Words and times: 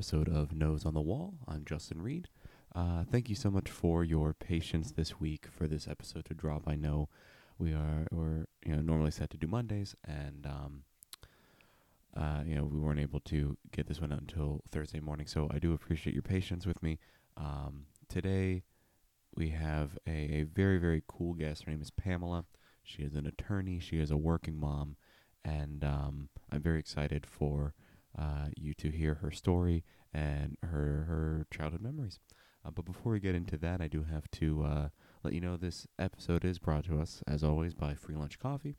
episode 0.00 0.30
of 0.30 0.54
Nose 0.54 0.86
on 0.86 0.94
the 0.94 1.00
Wall. 1.02 1.34
I'm 1.46 1.62
Justin 1.66 2.00
Reed. 2.00 2.30
Uh, 2.74 3.04
thank 3.04 3.28
you 3.28 3.34
so 3.34 3.50
much 3.50 3.68
for 3.68 4.02
your 4.02 4.32
patience 4.32 4.92
this 4.92 5.20
week 5.20 5.44
for 5.50 5.66
this 5.66 5.86
episode 5.86 6.24
to 6.24 6.32
drop. 6.32 6.62
I 6.66 6.74
know 6.74 7.10
we 7.58 7.74
are 7.74 8.06
we're 8.10 8.46
you 8.64 8.74
know 8.74 8.80
normally 8.80 9.10
set 9.10 9.28
to 9.28 9.36
do 9.36 9.46
Mondays, 9.46 9.94
and 10.02 10.46
um, 10.46 10.84
uh, 12.16 12.40
you 12.46 12.54
know 12.54 12.64
we 12.64 12.78
weren't 12.78 12.98
able 12.98 13.20
to 13.20 13.58
get 13.72 13.88
this 13.88 14.00
one 14.00 14.10
out 14.10 14.22
until 14.22 14.62
Thursday 14.70 15.00
morning. 15.00 15.26
So 15.26 15.50
I 15.52 15.58
do 15.58 15.74
appreciate 15.74 16.14
your 16.14 16.22
patience 16.22 16.64
with 16.64 16.82
me. 16.82 16.98
Um, 17.36 17.84
today 18.08 18.62
we 19.34 19.50
have 19.50 19.98
a, 20.06 20.10
a 20.10 20.42
very 20.44 20.78
very 20.78 21.02
cool 21.08 21.34
guest. 21.34 21.64
Her 21.64 21.72
name 21.72 21.82
is 21.82 21.90
Pamela. 21.90 22.46
She 22.82 23.02
is 23.02 23.16
an 23.16 23.26
attorney. 23.26 23.78
She 23.78 24.00
is 24.00 24.10
a 24.10 24.16
working 24.16 24.58
mom, 24.58 24.96
and 25.44 25.84
um, 25.84 26.30
I'm 26.50 26.62
very 26.62 26.78
excited 26.78 27.26
for 27.26 27.74
uh, 28.18 28.48
you 28.56 28.74
to 28.74 28.90
hear 28.90 29.14
her 29.14 29.30
story 29.30 29.84
and 30.12 30.56
her 30.62 31.04
her 31.08 31.46
childhood 31.50 31.82
memories. 31.82 32.18
Uh, 32.64 32.70
but 32.70 32.84
before 32.84 33.12
we 33.12 33.20
get 33.20 33.34
into 33.34 33.56
that, 33.56 33.80
I 33.80 33.88
do 33.88 34.04
have 34.04 34.30
to 34.32 34.62
uh, 34.64 34.88
let 35.22 35.32
you 35.32 35.40
know 35.40 35.56
this 35.56 35.86
episode 35.98 36.44
is 36.44 36.58
brought 36.58 36.84
to 36.86 37.00
us, 37.00 37.22
as 37.26 37.42
always, 37.42 37.74
by 37.74 37.94
Free 37.94 38.16
Lunch 38.16 38.38
Coffee. 38.38 38.74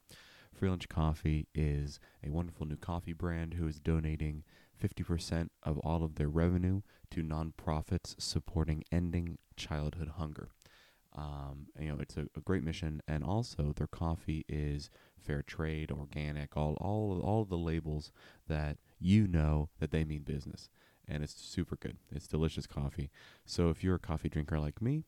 Free 0.53 0.69
Lunch 0.69 0.87
Coffee 0.89 1.47
is 1.55 1.99
a 2.23 2.29
wonderful 2.29 2.67
new 2.67 2.75
coffee 2.75 3.13
brand 3.13 3.55
who 3.55 3.67
is 3.67 3.79
donating 3.79 4.43
50% 4.81 5.49
of 5.63 5.77
all 5.79 6.03
of 6.03 6.15
their 6.15 6.27
revenue 6.27 6.81
to 7.11 7.23
nonprofits 7.23 8.19
supporting 8.19 8.83
ending 8.91 9.37
childhood 9.55 10.13
hunger. 10.17 10.49
Um, 11.15 11.67
you 11.79 11.89
know, 11.89 11.97
it's 11.99 12.15
a, 12.15 12.27
a, 12.37 12.41
great 12.41 12.63
mission, 12.63 13.01
and 13.05 13.23
also 13.23 13.73
their 13.75 13.87
coffee 13.87 14.45
is 14.47 14.89
fair 15.19 15.41
trade, 15.41 15.91
organic, 15.91 16.55
all 16.55 16.77
all 16.79 17.19
all 17.19 17.43
the 17.43 17.57
labels 17.57 18.13
that 18.47 18.77
you 19.01 19.27
know 19.27 19.69
that 19.79 19.91
they 19.91 20.03
mean 20.03 20.21
business, 20.21 20.69
and 21.07 21.23
it's 21.23 21.33
super 21.33 21.75
good. 21.75 21.97
It's 22.11 22.27
delicious 22.27 22.67
coffee. 22.67 23.09
So 23.45 23.69
if 23.69 23.83
you're 23.83 23.95
a 23.95 23.99
coffee 23.99 24.29
drinker 24.29 24.59
like 24.59 24.81
me, 24.81 25.03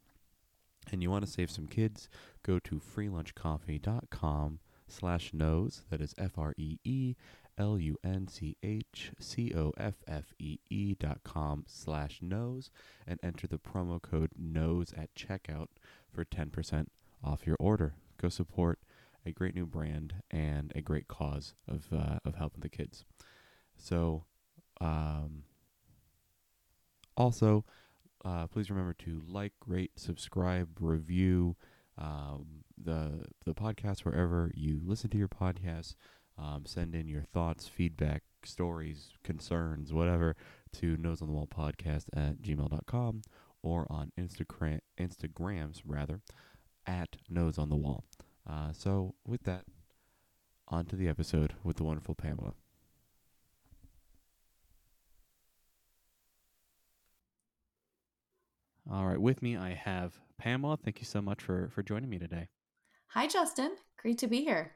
and 0.91 1.01
you 1.01 1.09
want 1.09 1.25
to 1.25 1.31
save 1.31 1.49
some 1.49 1.67
kids, 1.67 2.09
go 2.43 2.59
to 2.59 2.79
freelunchcoffee.com 2.79 4.59
slash 4.87 5.33
nose. 5.33 5.83
That 5.89 6.01
is 6.01 6.13
F 6.17 6.37
R 6.37 6.53
E 6.57 6.77
E 6.83 7.15
L 7.57 7.79
U 7.79 7.97
N 8.03 8.27
C 8.27 8.57
H 8.63 9.11
C 9.19 9.53
O 9.55 9.71
F 9.77 9.95
F 10.07 10.33
E 10.39 10.57
E 10.69 10.95
dot 10.95 11.19
com 11.23 11.63
slash 11.67 12.19
nose 12.21 12.71
and 13.07 13.19
enter 13.23 13.47
the 13.47 13.57
promo 13.57 14.01
code 14.01 14.31
nose 14.37 14.93
at 14.97 15.13
checkout 15.15 15.67
for 16.11 16.25
10% 16.25 16.87
off 17.23 17.47
your 17.47 17.57
order. 17.59 17.95
Go 18.21 18.29
support 18.29 18.79
a 19.25 19.31
great 19.31 19.55
new 19.55 19.65
brand 19.65 20.15
and 20.29 20.71
a 20.75 20.81
great 20.81 21.07
cause 21.07 21.53
of, 21.67 21.87
uh, 21.93 22.19
of 22.25 22.35
helping 22.35 22.61
the 22.61 22.69
kids. 22.69 23.05
So, 23.77 24.25
um, 24.79 25.43
also, 27.15 27.65
uh, 28.25 28.47
please 28.47 28.69
remember 28.69 28.93
to 28.99 29.21
like, 29.27 29.53
rate, 29.65 29.91
subscribe, 29.97 30.69
review 30.79 31.55
um, 31.97 32.63
the 32.81 33.25
the 33.45 33.53
podcast 33.53 33.99
wherever 33.99 34.51
you 34.55 34.81
listen 34.83 35.09
to 35.11 35.17
your 35.17 35.27
podcast. 35.27 35.95
Um, 36.37 36.63
send 36.65 36.95
in 36.95 37.07
your 37.07 37.21
thoughts, 37.21 37.67
feedback, 37.67 38.23
stories, 38.43 39.11
concerns, 39.23 39.93
whatever 39.93 40.35
to 40.79 40.97
nose 40.97 41.21
on 41.21 41.27
the 41.27 41.33
wall 41.33 41.47
podcast 41.47 42.05
at 42.15 42.41
gmail.com 42.41 43.21
or 43.61 43.85
on 43.91 44.11
Instagram 44.19 44.79
Instagrams 44.99 45.81
rather 45.85 46.21
at 46.87 47.17
nose 47.29 47.59
on 47.59 47.69
the 47.69 47.75
wall. 47.75 48.03
Uh, 48.49 48.71
so 48.73 49.13
with 49.27 49.43
that, 49.43 49.65
on 50.67 50.85
to 50.85 50.95
the 50.95 51.07
episode 51.07 51.53
with 51.63 51.77
the 51.77 51.83
wonderful 51.83 52.15
Pamela. 52.15 52.53
All 58.91 59.05
right, 59.05 59.19
with 59.19 59.41
me 59.41 59.55
I 59.55 59.71
have 59.73 60.19
Pamela. 60.37 60.77
Thank 60.77 60.99
you 60.99 61.05
so 61.05 61.21
much 61.21 61.41
for 61.41 61.69
for 61.73 61.83
joining 61.83 62.09
me 62.09 62.19
today. 62.19 62.49
Hi, 63.07 63.27
Justin. 63.27 63.71
Great 63.97 64.17
to 64.19 64.27
be 64.27 64.43
here. 64.43 64.71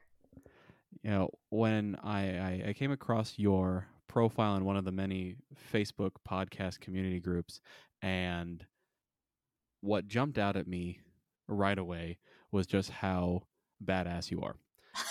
You 1.02 1.10
know, 1.10 1.30
when 1.50 1.96
I, 2.02 2.38
I, 2.38 2.62
I 2.68 2.72
came 2.72 2.90
across 2.90 3.34
your 3.36 3.86
profile 4.06 4.56
in 4.56 4.64
one 4.64 4.76
of 4.76 4.84
the 4.84 4.92
many 4.92 5.36
Facebook 5.72 6.12
podcast 6.28 6.80
community 6.80 7.20
groups, 7.20 7.60
and 8.00 8.64
what 9.80 10.08
jumped 10.08 10.38
out 10.38 10.56
at 10.56 10.66
me 10.66 11.00
right 11.46 11.78
away 11.78 12.18
was 12.52 12.66
just 12.66 12.90
how 12.90 13.42
badass 13.84 14.30
you 14.30 14.40
are. 14.40 14.56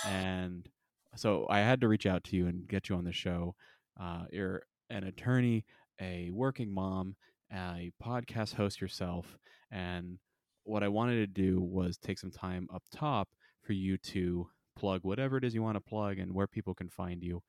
and 0.06 0.68
so 1.16 1.46
I 1.50 1.59
had 1.59 1.81
to 1.81 1.88
reach 1.88 2.06
out 2.06 2.24
to 2.25 2.35
you 2.35 2.47
and 2.47 2.68
get 2.68 2.90
you 2.90 2.96
on 2.96 3.03
the 3.03 3.14
show. 3.14 3.56
Uh, 4.00 4.25
you're 4.31 4.64
an 4.90 5.03
attorney, 5.03 5.66
a 6.00 6.29
working 6.31 6.74
mom, 6.74 7.16
a 7.52 7.91
podcast 8.03 8.53
host 8.53 8.81
yourself. 8.81 9.38
And 9.72 10.19
what 10.63 10.84
I 10.84 10.88
wanted 10.88 11.16
to 11.16 11.28
do 11.28 11.62
was 11.62 11.97
take 11.97 12.19
some 12.19 12.31
time 12.31 12.68
up 12.74 12.84
top 12.94 13.30
for 13.63 13.74
you 13.74 13.97
to 13.97 14.47
plug 14.75 15.02
whatever 15.03 15.38
it 15.38 15.44
is 15.44 15.56
you 15.56 15.63
want 15.63 15.75
to 15.75 15.81
plug 15.81 16.19
and 16.19 16.34
where 16.34 16.47
people 16.47 16.74
can 16.74 16.90
find 16.90 17.24
you. 17.24 17.41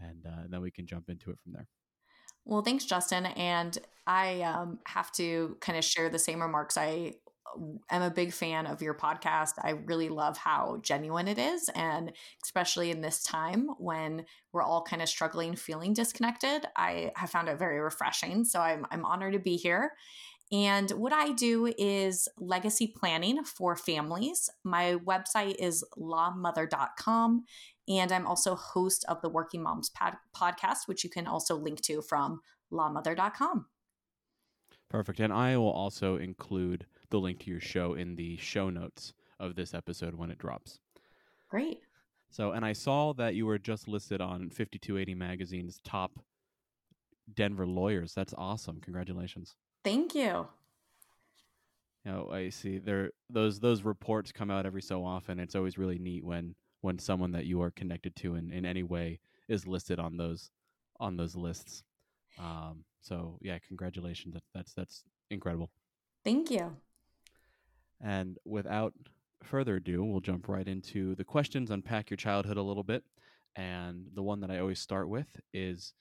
And 0.00 0.26
uh, 0.26 0.44
then 0.48 0.60
we 0.60 0.70
can 0.70 0.86
jump 0.86 1.08
into 1.08 1.30
it 1.30 1.38
from 1.42 1.52
there. 1.52 1.68
Well, 2.44 2.62
thanks, 2.62 2.84
Justin. 2.84 3.26
And 3.26 3.78
I 4.06 4.42
um, 4.42 4.80
have 4.86 5.10
to 5.12 5.56
kind 5.60 5.78
of 5.78 5.84
share 5.84 6.10
the 6.10 6.18
same 6.18 6.42
remarks 6.42 6.76
I 6.76 7.14
am 7.90 8.02
a 8.02 8.10
big 8.10 8.32
fan 8.32 8.66
of 8.66 8.82
your 8.82 8.94
podcast. 8.94 9.52
I 9.62 9.70
really 9.70 10.08
love 10.08 10.36
how 10.36 10.78
genuine 10.82 11.28
it 11.28 11.38
is. 11.38 11.68
And 11.74 12.12
especially 12.42 12.90
in 12.90 13.00
this 13.00 13.22
time 13.22 13.68
when 13.78 14.24
we're 14.52 14.62
all 14.62 14.82
kind 14.82 15.02
of 15.02 15.08
struggling, 15.08 15.54
feeling 15.54 15.92
disconnected, 15.92 16.66
I 16.76 17.12
have 17.16 17.30
found 17.30 17.48
it 17.48 17.58
very 17.58 17.80
refreshing. 17.80 18.44
So 18.44 18.60
I'm, 18.60 18.86
I'm 18.90 19.04
honored 19.04 19.34
to 19.34 19.38
be 19.38 19.56
here. 19.56 19.92
And 20.52 20.90
what 20.92 21.12
I 21.12 21.32
do 21.32 21.72
is 21.78 22.28
legacy 22.38 22.86
planning 22.86 23.44
for 23.44 23.76
families. 23.76 24.50
My 24.62 24.96
website 25.04 25.56
is 25.58 25.84
lawmother.com. 25.98 27.44
And 27.88 28.12
I'm 28.12 28.26
also 28.26 28.54
host 28.54 29.04
of 29.08 29.20
the 29.20 29.28
Working 29.28 29.62
Moms 29.62 29.90
pod- 29.90 30.16
podcast, 30.36 30.86
which 30.86 31.04
you 31.04 31.10
can 31.10 31.26
also 31.26 31.56
link 31.56 31.80
to 31.82 32.02
from 32.02 32.40
lawmother.com. 32.72 33.66
Perfect. 34.88 35.20
And 35.20 35.32
I 35.32 35.56
will 35.56 35.72
also 35.72 36.16
include 36.16 36.86
the 37.10 37.20
link 37.20 37.40
to 37.40 37.50
your 37.50 37.60
show 37.60 37.94
in 37.94 38.16
the 38.16 38.36
show 38.36 38.70
notes 38.70 39.12
of 39.38 39.54
this 39.54 39.74
episode 39.74 40.14
when 40.14 40.30
it 40.30 40.38
drops. 40.38 40.78
Great. 41.48 41.80
So, 42.30 42.52
and 42.52 42.64
I 42.64 42.72
saw 42.72 43.12
that 43.14 43.34
you 43.34 43.46
were 43.46 43.58
just 43.58 43.86
listed 43.86 44.20
on 44.20 44.50
5280 44.50 45.14
Magazine's 45.14 45.80
top 45.84 46.18
Denver 47.32 47.66
lawyers. 47.66 48.12
That's 48.12 48.34
awesome. 48.36 48.80
Congratulations. 48.80 49.54
Thank 49.84 50.14
you. 50.14 50.46
You 52.04 52.12
know, 52.12 52.30
I 52.32 52.50
see 52.50 52.78
there 52.78 53.12
those 53.30 53.60
those 53.60 53.82
reports 53.82 54.30
come 54.30 54.50
out 54.50 54.66
every 54.66 54.82
so 54.82 55.04
often. 55.04 55.38
It's 55.38 55.54
always 55.54 55.78
really 55.78 55.98
neat 55.98 56.24
when 56.24 56.54
when 56.82 56.98
someone 56.98 57.32
that 57.32 57.46
you 57.46 57.62
are 57.62 57.70
connected 57.70 58.14
to 58.16 58.34
in, 58.34 58.52
in 58.52 58.66
any 58.66 58.82
way 58.82 59.20
is 59.48 59.66
listed 59.66 59.98
on 59.98 60.16
those 60.16 60.50
on 61.00 61.16
those 61.16 61.34
lists. 61.34 61.82
Um, 62.38 62.84
so 63.00 63.38
yeah, 63.40 63.58
congratulations. 63.66 64.34
That, 64.34 64.42
that's 64.54 64.74
that's 64.74 65.04
incredible. 65.30 65.70
Thank 66.24 66.50
you. 66.50 66.76
And 68.04 68.38
without 68.44 68.94
further 69.42 69.76
ado, 69.76 70.04
we'll 70.04 70.20
jump 70.20 70.48
right 70.48 70.68
into 70.68 71.16
the 71.16 71.24
questions, 71.24 71.72
unpack 71.72 72.10
your 72.10 72.18
childhood 72.18 72.58
a 72.58 72.62
little 72.62 72.84
bit. 72.84 73.04
And 73.56 74.06
the 74.14 74.22
one 74.22 74.40
that 74.42 74.52
I 74.52 74.60
always 74.60 74.80
start 74.80 75.08
with 75.08 75.28
is 75.52 75.94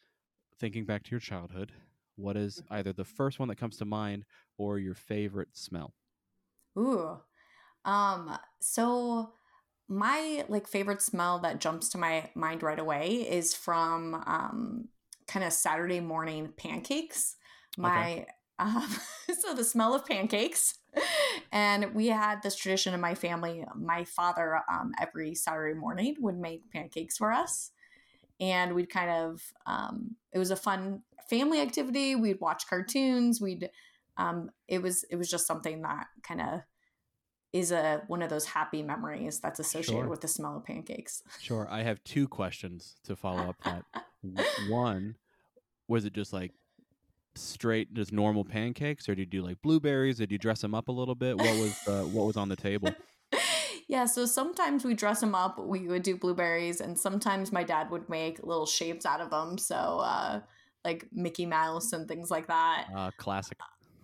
thinking 0.60 0.86
back 0.86 1.04
to 1.04 1.12
your 1.12 1.22
childhood. 1.22 1.74
What 2.18 2.38
is 2.38 2.64
either 2.72 2.94
the 2.94 3.06
first 3.06 3.40
one 3.40 3.50
that 3.50 3.58
comes 3.58 3.78
to 3.78 3.86
mind 3.86 4.26
or 4.58 4.80
your 4.80 4.96
favorite 4.96 5.50
smell? 5.54 5.96
Ooh. 6.78 7.20
Um, 7.86 8.38
so 8.62 9.34
my 9.90 10.46
like 10.50 10.68
favorite 10.68 11.02
smell 11.02 11.40
that 11.40 11.62
jumps 11.62 11.90
to 11.90 12.00
my 12.00 12.32
mind 12.36 12.64
right 12.64 12.80
away 12.80 13.28
is 13.30 13.54
from 13.54 14.16
um 14.28 14.90
kind 15.28 15.46
of 15.46 15.54
Saturday 15.54 16.02
morning 16.02 16.54
pancakes. 16.58 17.36
My 17.78 17.90
okay. 17.90 18.28
Um, 18.64 18.90
so 19.40 19.54
the 19.54 19.64
smell 19.64 19.94
of 19.94 20.06
pancakes 20.06 20.76
and 21.52 21.94
we 21.94 22.08
had 22.08 22.42
this 22.42 22.56
tradition 22.56 22.94
in 22.94 23.02
my 23.02 23.16
family. 23.16 23.64
My 23.76 24.04
father, 24.06 24.62
um, 24.72 24.92
every 25.00 25.36
Saturday 25.36 25.80
morning, 25.80 26.16
would 26.20 26.38
make 26.38 26.72
pancakes 26.72 27.18
for 27.18 27.32
us. 27.32 27.72
And 28.40 28.74
we'd 28.74 28.90
kind 28.90 29.10
of, 29.10 29.42
um, 29.66 30.16
it 30.32 30.40
was 30.40 30.52
a 30.52 30.56
fun 30.56 31.04
family 31.30 31.62
activity. 31.62 32.16
We'd 32.16 32.42
watch 32.42 32.68
cartoons. 32.68 33.40
We'd, 33.40 33.70
um, 34.18 34.50
it 34.68 34.82
was, 34.82 35.04
it 35.10 35.16
was 35.16 35.30
just 35.30 35.48
something 35.48 35.82
that 35.84 36.08
kind 36.24 36.42
of 36.42 36.62
is 37.54 37.72
a 37.72 38.02
one 38.08 38.24
of 38.24 38.32
those 38.32 38.46
happy 38.46 38.82
memories 38.82 39.40
that's 39.40 39.60
associated 39.60 40.02
sure. 40.02 40.10
with 40.10 40.22
the 40.22 40.28
smell 40.28 40.58
of 40.58 40.66
pancakes. 40.66 41.22
Sure. 41.40 41.68
I 41.70 41.84
have 41.84 42.04
two 42.04 42.28
questions 42.28 42.96
to 43.04 43.16
follow 43.16 43.44
up 43.44 43.58
that. 43.64 43.86
One, 44.70 45.18
was 45.88 46.06
it 46.06 46.14
just 46.14 46.34
like 46.34 46.52
straight 47.36 47.94
just 47.94 48.12
normal 48.12 48.44
pancakes 48.44 49.10
or 49.10 49.16
did 49.16 49.34
you 49.34 49.42
do 49.42 49.46
like 49.46 49.62
blueberries 49.62 50.18
did 50.18 50.32
you 50.32 50.38
dress 50.38 50.62
them 50.62 50.76
up 50.76 50.88
a 50.88 50.92
little 50.92 51.16
bit 51.16 51.38
what 51.38 51.60
was 51.60 51.88
uh, 51.88 52.04
what 52.12 52.26
was 52.26 52.38
on 52.38 52.48
the 52.50 52.56
table 52.56 52.90
yeah 53.88 54.06
so 54.06 54.26
sometimes 54.26 54.86
we 54.86 54.94
dress 54.94 55.20
them 55.20 55.34
up 55.34 55.58
we 55.60 55.88
would 55.88 56.04
do 56.04 56.16
blueberries 56.16 56.80
and 56.80 56.98
sometimes 56.98 57.52
my 57.52 57.64
dad 57.64 57.90
would 57.90 58.08
make 58.08 58.44
little 58.44 58.66
shapes 58.66 59.06
out 59.06 59.20
of 59.20 59.32
them 59.32 59.58
so 59.58 59.76
uh, 59.76 60.40
like 60.84 61.06
Mickey 61.12 61.46
Mouse 61.46 61.94
and 61.94 62.08
things 62.08 62.30
like 62.30 62.48
that. 62.48 62.88
Uh, 62.96 63.12
classic. 63.18 63.58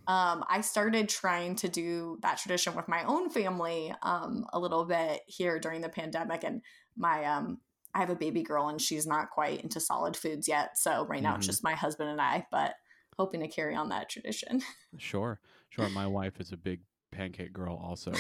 Um, 0.08 0.44
I 0.50 0.62
started 0.62 1.08
trying 1.08 1.56
to 1.58 1.70
do 1.70 2.18
that 2.22 2.40
tradition 2.40 2.76
with 2.76 2.88
my 2.88 3.04
own 3.04 3.30
family 3.30 3.94
um, 4.02 4.46
a 4.54 4.60
little 4.60 4.86
bit 4.86 5.22
here 5.28 5.60
during 5.60 5.82
the 5.82 5.90
pandemic, 5.90 6.44
and 6.44 6.62
my 6.98 7.26
um, 7.26 7.60
I 7.94 8.00
have 8.00 8.10
a 8.10 8.16
baby 8.16 8.42
girl 8.42 8.70
and 8.70 8.82
she's 8.82 9.06
not 9.06 9.30
quite 9.30 9.62
into 9.62 9.80
solid 9.80 10.16
foods 10.16 10.48
yet. 10.48 10.78
So 10.78 11.06
right 11.06 11.22
now 11.22 11.32
mm-hmm. 11.32 11.40
it's 11.40 11.48
just 11.48 11.64
my 11.64 11.74
husband 11.74 12.10
and 12.10 12.22
I, 12.22 12.46
but 12.52 12.74
hoping 13.20 13.42
to 13.42 13.48
carry 13.50 13.76
on 13.76 13.90
that 13.90 14.10
tradition. 14.10 14.62
Sure, 14.98 15.40
sure. 15.70 15.88
My 15.90 16.08
wife 16.08 16.40
is 16.40 16.52
a 16.52 16.58
big 16.58 16.82
pancake 17.12 17.54
girl 17.54 17.80
also, 17.82 18.12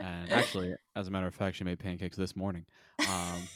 and 0.00 0.32
actually, 0.32 0.74
as 0.96 1.06
a 1.06 1.10
matter 1.10 1.28
of 1.28 1.34
fact, 1.34 1.56
she 1.56 1.62
made 1.62 1.78
pancakes 1.78 2.16
this 2.16 2.34
morning. 2.34 2.64
Um, 3.08 3.48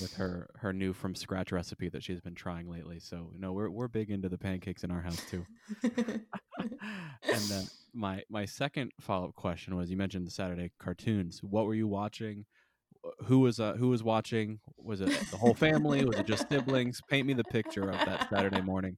with 0.00 0.14
her 0.16 0.50
her 0.56 0.72
new 0.72 0.92
from 0.92 1.14
scratch 1.14 1.52
recipe 1.52 1.88
that 1.88 2.02
she's 2.02 2.20
been 2.20 2.34
trying 2.34 2.70
lately. 2.70 3.00
So 3.00 3.30
you 3.32 3.40
know 3.40 3.52
we're 3.52 3.70
we're 3.70 3.88
big 3.88 4.10
into 4.10 4.28
the 4.28 4.38
pancakes 4.38 4.84
in 4.84 4.90
our 4.90 5.00
house 5.00 5.22
too. 5.30 5.46
and 5.82 7.42
then 7.48 7.64
my 7.94 8.22
my 8.28 8.44
second 8.44 8.92
follow 9.00 9.28
up 9.28 9.34
question 9.34 9.74
was 9.76 9.90
you 9.90 9.96
mentioned 9.96 10.26
the 10.26 10.30
Saturday 10.30 10.70
cartoons. 10.78 11.40
What 11.42 11.64
were 11.64 11.74
you 11.74 11.88
watching? 11.88 12.44
Who 13.24 13.40
was 13.40 13.60
uh, 13.60 13.74
who 13.74 13.88
was 13.88 14.02
watching? 14.02 14.60
Was 14.76 15.00
it 15.00 15.08
the 15.30 15.36
whole 15.36 15.54
family? 15.54 16.04
was 16.04 16.18
it 16.18 16.26
just 16.26 16.48
siblings? 16.48 17.00
Paint 17.08 17.26
me 17.26 17.34
the 17.34 17.44
picture 17.44 17.88
of 17.88 17.98
that 18.04 18.28
Saturday 18.28 18.60
morning. 18.60 18.96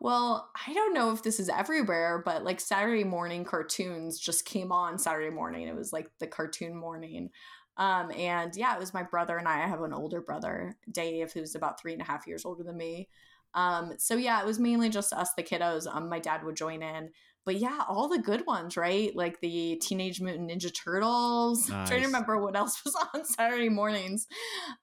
Well, 0.00 0.50
I 0.66 0.72
don't 0.72 0.94
know 0.94 1.12
if 1.12 1.22
this 1.22 1.38
is 1.38 1.50
everywhere, 1.50 2.22
but 2.24 2.42
like 2.42 2.58
Saturday 2.58 3.04
morning 3.04 3.44
cartoons 3.44 4.18
just 4.18 4.46
came 4.46 4.72
on 4.72 4.98
Saturday 4.98 5.28
morning. 5.28 5.68
It 5.68 5.76
was 5.76 5.92
like 5.92 6.10
the 6.18 6.26
cartoon 6.26 6.74
morning. 6.74 7.30
Um, 7.76 8.10
and 8.16 8.54
yeah, 8.56 8.74
it 8.74 8.80
was 8.80 8.94
my 8.94 9.02
brother 9.02 9.36
and 9.36 9.46
I. 9.46 9.62
I 9.62 9.66
have 9.66 9.82
an 9.82 9.92
older 9.92 10.22
brother, 10.22 10.76
Dave, 10.90 11.32
who's 11.32 11.54
about 11.54 11.78
three 11.78 11.92
and 11.92 12.00
a 12.00 12.06
half 12.06 12.26
years 12.26 12.46
older 12.46 12.62
than 12.62 12.78
me. 12.78 13.10
Um, 13.54 13.92
so 13.98 14.16
yeah, 14.16 14.40
it 14.40 14.46
was 14.46 14.58
mainly 14.58 14.88
just 14.88 15.12
us, 15.12 15.34
the 15.36 15.42
kiddos. 15.42 15.86
Um, 15.86 16.08
my 16.08 16.18
dad 16.18 16.44
would 16.44 16.56
join 16.56 16.82
in, 16.82 17.10
but 17.44 17.56
yeah, 17.56 17.82
all 17.88 18.08
the 18.08 18.18
good 18.18 18.46
ones, 18.46 18.76
right? 18.76 19.14
Like 19.14 19.40
the 19.40 19.76
Teenage 19.82 20.20
Mutant 20.20 20.50
Ninja 20.50 20.72
Turtles. 20.74 21.68
Nice. 21.68 21.76
I'm 21.78 21.86
trying 21.86 22.00
to 22.00 22.06
remember 22.06 22.38
what 22.38 22.56
else 22.56 22.82
was 22.84 22.96
on 23.14 23.24
Saturday 23.24 23.68
mornings. 23.68 24.26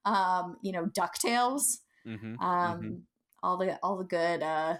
Um, 0.05 0.57
you 0.61 0.71
know, 0.71 0.85
Ducktales. 0.85 1.77
Mm-hmm, 2.05 2.39
um, 2.39 2.81
mm-hmm. 2.81 2.95
all 3.43 3.57
the 3.57 3.77
all 3.83 3.97
the 3.97 4.05
good 4.05 4.41
uh, 4.41 4.77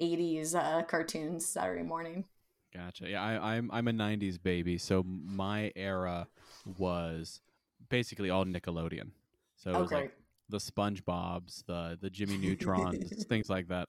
'80s 0.00 0.54
uh, 0.54 0.82
cartoons 0.82 1.46
Saturday 1.46 1.82
morning. 1.82 2.24
Gotcha. 2.74 3.08
Yeah, 3.08 3.22
I, 3.22 3.56
I'm 3.56 3.70
I'm 3.72 3.88
a 3.88 3.92
'90s 3.92 4.42
baby, 4.42 4.78
so 4.78 5.02
my 5.02 5.72
era 5.76 6.26
was 6.78 7.40
basically 7.88 8.30
all 8.30 8.44
Nickelodeon. 8.44 9.10
So 9.56 9.70
it 9.70 9.80
was 9.80 9.92
like 9.92 10.12
the 10.48 10.58
SpongeBob's, 10.58 11.64
the 11.66 11.98
the 12.00 12.10
Jimmy 12.10 12.36
Neutrons, 12.36 13.24
things 13.28 13.48
like 13.48 13.68
that. 13.68 13.88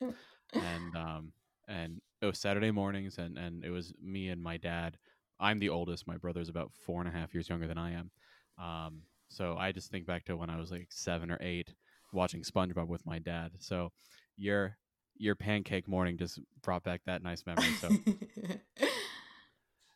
And 0.54 0.96
um 0.96 1.32
and 1.68 2.02
it 2.22 2.26
was 2.26 2.40
Saturday 2.40 2.72
mornings 2.72 3.18
and 3.18 3.38
and 3.38 3.64
it 3.64 3.70
was 3.70 3.94
me 4.02 4.30
and 4.30 4.42
my 4.42 4.58
dad. 4.58 4.98
I'm 5.40 5.60
the 5.60 5.70
oldest. 5.70 6.08
My 6.08 6.18
brother's 6.18 6.50
about 6.50 6.72
four 6.74 7.00
and 7.00 7.08
a 7.08 7.12
half 7.12 7.34
years 7.34 7.50
younger 7.50 7.68
than 7.68 7.78
I 7.78 7.94
am. 7.94 8.10
Um, 8.58 9.02
so 9.30 9.56
I 9.58 9.72
just 9.72 9.92
think 9.92 10.08
back 10.08 10.26
to 10.26 10.38
when 10.38 10.50
I 10.50 10.58
was 10.58 10.72
like 10.72 10.88
seven 10.90 11.30
or 11.30 11.38
eight, 11.42 11.74
watching 12.12 12.42
SpongeBob 12.42 12.88
with 12.88 13.06
my 13.06 13.20
dad. 13.20 13.52
So 13.60 13.92
your 14.36 14.78
your 15.20 15.36
pancake 15.36 15.88
morning 15.88 16.18
just 16.18 16.40
brought 16.62 16.84
back 16.84 17.02
that 17.06 17.24
nice 17.24 17.46
memory. 17.46 17.72
So 17.82 17.90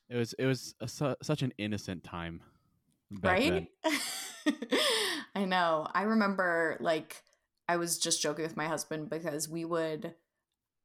it 0.10 0.16
was 0.16 0.34
it 0.34 0.46
was 0.46 0.76
a, 0.82 0.88
su- 0.88 1.16
such 1.22 1.42
an 1.42 1.54
innocent 1.58 2.04
time 2.04 2.42
right? 3.22 3.68
I 5.36 5.46
know. 5.46 5.88
I 5.94 6.04
remember 6.04 6.78
like 6.80 7.24
I 7.68 7.78
was 7.78 7.98
just 7.98 8.22
joking 8.22 8.44
with 8.44 8.58
my 8.58 8.68
husband 8.68 9.10
because 9.10 9.50
we 9.50 9.66
would 9.66 10.14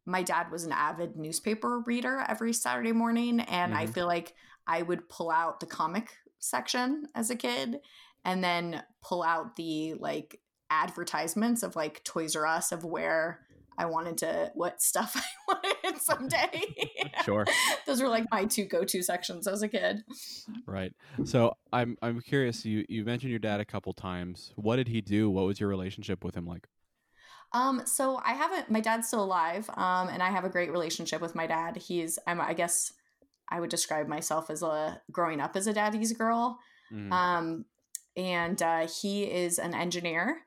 my 0.04 0.22
dad 0.22 0.50
was 0.50 0.64
an 0.64 0.72
avid 0.72 1.16
newspaper 1.16 1.80
reader 1.80 2.24
every 2.28 2.52
Saturday 2.52 2.92
morning 2.92 3.40
and 3.40 3.72
mm-hmm. 3.72 3.82
I 3.82 3.86
feel 3.86 4.06
like 4.06 4.34
I 4.66 4.82
would 4.82 5.08
pull 5.08 5.30
out 5.30 5.60
the 5.60 5.66
comic 5.66 6.10
section 6.38 7.08
as 7.14 7.30
a 7.30 7.36
kid 7.36 7.80
and 8.24 8.42
then 8.42 8.82
pull 9.02 9.22
out 9.22 9.56
the 9.56 9.94
like 9.94 10.40
advertisements 10.70 11.62
of 11.62 11.76
like 11.76 12.04
Toys 12.04 12.36
R 12.36 12.46
Us 12.46 12.72
of 12.72 12.84
where 12.84 13.40
I 13.78 13.86
wanted 13.86 14.18
to 14.18 14.50
what 14.54 14.82
stuff 14.82 15.16
I 15.48 15.54
wanted 15.82 16.00
someday. 16.00 16.90
sure. 17.24 17.46
Those 17.86 18.00
were 18.00 18.08
like 18.08 18.24
my 18.30 18.44
two 18.44 18.64
go-to 18.64 19.02
sections 19.02 19.46
as 19.46 19.62
a 19.62 19.68
kid. 19.68 20.02
Right. 20.66 20.92
So 21.24 21.56
I'm 21.72 21.96
I'm 22.02 22.20
curious. 22.20 22.64
You 22.64 22.84
you 22.88 23.04
mentioned 23.04 23.30
your 23.30 23.38
dad 23.38 23.60
a 23.60 23.64
couple 23.64 23.92
times. 23.92 24.52
What 24.56 24.76
did 24.76 24.88
he 24.88 25.00
do? 25.00 25.30
What 25.30 25.46
was 25.46 25.60
your 25.60 25.68
relationship 25.68 26.24
with 26.24 26.34
him 26.34 26.46
like? 26.46 26.68
Um, 27.52 27.82
so 27.84 28.20
I 28.24 28.34
haven't. 28.34 28.70
My 28.70 28.80
dad's 28.80 29.08
still 29.08 29.22
alive. 29.22 29.68
Um, 29.74 30.08
and 30.08 30.22
I 30.22 30.30
have 30.30 30.44
a 30.44 30.48
great 30.48 30.70
relationship 30.70 31.20
with 31.20 31.34
my 31.34 31.46
dad. 31.46 31.76
He's. 31.76 32.18
I'm. 32.26 32.40
I 32.40 32.54
guess 32.54 32.92
I 33.48 33.60
would 33.60 33.70
describe 33.70 34.08
myself 34.08 34.50
as 34.50 34.62
a 34.62 35.00
growing 35.10 35.40
up 35.40 35.56
as 35.56 35.66
a 35.66 35.72
daddy's 35.72 36.12
girl. 36.12 36.58
Mm. 36.92 37.12
Um, 37.12 37.64
and 38.16 38.60
uh, 38.62 38.88
he 38.88 39.24
is 39.24 39.58
an 39.58 39.74
engineer. 39.74 40.38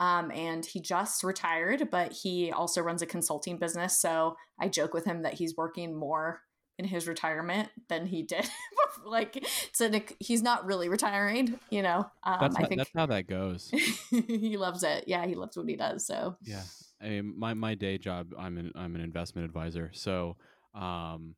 Um, 0.00 0.32
and 0.32 0.66
he 0.66 0.80
just 0.80 1.22
retired, 1.22 1.88
but 1.90 2.12
he 2.12 2.50
also 2.50 2.80
runs 2.82 3.02
a 3.02 3.06
consulting 3.06 3.58
business. 3.58 4.00
So 4.00 4.36
I 4.58 4.68
joke 4.68 4.94
with 4.94 5.04
him 5.04 5.22
that 5.22 5.34
he's 5.34 5.56
working 5.56 5.96
more 5.96 6.40
in 6.78 6.84
his 6.84 7.06
retirement 7.06 7.68
than 7.88 8.06
he 8.06 8.22
did. 8.22 8.48
like, 9.04 9.46
so 9.72 9.90
he's 10.18 10.42
not 10.42 10.66
really 10.66 10.88
retiring, 10.88 11.58
you 11.70 11.82
know. 11.82 12.06
Um, 12.24 12.38
that's 12.40 12.56
how, 12.56 12.64
I 12.64 12.66
think 12.66 12.80
that's 12.80 12.90
how 12.94 13.06
that 13.06 13.26
goes. 13.26 13.70
he 14.10 14.56
loves 14.56 14.82
it. 14.82 15.04
Yeah, 15.06 15.24
he 15.26 15.34
loves 15.34 15.56
what 15.56 15.68
he 15.68 15.76
does. 15.76 16.06
So 16.06 16.36
yeah, 16.42 16.62
I 17.00 17.08
mean, 17.08 17.34
my 17.38 17.54
my 17.54 17.74
day 17.74 17.98
job, 17.98 18.32
I'm 18.38 18.58
an 18.58 18.72
I'm 18.74 18.94
an 18.94 19.00
investment 19.00 19.44
advisor. 19.44 19.90
So 19.92 20.36
um, 20.74 21.36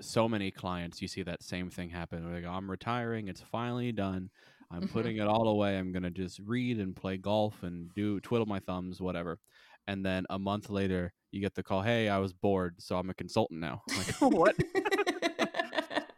so 0.00 0.28
many 0.28 0.50
clients, 0.50 1.00
you 1.02 1.08
see 1.08 1.22
that 1.22 1.42
same 1.42 1.70
thing 1.70 1.90
happen. 1.90 2.24
Where 2.24 2.34
they 2.34 2.42
go, 2.42 2.50
I'm 2.50 2.70
retiring. 2.70 3.28
It's 3.28 3.40
finally 3.40 3.92
done. 3.92 4.30
I'm 4.74 4.82
mm-hmm. 4.82 4.92
putting 4.92 5.16
it 5.18 5.26
all 5.26 5.48
away. 5.48 5.78
I'm 5.78 5.92
gonna 5.92 6.10
just 6.10 6.40
read 6.40 6.78
and 6.78 6.96
play 6.96 7.16
golf 7.16 7.62
and 7.62 7.92
do 7.94 8.20
twiddle 8.20 8.46
my 8.46 8.58
thumbs, 8.58 9.00
whatever. 9.00 9.38
And 9.86 10.04
then 10.04 10.24
a 10.30 10.38
month 10.38 10.70
later, 10.70 11.12
you 11.30 11.40
get 11.40 11.54
the 11.54 11.62
call, 11.62 11.82
"Hey, 11.82 12.08
I 12.08 12.18
was 12.18 12.32
bored, 12.32 12.76
so 12.78 12.96
I'm 12.96 13.10
a 13.10 13.14
consultant 13.14 13.60
now." 13.60 13.82
I'm 13.90 13.96
like, 13.98 14.20
what? 14.20 14.56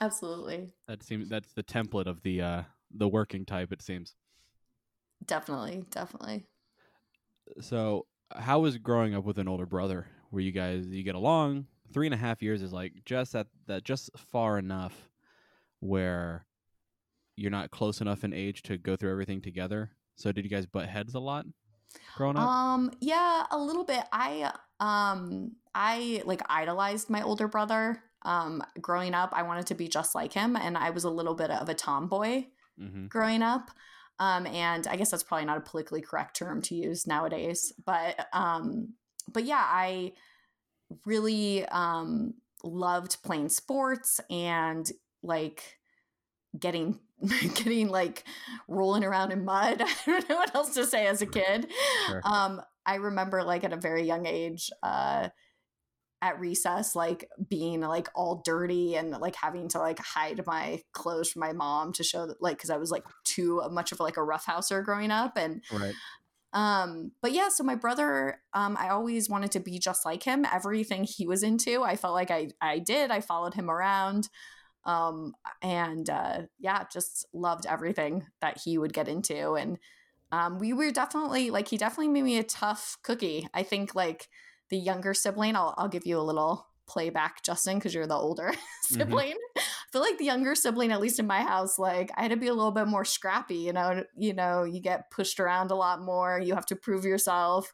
Absolutely. 0.00 0.72
That 0.88 1.02
seems 1.02 1.28
that's 1.28 1.52
the 1.52 1.62
template 1.62 2.06
of 2.06 2.22
the 2.22 2.40
uh 2.40 2.62
the 2.94 3.08
working 3.08 3.44
type. 3.44 3.72
It 3.72 3.82
seems. 3.82 4.14
Definitely, 5.26 5.84
definitely. 5.90 6.44
So, 7.60 8.06
how 8.34 8.60
was 8.60 8.78
growing 8.78 9.14
up 9.14 9.24
with 9.24 9.38
an 9.38 9.48
older 9.48 9.66
brother? 9.66 10.06
Were 10.30 10.40
you 10.40 10.52
guys 10.52 10.86
you 10.86 11.02
get 11.02 11.16
along? 11.16 11.66
Three 11.92 12.06
and 12.06 12.14
a 12.14 12.18
half 12.18 12.40
years 12.40 12.62
is 12.62 12.72
like 12.72 12.92
just 13.04 13.34
at 13.34 13.48
that 13.66 13.84
just 13.84 14.10
far 14.16 14.58
enough 14.58 15.08
where 15.80 16.46
you're 17.36 17.50
not 17.50 17.70
close 17.70 18.00
enough 18.00 18.24
in 18.24 18.32
age 18.32 18.62
to 18.64 18.76
go 18.76 18.96
through 18.96 19.10
everything 19.10 19.40
together. 19.40 19.90
So 20.16 20.32
did 20.32 20.44
you 20.44 20.50
guys 20.50 20.66
butt 20.66 20.88
heads 20.88 21.14
a 21.14 21.20
lot 21.20 21.46
growing 22.16 22.36
up? 22.36 22.46
Um, 22.46 22.90
yeah, 23.00 23.44
a 23.50 23.58
little 23.58 23.84
bit. 23.84 24.02
I 24.12 24.52
um 24.78 25.52
I 25.74 26.22
like 26.24 26.42
idolized 26.48 27.10
my 27.10 27.22
older 27.22 27.48
brother. 27.48 28.02
Um, 28.22 28.62
growing 28.80 29.14
up, 29.14 29.30
I 29.32 29.42
wanted 29.42 29.66
to 29.68 29.74
be 29.74 29.88
just 29.88 30.14
like 30.14 30.34
him, 30.34 30.56
and 30.56 30.76
I 30.76 30.90
was 30.90 31.04
a 31.04 31.10
little 31.10 31.34
bit 31.34 31.50
of 31.50 31.68
a 31.70 31.74
tomboy 31.74 32.44
mm-hmm. 32.78 33.06
growing 33.06 33.42
up. 33.42 33.70
Um, 34.18 34.46
and 34.46 34.86
I 34.86 34.96
guess 34.96 35.10
that's 35.10 35.22
probably 35.22 35.46
not 35.46 35.56
a 35.56 35.62
politically 35.62 36.02
correct 36.02 36.36
term 36.36 36.60
to 36.62 36.74
use 36.74 37.06
nowadays, 37.06 37.72
but 37.84 38.26
um, 38.34 38.94
but 39.32 39.44
yeah, 39.44 39.64
I 39.64 40.12
really 41.06 41.64
um 41.66 42.34
loved 42.62 43.22
playing 43.22 43.48
sports 43.48 44.20
and 44.28 44.90
like 45.22 45.79
getting 46.58 46.98
getting 47.54 47.88
like 47.88 48.24
rolling 48.68 49.04
around 49.04 49.32
in 49.32 49.44
mud. 49.44 49.82
I 49.86 49.94
don't 50.06 50.28
know 50.28 50.36
what 50.36 50.54
else 50.54 50.74
to 50.74 50.86
say 50.86 51.06
as 51.06 51.22
a 51.22 51.26
kid. 51.26 51.70
Sure. 52.06 52.20
Um, 52.24 52.62
I 52.86 52.96
remember 52.96 53.42
like 53.42 53.64
at 53.64 53.72
a 53.72 53.76
very 53.76 54.04
young 54.04 54.26
age, 54.26 54.70
uh, 54.82 55.28
at 56.22 56.38
recess, 56.38 56.94
like 56.94 57.28
being 57.48 57.80
like 57.80 58.08
all 58.14 58.42
dirty 58.44 58.94
and 58.96 59.10
like 59.10 59.36
having 59.36 59.68
to 59.68 59.78
like 59.78 59.98
hide 59.98 60.44
my 60.46 60.82
clothes 60.92 61.30
from 61.30 61.40
my 61.40 61.52
mom 61.52 61.92
to 61.94 62.02
show 62.02 62.26
that 62.26 62.42
like 62.42 62.56
because 62.56 62.70
I 62.70 62.76
was 62.76 62.90
like 62.90 63.04
too 63.24 63.62
much 63.70 63.92
of 63.92 64.00
like 64.00 64.16
a 64.16 64.22
roughhouser 64.22 64.82
growing 64.82 65.10
up 65.10 65.36
and 65.36 65.62
right. 65.72 65.94
Um, 66.52 67.12
but 67.22 67.30
yeah, 67.30 67.48
so 67.48 67.62
my 67.62 67.76
brother, 67.76 68.42
um, 68.54 68.76
I 68.78 68.88
always 68.88 69.30
wanted 69.30 69.52
to 69.52 69.60
be 69.60 69.78
just 69.78 70.04
like 70.04 70.24
him. 70.24 70.44
Everything 70.52 71.04
he 71.04 71.24
was 71.26 71.44
into, 71.44 71.84
I 71.84 71.96
felt 71.96 72.14
like 72.14 72.30
I 72.30 72.50
I 72.60 72.80
did. 72.80 73.10
I 73.10 73.20
followed 73.20 73.54
him 73.54 73.70
around 73.70 74.28
um, 74.84 75.34
and 75.62 76.08
uh, 76.08 76.42
yeah, 76.58 76.84
just 76.92 77.26
loved 77.32 77.66
everything 77.66 78.26
that 78.40 78.60
he 78.64 78.78
would 78.78 78.92
get 78.92 79.08
into. 79.08 79.54
And 79.54 79.78
um, 80.32 80.58
we 80.58 80.72
were 80.72 80.90
definitely 80.90 81.50
like 81.50 81.68
he 81.68 81.76
definitely 81.76 82.08
made 82.08 82.24
me 82.24 82.38
a 82.38 82.44
tough 82.44 82.96
cookie. 83.02 83.48
I 83.52 83.62
think 83.62 83.94
like 83.94 84.28
the 84.70 84.78
younger 84.78 85.14
sibling, 85.14 85.56
I'll 85.56 85.74
I'll 85.76 85.88
give 85.88 86.06
you 86.06 86.18
a 86.18 86.22
little 86.22 86.66
playback, 86.86 87.42
Justin, 87.44 87.78
because 87.78 87.94
you're 87.94 88.06
the 88.06 88.14
older 88.14 88.48
mm-hmm. 88.48 88.94
sibling. 88.94 89.34
feel 89.92 90.02
like 90.02 90.18
the 90.18 90.24
younger 90.24 90.54
sibling, 90.54 90.92
at 90.92 91.00
least 91.00 91.18
in 91.18 91.26
my 91.26 91.42
house, 91.42 91.78
like 91.78 92.10
I 92.16 92.22
had 92.22 92.30
to 92.30 92.36
be 92.36 92.48
a 92.48 92.54
little 92.54 92.72
bit 92.72 92.86
more 92.86 93.04
scrappy. 93.04 93.56
You 93.56 93.72
know, 93.72 94.04
you 94.16 94.34
know, 94.34 94.64
you 94.64 94.80
get 94.80 95.10
pushed 95.10 95.40
around 95.40 95.70
a 95.70 95.76
lot 95.76 96.02
more. 96.02 96.40
You 96.40 96.54
have 96.54 96.66
to 96.66 96.76
prove 96.76 97.04
yourself, 97.04 97.72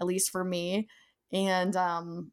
at 0.00 0.06
least 0.06 0.30
for 0.30 0.44
me. 0.44 0.88
And 1.32 1.74
um, 1.76 2.32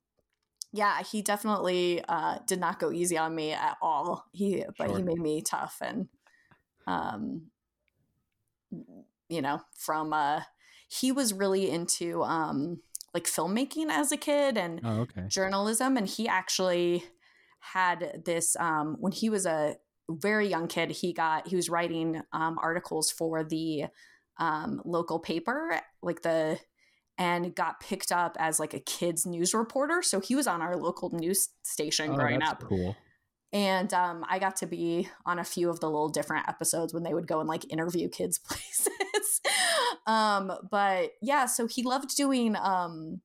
yeah, 0.72 1.02
he 1.04 1.22
definitely 1.22 2.04
uh, 2.08 2.40
did 2.46 2.60
not 2.60 2.80
go 2.80 2.92
easy 2.92 3.18
on 3.18 3.36
me 3.36 3.52
at 3.52 3.78
all. 3.82 4.26
He, 4.32 4.64
but 4.78 4.90
sure. 4.90 4.98
he 4.98 5.04
made 5.04 5.20
me 5.20 5.42
tough 5.42 5.78
and, 5.82 6.08
um, 6.88 7.48
you 9.30 9.42
know, 9.42 9.62
from 9.78 10.14
uh, 10.14 10.42
he 10.88 11.12
was 11.12 11.34
really 11.34 11.70
into 11.70 12.24
um 12.24 12.82
like 13.14 13.26
filmmaking 13.26 13.90
as 13.90 14.12
a 14.12 14.18
kid 14.18 14.58
and 14.58 14.82
oh, 14.84 15.02
okay. 15.02 15.26
journalism, 15.28 15.98
and 15.98 16.08
he 16.08 16.28
actually 16.28 17.04
had 17.60 18.24
this 18.26 18.56
um 18.60 18.98
when 19.00 19.12
he 19.12 19.30
was 19.30 19.46
a 19.46 19.76
very 20.10 20.48
young 20.48 20.68
kid. 20.68 20.92
He 20.92 21.14
got 21.14 21.48
he 21.48 21.56
was 21.56 21.70
writing 21.70 22.22
um, 22.34 22.58
articles 22.62 23.12
for 23.12 23.44
the 23.44 23.86
um, 24.38 24.82
local 24.86 25.20
paper, 25.20 25.80
like 26.02 26.22
the 26.22 26.60
and 27.20 27.54
got 27.54 27.82
picked 27.82 28.14
up 28.14 28.38
as 28.40 28.62
like 28.62 28.74
a 28.74 28.80
kids 28.80 29.26
news 29.26 29.54
reporter. 29.54 30.02
So 30.02 30.22
he 30.22 30.36
was 30.36 30.48
on 30.48 30.62
our 30.62 30.78
local 30.78 31.10
news 31.12 31.50
station 31.64 32.12
oh, 32.12 32.16
growing 32.16 32.42
up. 32.42 32.64
Cool. 32.64 32.96
And 33.52 33.94
um, 33.94 34.26
I 34.30 34.40
got 34.40 34.56
to 34.58 34.68
be 34.68 35.10
on 35.26 35.38
a 35.38 35.44
few 35.44 35.70
of 35.70 35.82
the 35.82 35.88
little 35.88 36.08
different 36.08 36.48
episodes 36.48 36.94
when 36.94 37.04
they 37.04 37.14
would 37.14 37.28
go 37.28 37.42
and 37.42 37.50
like 37.50 37.72
interview 37.72 38.08
kids 38.08 38.40
places. 38.48 39.42
um, 40.08 40.52
but 40.72 41.12
yeah, 41.22 41.46
so 41.46 41.68
he 41.68 41.84
loved 41.84 42.16
doing 42.16 42.56
um, 42.56 43.20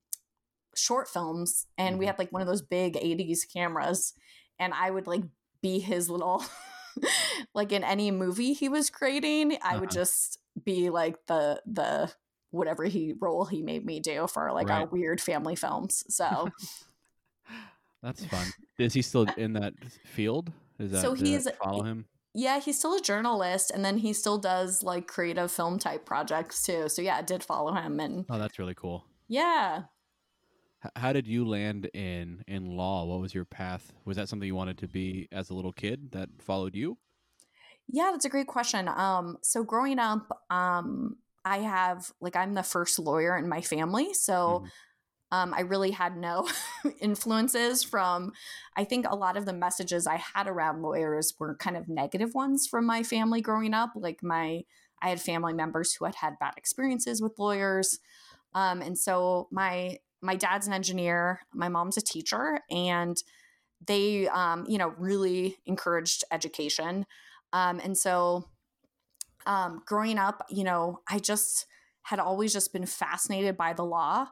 short 0.74 1.08
films, 1.08 1.66
and 1.78 1.92
mm-hmm. 1.92 1.98
we 2.00 2.06
had 2.06 2.18
like 2.18 2.32
one 2.32 2.42
of 2.42 2.48
those 2.48 2.62
big 2.62 2.94
80s 2.94 3.40
cameras, 3.52 4.14
and 4.58 4.74
I 4.74 4.90
would 4.90 5.06
like 5.06 5.22
be 5.62 5.78
his 5.78 6.10
little. 6.10 6.44
like 7.54 7.72
in 7.72 7.82
any 7.82 8.10
movie 8.12 8.52
he 8.52 8.68
was 8.68 8.88
creating, 8.88 9.52
I 9.62 9.70
uh-huh. 9.70 9.80
would 9.80 9.90
just 9.90 10.38
be 10.64 10.90
like 10.90 11.16
the 11.26 11.60
the 11.66 12.12
whatever 12.54 12.84
he 12.84 13.14
role 13.18 13.44
he 13.44 13.62
made 13.62 13.84
me 13.84 14.00
do 14.00 14.26
for 14.26 14.52
like 14.52 14.68
right. 14.68 14.80
our 14.80 14.87
weird 14.87 15.20
family 15.20 15.56
films. 15.56 16.04
So 16.08 16.49
that's 18.02 18.25
fun. 18.25 18.46
Is 18.78 18.94
he 18.94 19.02
still 19.02 19.26
in 19.37 19.54
that 19.54 19.75
field? 20.04 20.52
Is 20.78 20.92
that 20.92 21.02
so 21.02 21.14
he's 21.14 21.49
follow 21.62 21.82
him? 21.82 22.06
Yeah, 22.37 22.58
he's 22.58 22.78
still 22.78 22.96
a 22.96 23.00
journalist, 23.00 23.70
and 23.70 23.84
then 23.84 23.99
he 23.99 24.12
still 24.12 24.38
does 24.38 24.82
like 24.82 25.06
creative 25.06 25.52
film 25.52 25.78
type 25.78 26.04
projects 26.04 26.64
too. 26.64 26.88
So 26.88 27.00
yeah, 27.00 27.16
I 27.16 27.23
did 27.23 27.44
follow 27.44 27.73
him, 27.73 28.00
and 28.00 28.25
oh, 28.28 28.38
that's 28.38 28.58
really 28.58 28.75
cool. 28.75 29.04
Yeah. 29.28 29.82
how 30.96 31.12
did 31.12 31.26
you 31.26 31.46
land 31.46 31.88
in 31.94 32.44
in 32.49 32.76
law? 32.76 33.04
What 33.04 33.20
was 33.20 33.34
your 33.34 33.44
path? 33.44 33.92
Was 34.04 34.16
that 34.16 34.28
something 34.28 34.46
you 34.46 34.54
wanted 34.54 34.78
to 34.78 34.88
be 34.88 35.28
as 35.30 35.50
a 35.50 35.54
little 35.54 35.73
kid 35.73 36.11
that 36.12 36.28
followed 36.40 36.75
you? 36.75 36.99
Yeah, 37.88 38.11
that's 38.12 38.25
a 38.25 38.30
great 38.30 38.46
question. 38.46 38.88
Um, 38.88 39.38
so 39.42 39.62
growing 39.62 39.99
up, 39.99 40.44
um, 40.50 41.16
I 41.44 41.58
have 41.58 42.10
like 42.20 42.36
I'm 42.36 42.54
the 42.54 42.62
first 42.62 42.98
lawyer 42.98 43.36
in 43.36 43.48
my 43.48 43.60
family, 43.60 44.14
so 44.14 44.62
mm-hmm. 44.62 45.36
um, 45.38 45.54
I 45.54 45.60
really 45.60 45.90
had 45.90 46.16
no 46.16 46.48
influences 47.00 47.82
from. 47.82 48.32
I 48.76 48.84
think 48.84 49.06
a 49.08 49.16
lot 49.16 49.36
of 49.36 49.44
the 49.44 49.52
messages 49.52 50.06
I 50.06 50.22
had 50.34 50.46
around 50.46 50.82
lawyers 50.82 51.34
were 51.38 51.56
kind 51.56 51.76
of 51.76 51.88
negative 51.88 52.34
ones 52.34 52.66
from 52.66 52.86
my 52.86 53.02
family 53.02 53.40
growing 53.40 53.74
up. 53.74 53.90
Like 53.94 54.22
my, 54.22 54.62
I 55.02 55.08
had 55.10 55.20
family 55.20 55.52
members 55.52 55.92
who 55.92 56.06
had 56.06 56.14
had 56.14 56.38
bad 56.40 56.54
experiences 56.56 57.20
with 57.20 57.38
lawyers, 57.38 57.98
um, 58.54 58.80
and 58.80 58.96
so 58.96 59.48
my 59.50 59.98
my 60.22 60.36
dad's 60.36 60.66
an 60.66 60.72
engineer, 60.72 61.40
my 61.52 61.68
mom's 61.68 61.98
a 61.98 62.00
teacher, 62.00 62.60
and 62.70 63.22
they, 63.86 64.26
um, 64.28 64.64
you 64.66 64.78
know, 64.78 64.94
really 64.96 65.58
encouraged 65.66 66.24
education, 66.32 67.04
um, 67.52 67.78
and 67.84 67.98
so 67.98 68.46
um, 69.46 69.82
growing 69.86 70.18
up, 70.18 70.44
you 70.50 70.64
know, 70.64 71.00
I 71.08 71.18
just 71.18 71.66
had 72.02 72.18
always 72.18 72.52
just 72.52 72.72
been 72.72 72.86
fascinated 72.86 73.56
by 73.56 73.72
the 73.72 73.84
law. 73.84 74.28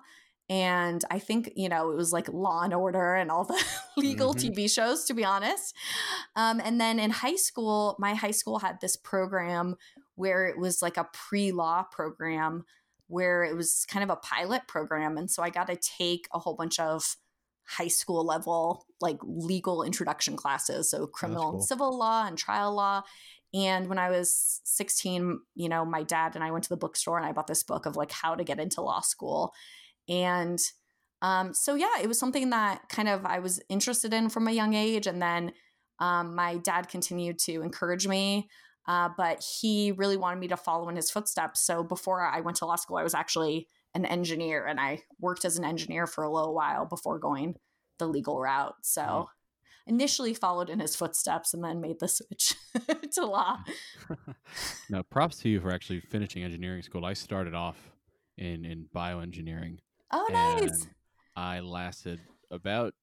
And 0.49 1.03
I 1.11 1.19
think, 1.19 1.53
you 1.57 1.69
know, 1.69 1.91
it 1.91 1.97
was 1.97 2.13
like 2.13 2.29
Law 2.29 2.63
and 2.63 2.75
Order 2.75 3.15
and 3.15 3.31
all 3.31 3.45
the 3.45 3.63
legal 3.97 4.35
mm-hmm. 4.35 4.53
TV 4.53 4.71
shows, 4.71 5.05
to 5.05 5.15
be 5.15 5.25
honest. 5.25 5.75
Um, 6.37 6.61
and 6.63 6.81
then 6.81 6.99
in 6.99 7.11
high 7.11 7.37
school, 7.37 7.97
my 7.99 8.15
high 8.15 8.33
school 8.33 8.59
had 8.59 8.81
this 8.81 8.97
program 8.97 9.77
where 10.15 10.47
it 10.47 10.59
was 10.59 10.83
like 10.83 10.97
a 10.99 11.09
pre 11.13 11.53
law 11.53 11.85
program 11.85 12.65
where 13.07 13.45
it 13.45 13.57
was 13.57 13.87
kind 13.89 14.03
of 14.03 14.11
a 14.11 14.17
pilot 14.17 14.63
program. 14.69 15.17
And 15.17 15.31
so 15.31 15.43
I 15.43 15.51
got 15.51 15.69
to 15.69 15.77
take 15.77 16.29
a 16.35 16.39
whole 16.39 16.55
bunch 16.55 16.79
of 16.79 17.17
high 17.65 17.89
school 17.89 18.25
level 18.25 18.87
like 19.01 19.19
legal 19.23 19.83
introduction 19.83 20.37
classes 20.37 20.91
so 20.91 21.07
criminal 21.07 21.45
cool. 21.45 21.55
and 21.55 21.65
civil 21.65 21.97
law 21.97 22.27
and 22.27 22.37
trial 22.37 22.75
law 22.75 23.03
and 23.55 23.89
when 23.89 23.99
I 23.99 24.11
was 24.11 24.61
16, 24.65 25.41
you 25.55 25.69
know, 25.69 25.85
my 25.85 26.03
dad 26.03 26.35
and 26.35 26.43
I 26.43 26.51
went 26.51 26.65
to 26.65 26.71
the 26.71 26.77
bookstore 26.77 27.19
and 27.19 27.27
I 27.27 27.33
bought 27.33 27.47
this 27.47 27.63
book 27.63 27.85
of 27.85 27.97
like 27.97 28.11
how 28.11 28.35
to 28.35 28.45
get 28.45 28.59
into 28.59 28.81
law 28.81 29.01
school. 29.01 29.53
And 30.09 30.59
um, 31.21 31.53
so, 31.53 31.75
yeah, 31.75 32.01
it 32.03 32.09
was 32.09 32.19
something 32.19 32.51
that 32.51 32.89
kind 32.89 33.09
of 33.09 33.27
I 33.27 33.41
was 33.41 33.61
interested 33.69 34.15
in 34.15 34.31
from 34.31 34.49
a 34.49 34.53
young 34.53 34.75
age. 34.75 35.07
And 35.07 35.21
then 35.21 35.53
um, 35.99 36.35
my 36.35 36.57
dad 36.57 36.89
continued 36.89 37.39
to 37.41 37.63
encourage 37.63 38.09
me, 38.09 38.49
uh, 38.89 39.11
but 39.17 39.45
he 39.61 39.93
really 39.93 40.17
wanted 40.17 40.41
me 40.41 40.49
to 40.49 40.57
follow 40.57 40.89
in 40.89 40.97
his 40.97 41.11
footsteps. 41.11 41.61
So 41.61 41.85
before 41.85 42.23
I 42.23 42.41
went 42.41 42.57
to 42.59 42.67
law 42.67 42.77
school, 42.77 42.97
I 42.97 43.05
was 43.05 43.15
actually 43.15 43.69
an 43.95 44.07
engineer 44.07 44.65
and 44.65 44.81
I 44.81 45.03
worked 45.21 45.45
as 45.45 45.59
an 45.59 45.65
engineer 45.65 46.07
for 46.07 46.25
a 46.25 46.33
little 46.33 46.55
while 46.55 46.87
before 46.87 47.19
going 47.19 47.57
the 47.99 48.07
legal 48.07 48.41
route. 48.41 48.77
So, 48.83 49.03
mm 49.03 49.27
initially 49.87 50.35
followed 50.35 50.71
in 50.71 50.81
his 50.81 50.97
footsteps 50.97 51.55
and 51.55 51.63
then 51.65 51.81
made 51.81 51.99
the 52.01 52.09
switch 52.09 52.55
to 53.13 53.27
law. 53.27 53.59
now, 54.91 55.03
props 55.03 55.39
to 55.39 55.49
you 55.49 55.61
for 55.61 55.71
actually 55.71 56.01
finishing 56.01 56.43
engineering 56.43 56.83
school. 56.83 57.05
I 57.05 57.15
started 57.15 57.55
off 57.55 57.77
in 58.39 58.65
in 58.65 58.87
bioengineering. 58.95 59.79
Oh, 60.13 60.27
nice. 60.31 60.87
I 61.37 61.61
lasted 61.61 62.21
about 62.51 62.95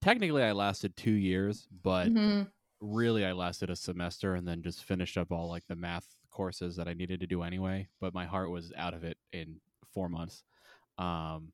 technically 0.00 0.42
I 0.42 0.52
lasted 0.52 0.96
2 0.96 1.10
years, 1.10 1.68
but 1.82 2.08
mm-hmm. 2.08 2.42
really 2.80 3.24
I 3.24 3.32
lasted 3.32 3.70
a 3.70 3.76
semester 3.76 4.34
and 4.34 4.46
then 4.46 4.62
just 4.62 4.84
finished 4.84 5.16
up 5.16 5.30
all 5.30 5.48
like 5.48 5.64
the 5.68 5.76
math 5.76 6.06
courses 6.30 6.76
that 6.76 6.88
I 6.88 6.94
needed 6.94 7.20
to 7.20 7.26
do 7.26 7.42
anyway, 7.42 7.88
but 8.00 8.14
my 8.14 8.24
heart 8.24 8.50
was 8.50 8.72
out 8.76 8.94
of 8.94 9.04
it 9.04 9.16
in 9.32 9.60
4 9.94 10.08
months. 10.08 10.42
Um 10.98 11.52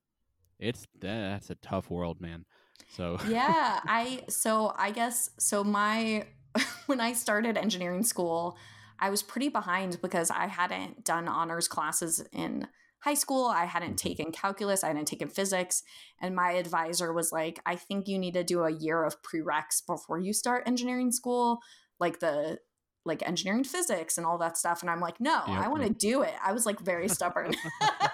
it's 0.59 0.87
that's 1.01 1.51
a 1.51 1.57
tough 1.57 1.91
world, 1.91 2.21
man. 2.21 2.47
So 2.91 3.19
yeah, 3.29 3.81
I 3.87 4.23
so 4.29 4.73
I 4.77 4.91
guess 4.91 5.31
so 5.39 5.65
my 5.65 6.27
when 6.87 7.01
I 7.01 7.13
started 7.13 7.57
engineering 7.57 8.03
school, 8.03 8.57
I 8.99 9.11
was 9.11 9.23
pretty 9.23 9.49
behind 9.49 10.01
because 10.01 10.31
I 10.31 10.47
hadn't 10.47 11.05
done 11.05 11.29
honors 11.29 11.69
classes 11.69 12.25
in 12.33 12.69
high 13.01 13.15
school. 13.15 13.47
I 13.47 13.65
hadn't 13.65 13.97
mm-hmm. 13.97 14.09
taken 14.09 14.33
calculus, 14.33 14.85
I 14.85 14.89
hadn't 14.89 15.07
taken 15.07 15.29
physics, 15.29 15.83
and 16.21 16.35
my 16.35 16.53
advisor 16.53 17.13
was 17.13 17.33
like, 17.33 17.61
"I 17.67 17.77
think 17.77 18.09
you 18.09 18.19
need 18.19 18.35
to 18.35 18.45
do 18.45 18.63
a 18.63 18.71
year 18.71 19.05
of 19.05 19.23
prereqs 19.23 19.85
before 19.87 20.19
you 20.19 20.33
start 20.33 20.65
engineering 20.67 21.11
school, 21.11 21.61
like 21.99 22.21
the 22.21 22.59
like 23.05 23.27
engineering 23.27 23.65
physics 23.65 24.17
and 24.17 24.27
all 24.27 24.39
that 24.39 24.57
stuff 24.57 24.81
and 24.81 24.91
i'm 24.91 25.01
like 25.01 25.21
no 25.21 25.43
yep. 25.47 25.59
i 25.59 25.69
want 25.69 25.83
to 25.83 25.91
do 25.91 26.23
it 26.23 26.33
i 26.45 26.53
was 26.53 26.65
like 26.65 26.81
very 26.81 27.09
stubborn 27.09 27.55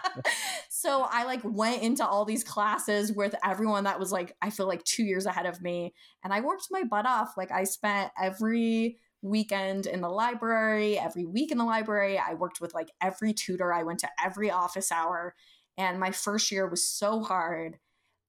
so 0.80 1.06
i 1.10 1.24
like 1.24 1.40
went 1.44 1.82
into 1.82 2.06
all 2.06 2.24
these 2.24 2.42
classes 2.42 3.12
with 3.12 3.34
everyone 3.44 3.84
that 3.84 3.98
was 3.98 4.10
like 4.10 4.34
i 4.40 4.48
feel 4.48 4.66
like 4.66 4.82
two 4.84 5.04
years 5.04 5.26
ahead 5.26 5.46
of 5.46 5.60
me 5.60 5.92
and 6.24 6.32
i 6.32 6.40
worked 6.40 6.66
my 6.70 6.82
butt 6.82 7.06
off 7.06 7.34
like 7.36 7.50
i 7.50 7.64
spent 7.64 8.10
every 8.20 8.96
weekend 9.22 9.84
in 9.84 10.00
the 10.00 10.08
library 10.08 10.98
every 10.98 11.26
week 11.26 11.52
in 11.52 11.58
the 11.58 11.64
library 11.64 12.18
i 12.18 12.32
worked 12.32 12.60
with 12.60 12.72
like 12.72 12.88
every 13.02 13.34
tutor 13.34 13.72
i 13.72 13.82
went 13.82 13.98
to 13.98 14.08
every 14.24 14.50
office 14.50 14.90
hour 14.90 15.34
and 15.76 16.00
my 16.00 16.10
first 16.10 16.50
year 16.50 16.66
was 16.66 16.86
so 16.86 17.20
hard 17.22 17.78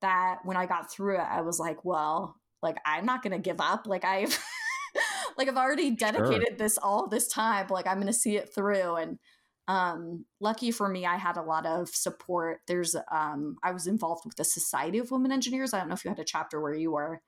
that 0.02 0.40
when 0.44 0.58
i 0.58 0.66
got 0.66 0.92
through 0.92 1.16
it 1.16 1.28
i 1.30 1.42
was 1.42 1.60
like 1.60 1.86
well 1.86 2.36
like 2.62 2.78
i'm 2.86 3.06
not 3.06 3.24
gonna 3.24 3.40
give 3.40 3.62
up 3.62 3.88
like 3.88 4.04
i've 4.04 4.38
like 5.38 5.48
I've 5.48 5.58
already 5.58 5.92
dedicated 5.92 6.50
sure. 6.50 6.58
this 6.58 6.78
all 6.78 7.08
this 7.08 7.28
time. 7.28 7.68
Like 7.70 7.88
I'm 7.88 7.96
going 7.96 8.08
to 8.08 8.14
see 8.14 8.36
it 8.38 8.54
through. 8.54 8.96
And 8.96 9.20
um, 9.68 10.26
lucky 10.40 10.72
for 10.72 10.90
me, 10.90 11.06
I 11.06 11.18
had 11.18 11.38
a 11.38 11.42
lot 11.42 11.66
of 11.66 11.90
support. 11.90 12.62
There's 12.68 12.96
um, 13.12 13.58
I 13.64 13.72
was 13.72 13.88
involved 13.88 14.26
with 14.26 14.36
the 14.36 14.44
Society 14.44 14.98
of 14.98 15.12
Women 15.12 15.32
Engineers. 15.32 15.74
I 15.74 15.80
don't 15.80 15.90
know 15.90 15.94
if 15.94 16.04
you 16.04 16.10
had 16.10 16.20
a 16.20 16.26
chapter 16.26 16.60
where 16.60 16.74
you 16.74 16.92
were. 16.92 17.22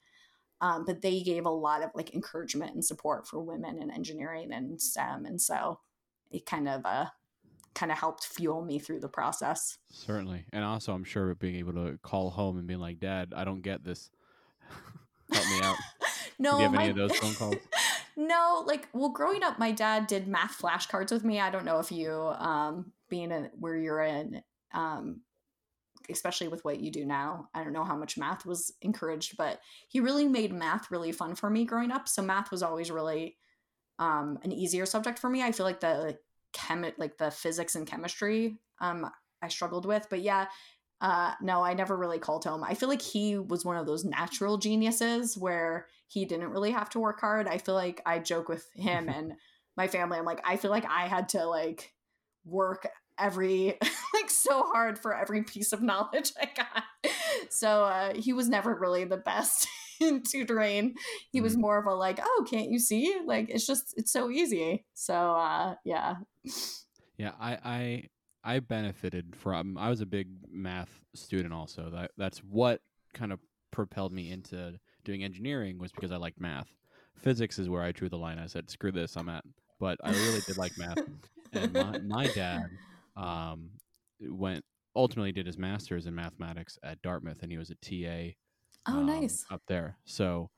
Um, 0.61 0.85
but 0.85 1.01
they 1.01 1.21
gave 1.21 1.45
a 1.45 1.49
lot 1.49 1.83
of 1.83 1.89
like 1.93 2.13
encouragement 2.13 2.73
and 2.73 2.85
support 2.85 3.27
for 3.27 3.41
women 3.41 3.81
in 3.81 3.91
engineering 3.91 4.53
and 4.53 4.81
STEM, 4.81 5.25
and 5.25 5.41
so 5.41 5.79
it 6.31 6.45
kind 6.45 6.69
of 6.69 6.85
uh, 6.85 7.07
kind 7.73 7.91
of 7.91 7.97
helped 7.97 8.23
fuel 8.23 8.63
me 8.63 8.79
through 8.79 9.01
the 9.01 9.09
process. 9.09 9.77
Certainly, 9.89 10.45
and 10.53 10.63
also 10.63 10.93
I'm 10.93 11.03
sure 11.03 11.35
being 11.35 11.55
able 11.55 11.73
to 11.73 11.99
call 12.01 12.29
home 12.29 12.57
and 12.57 12.65
being 12.65 12.79
like, 12.79 13.01
"Dad, 13.01 13.33
I 13.35 13.43
don't 13.43 13.61
get 13.61 13.83
this. 13.83 14.09
Help 15.33 15.45
me 15.47 15.61
out." 15.61 15.75
no, 16.39 16.51
Did 16.51 16.57
you 16.57 16.63
have 16.63 16.73
my, 16.73 16.83
any 16.83 16.91
of 16.91 16.95
those 16.95 17.17
phone 17.17 17.33
calls? 17.33 17.55
no, 18.15 18.63
like 18.65 18.87
well, 18.93 19.09
growing 19.09 19.43
up, 19.43 19.59
my 19.59 19.71
dad 19.71 20.07
did 20.07 20.27
math 20.27 20.59
flashcards 20.59 21.11
with 21.11 21.23
me. 21.23 21.39
I 21.39 21.49
don't 21.49 21.65
know 21.65 21.79
if 21.79 21.91
you, 21.91 22.11
um, 22.11 22.91
being 23.09 23.31
in 23.31 23.49
where 23.59 23.75
you're 23.75 24.01
in, 24.01 24.41
um, 24.73 25.21
especially 26.09 26.47
with 26.47 26.63
what 26.65 26.79
you 26.79 26.91
do 26.91 27.05
now. 27.05 27.49
I 27.53 27.63
don't 27.63 27.73
know 27.73 27.83
how 27.83 27.95
much 27.95 28.17
math 28.17 28.45
was 28.45 28.73
encouraged, 28.81 29.37
but 29.37 29.59
he 29.87 29.99
really 29.99 30.27
made 30.27 30.53
math 30.53 30.91
really 30.91 31.11
fun 31.11 31.35
for 31.35 31.49
me 31.49 31.65
growing 31.65 31.91
up. 31.91 32.07
So 32.07 32.21
math 32.21 32.51
was 32.51 32.63
always 32.63 32.91
really 32.91 33.37
um, 33.99 34.39
an 34.43 34.51
easier 34.51 34.85
subject 34.85 35.19
for 35.19 35.29
me. 35.29 35.43
I 35.43 35.51
feel 35.51 35.65
like 35.65 35.79
the 35.79 36.17
chem 36.51 36.85
like 36.97 37.17
the 37.17 37.31
physics 37.31 37.75
and 37.75 37.87
chemistry 37.87 38.57
um, 38.79 39.09
I 39.41 39.47
struggled 39.47 39.85
with, 39.85 40.07
but 40.09 40.21
yeah, 40.21 40.47
uh, 41.03 41.33
no, 41.41 41.61
I 41.61 41.73
never 41.73 41.97
really 41.97 42.17
called 42.17 42.45
him. 42.45 42.63
I 42.63 42.75
feel 42.75 42.87
like 42.87 43.01
he 43.01 43.37
was 43.37 43.65
one 43.65 43.75
of 43.75 43.85
those 43.85 44.05
natural 44.05 44.57
geniuses 44.57 45.37
where 45.37 45.87
he 46.07 46.23
didn't 46.23 46.51
really 46.51 46.71
have 46.71 46.89
to 46.91 46.99
work 46.99 47.19
hard. 47.19 47.45
I 47.45 47.57
feel 47.57 47.75
like 47.75 48.01
I 48.05 48.19
joke 48.19 48.47
with 48.47 48.65
him 48.73 49.09
and 49.13 49.33
my 49.75 49.89
family. 49.89 50.17
I'm 50.17 50.23
like, 50.23 50.41
I 50.45 50.55
feel 50.55 50.71
like 50.71 50.85
I 50.89 51.09
had 51.09 51.29
to 51.29 51.45
like 51.45 51.91
work 52.45 52.87
every 53.19 53.77
like 54.13 54.29
so 54.29 54.63
hard 54.63 54.97
for 54.97 55.13
every 55.13 55.43
piece 55.43 55.73
of 55.73 55.81
knowledge 55.81 56.31
I 56.41 56.49
got. 56.55 57.11
So 57.49 57.83
uh, 57.83 58.13
he 58.15 58.31
was 58.31 58.47
never 58.47 58.73
really 58.73 59.03
the 59.03 59.17
best 59.17 59.67
in 59.99 60.23
tutoring. 60.23 60.93
He 61.33 61.41
was 61.41 61.57
mm. 61.57 61.61
more 61.61 61.79
of 61.79 61.85
a 61.85 61.93
like, 61.93 62.19
oh, 62.23 62.45
can't 62.49 62.71
you 62.71 62.79
see? 62.79 63.13
Like 63.25 63.49
it's 63.49 63.67
just 63.67 63.93
it's 63.97 64.13
so 64.13 64.29
easy. 64.29 64.85
So 64.93 65.13
uh, 65.13 65.75
yeah. 65.83 66.15
Yeah, 67.17 67.33
I 67.41 67.57
I 67.61 68.03
I 68.43 68.59
benefited 68.59 69.35
from. 69.35 69.77
I 69.77 69.89
was 69.89 70.01
a 70.01 70.05
big 70.05 70.27
math 70.51 71.01
student, 71.13 71.53
also. 71.53 71.89
That 71.89 72.11
that's 72.17 72.39
what 72.39 72.81
kind 73.13 73.31
of 73.31 73.39
propelled 73.71 74.13
me 74.13 74.31
into 74.31 74.79
doing 75.03 75.23
engineering 75.23 75.79
was 75.79 75.91
because 75.91 76.11
I 76.11 76.17
liked 76.17 76.39
math. 76.39 76.67
Physics 77.17 77.59
is 77.59 77.69
where 77.69 77.83
I 77.83 77.91
drew 77.91 78.09
the 78.09 78.17
line. 78.17 78.39
I 78.39 78.47
said, 78.47 78.69
"Screw 78.69 78.91
this, 78.91 79.15
I'm 79.15 79.29
at." 79.29 79.43
But 79.79 79.97
I 80.03 80.11
really 80.11 80.41
did 80.41 80.57
like 80.57 80.77
math, 80.77 80.97
and 81.53 81.73
my, 81.73 81.99
my 81.99 82.27
dad 82.27 82.69
um, 83.15 83.69
went 84.21 84.63
ultimately 84.95 85.31
did 85.31 85.45
his 85.45 85.57
master's 85.57 86.05
in 86.05 86.15
mathematics 86.15 86.77
at 86.83 87.01
Dartmouth, 87.01 87.41
and 87.41 87.51
he 87.51 87.57
was 87.57 87.71
a 87.71 87.75
TA. 87.75 88.35
Oh, 88.87 88.99
um, 88.99 89.05
nice 89.05 89.45
up 89.49 89.61
there. 89.67 89.97
So, 90.05 90.49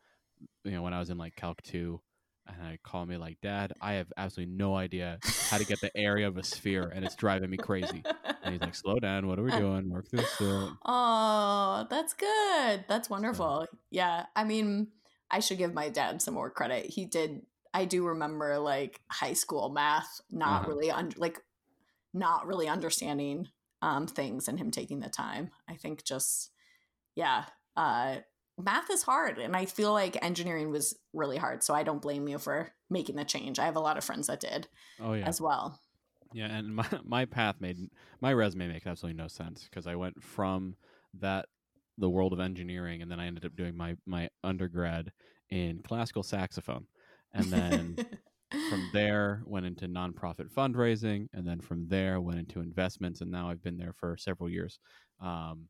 you 0.64 0.72
know, 0.72 0.82
when 0.82 0.94
I 0.94 1.00
was 1.00 1.10
in 1.10 1.18
like 1.18 1.36
Calc 1.36 1.62
two, 1.62 2.02
and 2.48 2.62
I 2.62 2.78
call 2.84 3.06
me 3.06 3.18
like, 3.18 3.40
Dad, 3.42 3.74
I 3.82 3.94
have 3.94 4.12
absolutely 4.18 4.54
no 4.56 4.76
idea 4.76 5.20
how 5.50 5.58
to 5.58 5.66
get 5.66 5.82
the 5.82 5.96
area 5.98 6.28
of 6.28 6.38
a 6.38 6.44
sphere, 6.44 6.92
and 6.94 7.04
it's 7.04 7.16
driving 7.16 7.50
me 7.50 7.58
crazy. 7.58 8.04
And 8.44 8.54
he's 8.54 8.62
like, 8.62 8.76
Slow 8.86 9.00
down. 9.00 9.28
What 9.28 9.40
are 9.40 9.44
we 9.44 9.52
doing? 9.52 9.90
Work 9.90 10.10
through 10.10 10.20
this. 10.20 10.36
Oh, 10.86 11.88
that's 11.90 12.14
good. 12.14 12.86
That's 12.88 13.10
wonderful. 13.10 13.68
So, 13.70 13.78
yeah. 13.90 14.26
I 14.36 14.44
mean, 14.44 14.90
I 15.32 15.40
should 15.40 15.58
give 15.58 15.74
my 15.74 15.90
dad 15.90 16.22
some 16.22 16.34
more 16.34 16.50
credit. 16.50 16.86
He 16.86 17.06
did. 17.06 17.42
I 17.74 17.86
do 17.86 18.06
remember 18.06 18.58
like 18.60 19.02
high 19.10 19.34
school 19.34 19.70
math, 19.70 20.22
not 20.30 20.62
uh-huh. 20.62 20.70
really 20.70 20.92
un- 20.92 21.14
like 21.18 21.40
not 22.14 22.48
really 22.48 22.68
understanding 22.68 23.48
um, 23.82 24.08
things, 24.08 24.48
and 24.48 24.60
him 24.60 24.72
taking 24.72 25.00
the 25.00 25.10
time. 25.10 25.52
I 25.70 25.76
think 25.76 26.04
just 26.04 26.52
yeah. 27.16 27.46
Uh, 27.76 28.18
math 28.58 28.90
is 28.90 29.04
hard 29.04 29.38
and 29.38 29.56
i 29.56 29.66
feel 29.66 29.92
like 29.92 30.18
engineering 30.24 30.72
was 30.72 30.96
really 31.14 31.38
hard 31.38 31.62
so 31.62 31.74
i 31.74 31.84
don't 31.84 32.02
blame 32.02 32.28
you 32.28 32.38
for 32.38 32.72
making 32.90 33.16
the 33.16 33.26
change. 33.26 33.60
I 33.60 33.66
have 33.66 33.76
a 33.76 33.82
lot 33.82 33.98
of 33.98 34.04
friends 34.04 34.28
that 34.28 34.40
did 34.40 34.68
oh 35.02 35.14
yeah. 35.14 35.26
as 35.26 35.42
well. 35.42 35.80
Yeah 36.34 36.48
and 36.48 36.76
my, 36.76 36.88
my 37.04 37.26
path 37.26 37.56
made 37.60 37.78
my 38.22 38.34
resume 38.34 38.68
makes 38.68 38.88
absolutely 38.88 39.22
no 39.22 39.28
sense 39.28 39.64
because 39.64 39.88
i 39.88 39.96
went 39.96 40.22
from 40.22 40.76
that 41.20 41.46
the 41.98 42.10
world 42.10 42.34
of 42.34 42.40
engineering 42.40 43.02
and 43.02 43.10
then 43.10 43.20
i 43.20 43.26
ended 43.26 43.46
up 43.46 43.56
doing 43.56 43.76
my 43.76 43.96
my 44.06 44.30
undergrad 44.44 45.12
in 45.50 45.82
classical 45.84 46.24
saxophone. 46.24 46.88
And 47.34 47.46
then 47.46 47.98
from 48.70 48.90
there 48.94 49.44
went 49.46 49.66
into 49.66 49.88
nonprofit 49.88 50.52
fundraising 50.52 51.28
and 51.34 51.48
then 51.48 51.60
from 51.60 51.88
there 51.88 52.20
went 52.20 52.40
into 52.40 52.62
investments 52.62 53.22
and 53.22 53.30
now 53.30 53.50
i've 53.50 53.64
been 53.64 53.78
there 53.78 53.94
for 53.94 54.18
several 54.18 54.50
years. 54.50 54.80
Um, 55.22 55.68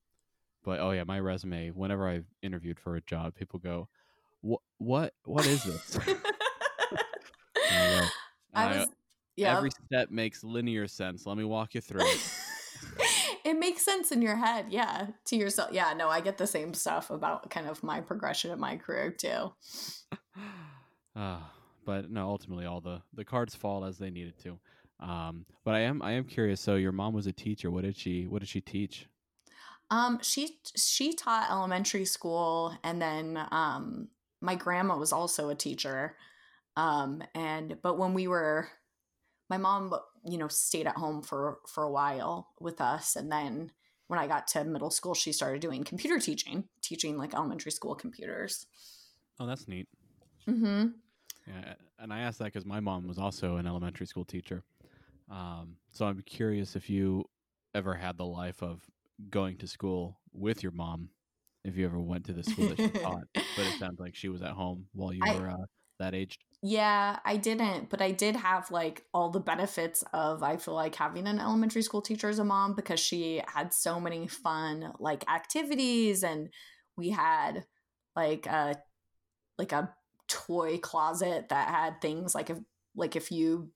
but 0.66 0.80
oh 0.80 0.92
yeah, 0.92 1.04
my 1.04 1.20
resume. 1.20 1.70
Whenever 1.70 2.08
I've 2.08 2.26
interviewed 2.42 2.80
for 2.80 2.96
a 2.96 3.02
job, 3.02 3.36
people 3.36 3.60
go, 3.60 3.88
"What? 4.42 4.62
What? 4.80 5.14
What 5.24 5.46
is 5.46 5.64
this?" 5.64 6.00
I, 8.56 8.64
I 8.66 8.78
was, 8.78 8.88
yeah. 9.36 9.58
Every 9.58 9.70
step 9.86 10.10
makes 10.10 10.44
linear 10.44 10.88
sense. 10.88 11.26
Let 11.26 11.38
me 11.38 11.44
walk 11.44 11.76
you 11.76 11.82
through 11.82 12.06
it. 12.06 12.22
it 13.44 13.60
makes 13.60 13.84
sense 13.84 14.12
in 14.12 14.22
your 14.22 14.38
head, 14.38 14.68
yeah. 14.70 15.08
To 15.26 15.36
yourself, 15.36 15.70
yeah. 15.72 15.94
No, 15.94 16.10
I 16.10 16.22
get 16.22 16.38
the 16.38 16.48
same 16.48 16.74
stuff 16.74 17.12
about 17.12 17.50
kind 17.50 17.68
of 17.68 17.84
my 17.84 18.02
progression 18.02 18.52
in 18.52 18.60
my 18.60 18.78
career 18.78 19.12
too. 19.12 19.52
uh, 21.16 21.40
but 21.86 22.10
no, 22.10 22.28
ultimately, 22.30 22.66
all 22.66 22.82
the 22.82 23.02
the 23.14 23.26
cards 23.26 23.54
fall 23.54 23.86
as 23.86 23.98
they 23.98 24.10
needed 24.10 24.36
to. 24.44 24.60
Um, 25.00 25.46
but 25.66 25.76
I 25.76 25.82
am 25.82 26.02
I 26.02 26.14
am 26.14 26.24
curious. 26.24 26.62
So 26.62 26.76
your 26.76 26.94
mom 26.94 27.14
was 27.14 27.28
a 27.28 27.34
teacher. 27.34 27.70
What 27.70 27.84
did 27.84 27.98
she 27.98 28.26
What 28.28 28.40
did 28.40 28.50
she 28.50 28.62
teach? 28.62 29.08
Um, 29.92 30.20
she 30.22 30.60
she 30.76 31.14
taught 31.14 31.52
elementary 31.52 32.06
school, 32.06 32.78
and 32.84 33.02
then 33.02 33.40
um, 33.52 34.10
my 34.42 34.56
grandma 34.56 34.98
was 34.98 35.14
also 35.14 35.50
a 35.50 35.56
teacher. 35.56 36.16
Um, 36.76 37.24
and 37.34 37.78
but 37.82 37.98
when 37.98 38.14
we 38.14 38.28
were, 38.28 38.68
my 39.50 39.58
mom, 39.58 39.94
you 40.26 40.38
know, 40.38 40.48
stayed 40.48 40.88
at 40.88 40.98
home 40.98 41.22
for 41.22 41.60
for 41.68 41.84
a 41.84 41.92
while 41.92 42.50
with 42.60 42.82
us, 42.82 43.16
and 43.16 43.32
then 43.32 43.72
when 44.08 44.20
I 44.20 44.28
got 44.28 44.48
to 44.50 44.64
middle 44.64 44.92
school, 44.92 45.14
she 45.14 45.32
started 45.32 45.62
doing 45.62 45.84
computer 45.84 46.20
teaching, 46.20 46.66
teaching 46.82 47.18
like 47.18 47.34
elementary 47.34 47.72
school 47.72 47.96
computers. 47.96 48.68
Oh, 49.40 49.48
that's 49.48 49.68
neat. 49.68 49.88
Mm-hmm. 50.48 50.88
Yeah, 51.48 51.74
and 52.00 52.14
I 52.14 52.20
asked 52.22 52.40
that 52.40 52.46
because 52.46 52.66
my 52.66 52.80
mom 52.80 53.08
was 53.08 53.18
also 53.18 53.58
an 53.58 53.68
elementary 53.68 54.06
school 54.08 54.26
teacher. 54.26 54.64
Um, 55.30 55.78
so 55.92 56.06
I'm 56.06 56.22
curious 56.22 56.76
if 56.76 56.90
you 56.90 57.26
ever 57.74 57.94
had 57.96 58.18
the 58.18 58.26
life 58.26 58.62
of 58.62 58.82
going 59.30 59.58
to 59.58 59.68
school 59.68 60.20
with 60.34 60.64
your 60.64 60.72
mom 60.72 61.10
if 61.64 61.76
you 61.76 61.86
ever 61.86 62.00
went 62.00 62.26
to 62.26 62.34
the 62.34 62.44
school 62.44 62.68
that 62.70 62.78
she 62.78 62.90
taught. 63.02 63.24
But 63.34 63.66
it 63.66 63.80
sounds 63.80 64.00
like 64.00 64.16
she 64.16 64.30
was 64.30 64.42
at 64.42 64.52
home 64.52 64.86
while 64.94 65.14
you 65.14 65.22
I, 65.26 65.36
were 65.36 65.50
uh, 65.50 65.66
that 66.00 66.14
aged. 66.14 66.44
Yeah, 66.62 67.20
I 67.24 67.38
didn't, 67.38 67.90
but 67.90 68.02
I 68.02 68.12
did 68.12 68.36
have 68.36 68.72
like 68.72 69.04
all 69.14 69.30
the 69.30 69.40
benefits 69.40 70.04
of 70.14 70.42
I 70.44 70.58
feel 70.58 70.74
like 70.74 70.96
having 70.96 71.28
an 71.28 71.40
elementary 71.40 71.82
school 71.82 72.02
teacher 72.02 72.30
as 72.30 72.40
a 72.40 72.44
mom 72.44 72.76
because 72.76 73.00
she 73.00 73.42
had 73.48 73.74
so 73.74 74.00
many 74.00 74.28
fun 74.28 74.94
like 75.00 75.30
activities 75.30 76.24
and 76.24 76.50
we 76.98 77.10
had 77.10 77.66
like 78.16 78.48
a 78.48 78.76
like 79.58 79.72
a 79.72 79.94
toy 80.28 80.78
closet 80.78 81.50
that 81.50 81.70
had 81.70 82.02
things 82.02 82.34
like 82.34 82.50
if 82.50 82.58
like 82.96 83.16
if 83.16 83.32
you 83.32 83.70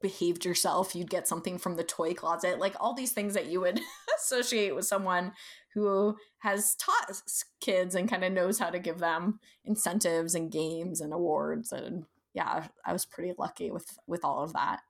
behaved 0.00 0.44
yourself, 0.44 0.94
you'd 0.94 1.10
get 1.10 1.26
something 1.26 1.58
from 1.58 1.76
the 1.76 1.82
toy 1.82 2.14
closet, 2.14 2.58
like 2.58 2.74
all 2.80 2.94
these 2.94 3.12
things 3.12 3.34
that 3.34 3.46
you 3.46 3.60
would 3.60 3.80
associate 4.18 4.74
with 4.74 4.84
someone 4.84 5.32
who 5.74 6.16
has 6.38 6.74
taught 6.76 7.22
kids 7.60 7.94
and 7.94 8.08
kind 8.08 8.24
of 8.24 8.32
knows 8.32 8.58
how 8.58 8.70
to 8.70 8.78
give 8.78 8.98
them 8.98 9.38
incentives 9.64 10.34
and 10.34 10.50
games 10.50 11.00
and 11.00 11.12
awards 11.12 11.72
and 11.72 12.04
yeah, 12.34 12.68
I 12.84 12.92
was 12.92 13.04
pretty 13.04 13.32
lucky 13.36 13.70
with 13.70 13.98
with 14.06 14.24
all 14.24 14.44
of 14.44 14.52
that. 14.52 14.80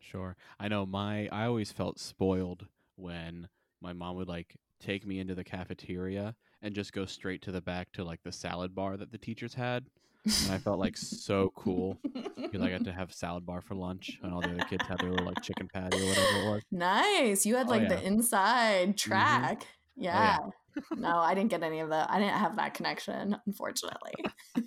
Sure. 0.00 0.36
I 0.58 0.68
know 0.68 0.86
my 0.86 1.28
I 1.30 1.44
always 1.44 1.70
felt 1.70 1.98
spoiled 1.98 2.66
when 2.96 3.48
my 3.80 3.92
mom 3.92 4.16
would 4.16 4.28
like 4.28 4.56
take 4.80 5.06
me 5.06 5.18
into 5.18 5.34
the 5.34 5.44
cafeteria 5.44 6.34
and 6.62 6.74
just 6.74 6.92
go 6.92 7.04
straight 7.04 7.42
to 7.42 7.52
the 7.52 7.60
back 7.60 7.92
to 7.92 8.04
like 8.04 8.22
the 8.22 8.32
salad 8.32 8.74
bar 8.74 8.96
that 8.96 9.12
the 9.12 9.18
teachers 9.18 9.54
had 9.54 9.86
and 10.28 10.52
I 10.52 10.58
felt 10.58 10.78
like 10.78 10.96
so 10.96 11.52
cool 11.54 11.98
because 12.36 12.60
I 12.60 12.70
got 12.70 12.84
to 12.84 12.92
have 12.92 13.12
salad 13.12 13.46
bar 13.46 13.60
for 13.60 13.74
lunch, 13.74 14.18
and 14.22 14.32
all 14.32 14.40
the 14.40 14.50
other 14.50 14.64
kids 14.64 14.84
had 14.86 14.98
their 14.98 15.10
little 15.10 15.26
like 15.26 15.42
chicken 15.42 15.68
patty 15.72 15.96
or 15.98 16.06
whatever 16.08 16.38
it 16.38 16.50
was. 16.50 16.62
Nice, 16.70 17.46
you 17.46 17.56
had 17.56 17.66
oh, 17.66 17.70
like 17.70 17.82
yeah. 17.82 17.88
the 17.88 18.06
inside 18.06 18.88
mm-hmm. 18.88 19.10
track. 19.10 19.60
Mm-hmm. 19.60 20.02
Yeah. 20.04 20.38
Oh, 20.40 20.52
yeah. 20.76 20.82
no, 20.96 21.18
I 21.18 21.34
didn't 21.34 21.50
get 21.50 21.62
any 21.62 21.80
of 21.80 21.90
that. 21.90 22.10
I 22.10 22.18
didn't 22.18 22.36
have 22.36 22.56
that 22.56 22.74
connection, 22.74 23.36
unfortunately. 23.46 24.12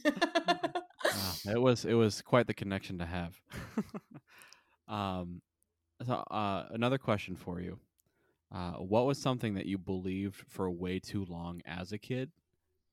uh, 0.05 0.53
it 1.45 1.61
was 1.61 1.85
it 1.85 1.93
was 1.93 2.21
quite 2.21 2.47
the 2.47 2.53
connection 2.53 2.99
to 2.99 3.05
have. 3.05 3.39
um, 4.87 5.41
so 6.05 6.13
uh, 6.13 6.65
another 6.71 6.97
question 6.97 7.35
for 7.35 7.61
you: 7.61 7.79
uh, 8.53 8.73
What 8.73 9.05
was 9.05 9.19
something 9.19 9.53
that 9.55 9.67
you 9.67 9.77
believed 9.77 10.43
for 10.49 10.69
way 10.69 10.99
too 10.99 11.25
long 11.25 11.61
as 11.65 11.91
a 11.91 11.97
kid, 11.97 12.31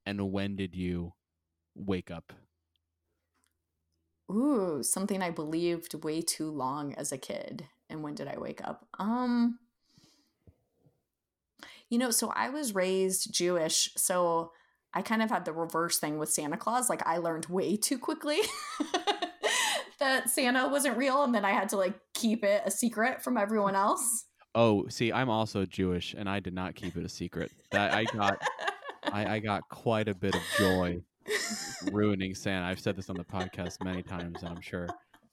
and 0.07 0.31
when 0.31 0.55
did 0.55 0.75
you 0.75 1.13
wake 1.75 2.11
up 2.11 2.33
Ooh, 4.31 4.83
something 4.83 5.23
I 5.23 5.31
believed 5.31 6.05
way 6.05 6.21
too 6.21 6.51
long 6.51 6.95
as 6.95 7.13
a 7.13 7.19
kid. 7.19 7.67
And 7.89 8.03
when 8.03 8.15
did 8.15 8.29
I 8.29 8.39
wake 8.39 8.61
up? 8.63 8.87
Um 8.99 9.59
You 11.89 11.99
know, 11.99 12.11
so 12.11 12.31
I 12.35 12.51
was 12.51 12.75
raised 12.75 13.33
Jewish, 13.33 13.91
so 13.97 14.53
I 14.93 15.03
kind 15.03 15.23
of 15.23 15.31
had 15.31 15.45
the 15.45 15.53
reverse 15.53 15.99
thing 15.99 16.19
with 16.19 16.31
Santa 16.31 16.57
Claus. 16.57 16.91
Like 16.91 17.07
I 17.07 17.19
learned 17.19 17.47
way 17.47 17.77
too 17.77 17.99
quickly 17.99 18.39
that 19.99 20.31
Santa 20.31 20.69
wasn't 20.69 20.97
real 20.97 21.23
and 21.23 21.35
then 21.35 21.45
I 21.45 21.53
had 21.53 21.71
to 21.71 21.77
like 21.77 21.95
keep 22.15 22.45
it 22.45 22.63
a 22.65 22.71
secret 22.71 23.23
from 23.23 23.37
everyone 23.37 23.75
else. 23.75 24.25
Oh, 24.55 24.89
see, 24.89 25.13
I'm 25.13 25.31
also 25.31 25.65
Jewish 25.65 26.15
and 26.17 26.29
I 26.29 26.41
did 26.41 26.55
not 26.55 26.75
keep 26.75 26.97
it 26.97 27.05
a 27.05 27.09
secret. 27.09 27.51
That 27.71 27.93
I 27.93 28.05
got 28.05 28.43
I, 29.13 29.37
I 29.37 29.39
got 29.39 29.69
quite 29.69 30.09
a 30.09 30.15
bit 30.15 30.35
of 30.35 30.43
joy 30.59 31.03
ruining 31.93 32.35
Santa. 32.35 32.67
I've 32.67 32.81
said 32.81 32.97
this 32.97 33.11
on 33.11 33.17
the 33.17 33.25
podcast 33.25 33.83
many 33.85 34.03
times, 34.03 34.43
and 34.43 34.51
I'm 34.51 34.61
sure 34.61 34.89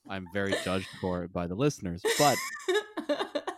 I'm 0.08 0.26
very 0.32 0.54
judged 0.64 0.88
for 1.00 1.24
it 1.24 1.32
by 1.32 1.46
the 1.46 1.54
listeners. 1.54 2.02
But 2.18 2.36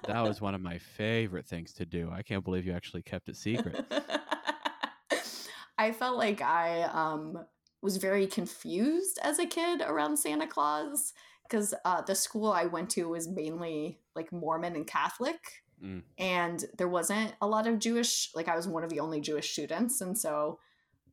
that 0.07 0.23
was 0.23 0.41
one 0.41 0.55
of 0.55 0.61
my 0.61 0.79
favorite 0.79 1.47
things 1.47 1.73
to 1.75 1.87
do. 1.87 2.11
I 2.13 2.23
can't 2.23 2.45
believe 2.45 2.67
you 2.67 2.73
actually 2.73 3.03
kept 3.03 3.29
it 3.29 3.37
secret. 3.37 3.85
I 5.79 5.93
felt 5.93 6.19
like 6.19 6.43
I 6.43 6.83
um, 6.83 7.45
was 7.83 7.99
very 7.99 8.27
confused 8.27 9.19
as 9.23 9.39
a 9.39 9.47
kid 9.47 9.81
around 9.81 10.17
Santa 10.17 10.47
Claus 10.47 11.13
because 11.45 11.73
uh, 11.85 12.03
the 12.03 12.15
school 12.15 12.51
I 12.53 12.67
went 12.67 12.91
to 12.91 13.09
was 13.09 13.29
mainly 13.29 14.01
like 14.17 14.33
Mormon 14.33 14.75
and 14.75 14.87
Catholic. 14.87 15.39
Mm. 15.83 16.03
And 16.19 16.65
there 16.77 16.89
wasn't 16.89 17.35
a 17.41 17.47
lot 17.47 17.67
of 17.67 17.79
Jewish, 17.79 18.31
like 18.35 18.49
I 18.49 18.57
was 18.57 18.67
one 18.67 18.83
of 18.83 18.91
the 18.91 19.01
only 19.01 19.21
Jewish 19.21 19.53
students. 19.53 20.01
And 20.01 20.19
so 20.19 20.59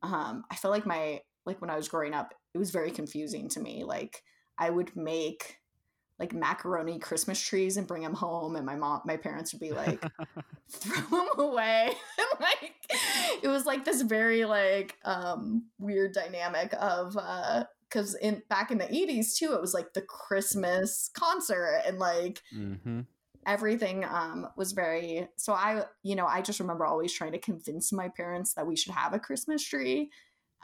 um, 0.02 0.44
I 0.50 0.56
felt 0.56 0.72
like 0.72 0.86
my, 0.86 1.20
like 1.44 1.60
when 1.60 1.70
I 1.70 1.76
was 1.76 1.88
growing 1.88 2.14
up, 2.14 2.34
it 2.54 2.58
was 2.58 2.70
very 2.70 2.90
confusing 2.90 3.48
to 3.50 3.60
me. 3.60 3.84
Like 3.84 4.22
I 4.58 4.70
would 4.70 4.96
make 4.96 5.58
like 6.18 6.32
macaroni 6.32 6.98
Christmas 6.98 7.38
trees 7.38 7.76
and 7.76 7.86
bring 7.86 8.02
them 8.02 8.14
home, 8.14 8.56
and 8.56 8.64
my 8.64 8.76
mom, 8.76 9.02
my 9.04 9.16
parents 9.16 9.52
would 9.52 9.60
be 9.60 9.72
like, 9.72 10.02
throw 10.70 11.00
them 11.10 11.28
away. 11.38 11.92
like 12.40 12.72
it 13.42 13.48
was 13.48 13.66
like 13.66 13.84
this 13.84 14.02
very 14.02 14.44
like 14.44 14.96
um 15.04 15.64
weird 15.78 16.12
dynamic 16.12 16.72
of 16.80 17.16
uh 17.16 17.64
because 17.88 18.14
in 18.16 18.42
back 18.48 18.70
in 18.70 18.78
the 18.78 18.84
80s 18.84 19.36
too 19.36 19.52
it 19.54 19.60
was 19.60 19.74
like 19.74 19.92
the 19.92 20.02
christmas 20.02 21.10
concert 21.14 21.82
and 21.86 21.98
like 21.98 22.42
mm-hmm. 22.54 23.00
Everything 23.46 24.04
um 24.04 24.46
was 24.56 24.72
very 24.72 25.28
so 25.36 25.52
i 25.52 25.82
you 26.02 26.16
know 26.16 26.26
i 26.26 26.42
just 26.42 26.60
remember 26.60 26.84
always 26.84 27.12
trying 27.12 27.32
to 27.32 27.38
convince 27.38 27.92
my 27.92 28.08
parents 28.08 28.54
that 28.54 28.66
we 28.66 28.76
should 28.76 28.92
have 28.92 29.14
a 29.14 29.18
christmas 29.18 29.62
tree 29.62 30.10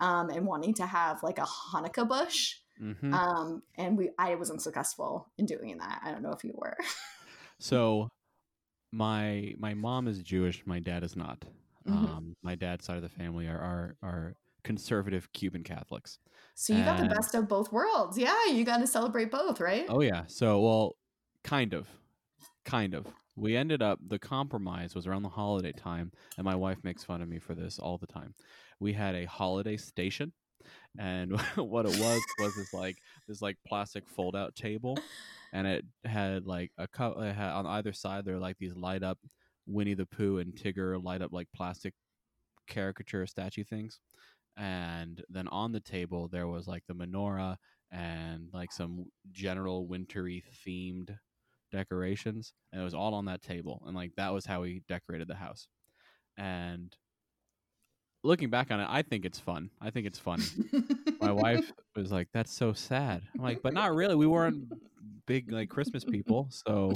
um 0.00 0.28
and 0.30 0.46
wanting 0.46 0.74
to 0.74 0.84
have 0.84 1.22
like 1.22 1.38
a 1.38 1.46
hanukkah 1.72 2.06
bush 2.06 2.56
Mm-hmm. 2.82 3.14
Um, 3.14 3.62
and 3.76 3.96
we 3.96 4.10
I 4.18 4.34
wasn't 4.34 4.62
successful 4.62 5.28
in 5.38 5.46
doing 5.46 5.78
that. 5.78 6.00
I 6.04 6.10
don't 6.10 6.22
know 6.22 6.32
if 6.32 6.44
you 6.44 6.52
were. 6.54 6.76
so 7.58 8.08
my 8.92 9.54
my 9.58 9.74
mom 9.74 10.08
is 10.08 10.22
Jewish, 10.22 10.62
my 10.66 10.80
dad 10.80 11.04
is 11.04 11.16
not. 11.16 11.44
Mm-hmm. 11.86 12.04
Um, 12.04 12.36
my 12.42 12.54
dad's 12.54 12.84
side 12.84 12.96
of 12.96 13.02
the 13.02 13.08
family 13.08 13.46
are 13.46 13.58
are, 13.58 13.96
are 14.02 14.34
conservative 14.64 15.32
Cuban 15.32 15.62
Catholics. 15.62 16.18
So 16.54 16.72
you 16.72 16.80
and, 16.80 16.86
got 16.86 16.98
the 16.98 17.14
best 17.14 17.34
of 17.34 17.48
both 17.48 17.72
worlds. 17.72 18.18
Yeah, 18.18 18.46
you 18.50 18.64
got 18.64 18.78
to 18.78 18.86
celebrate 18.86 19.30
both, 19.30 19.60
right? 19.60 19.86
Oh 19.88 20.00
yeah. 20.00 20.24
So 20.26 20.60
well, 20.60 20.96
kind 21.44 21.74
of, 21.74 21.88
kind 22.64 22.94
of. 22.94 23.06
We 23.34 23.56
ended 23.56 23.80
up 23.80 23.98
the 24.06 24.18
compromise 24.18 24.94
was 24.94 25.06
around 25.06 25.22
the 25.22 25.30
holiday 25.30 25.72
time, 25.72 26.12
and 26.36 26.44
my 26.44 26.54
wife 26.54 26.78
makes 26.82 27.02
fun 27.02 27.22
of 27.22 27.28
me 27.28 27.38
for 27.38 27.54
this 27.54 27.78
all 27.78 27.96
the 27.98 28.06
time. 28.06 28.34
We 28.78 28.92
had 28.92 29.14
a 29.14 29.24
holiday 29.24 29.76
station 29.76 30.32
and 30.98 31.32
what 31.56 31.86
it 31.86 31.98
was 31.98 32.20
was 32.38 32.54
this 32.54 32.72
like 32.72 32.96
this 33.28 33.42
like 33.42 33.56
plastic 33.66 34.08
fold 34.08 34.36
out 34.36 34.54
table 34.54 34.98
and 35.52 35.66
it 35.66 35.84
had 36.04 36.46
like 36.46 36.70
a 36.78 36.86
cup 36.86 37.16
on 37.16 37.66
either 37.66 37.92
side 37.92 38.24
there 38.24 38.34
were 38.34 38.40
like 38.40 38.58
these 38.58 38.76
light 38.76 39.02
up 39.02 39.18
winnie 39.66 39.94
the 39.94 40.06
pooh 40.06 40.38
and 40.38 40.54
tigger 40.54 41.02
light 41.02 41.22
up 41.22 41.32
like 41.32 41.48
plastic 41.54 41.94
caricature 42.66 43.26
statue 43.26 43.64
things 43.64 44.00
and 44.56 45.22
then 45.30 45.48
on 45.48 45.72
the 45.72 45.80
table 45.80 46.28
there 46.28 46.46
was 46.46 46.66
like 46.66 46.82
the 46.86 46.94
menorah 46.94 47.56
and 47.90 48.48
like 48.52 48.72
some 48.72 49.06
general 49.30 49.86
wintry 49.86 50.42
themed 50.66 51.16
decorations 51.72 52.52
and 52.72 52.80
it 52.80 52.84
was 52.84 52.94
all 52.94 53.14
on 53.14 53.24
that 53.24 53.42
table 53.42 53.82
and 53.86 53.96
like 53.96 54.12
that 54.16 54.32
was 54.32 54.46
how 54.46 54.62
we 54.62 54.82
decorated 54.88 55.26
the 55.26 55.34
house 55.34 55.66
and 56.36 56.96
looking 58.24 58.50
back 58.50 58.70
on 58.70 58.80
it, 58.80 58.86
I 58.88 59.02
think 59.02 59.24
it's 59.24 59.38
fun. 59.38 59.70
I 59.80 59.90
think 59.90 60.06
it's 60.06 60.18
funny. 60.18 60.44
My 61.20 61.32
wife 61.32 61.72
was 61.96 62.12
like, 62.12 62.28
"That's 62.32 62.52
so 62.52 62.72
sad." 62.72 63.22
I'm 63.34 63.42
like, 63.42 63.62
"But 63.62 63.74
not 63.74 63.94
really. 63.94 64.14
We 64.14 64.26
weren't 64.26 64.72
big 65.26 65.50
like 65.52 65.68
Christmas 65.68 66.04
people, 66.04 66.48
so 66.50 66.94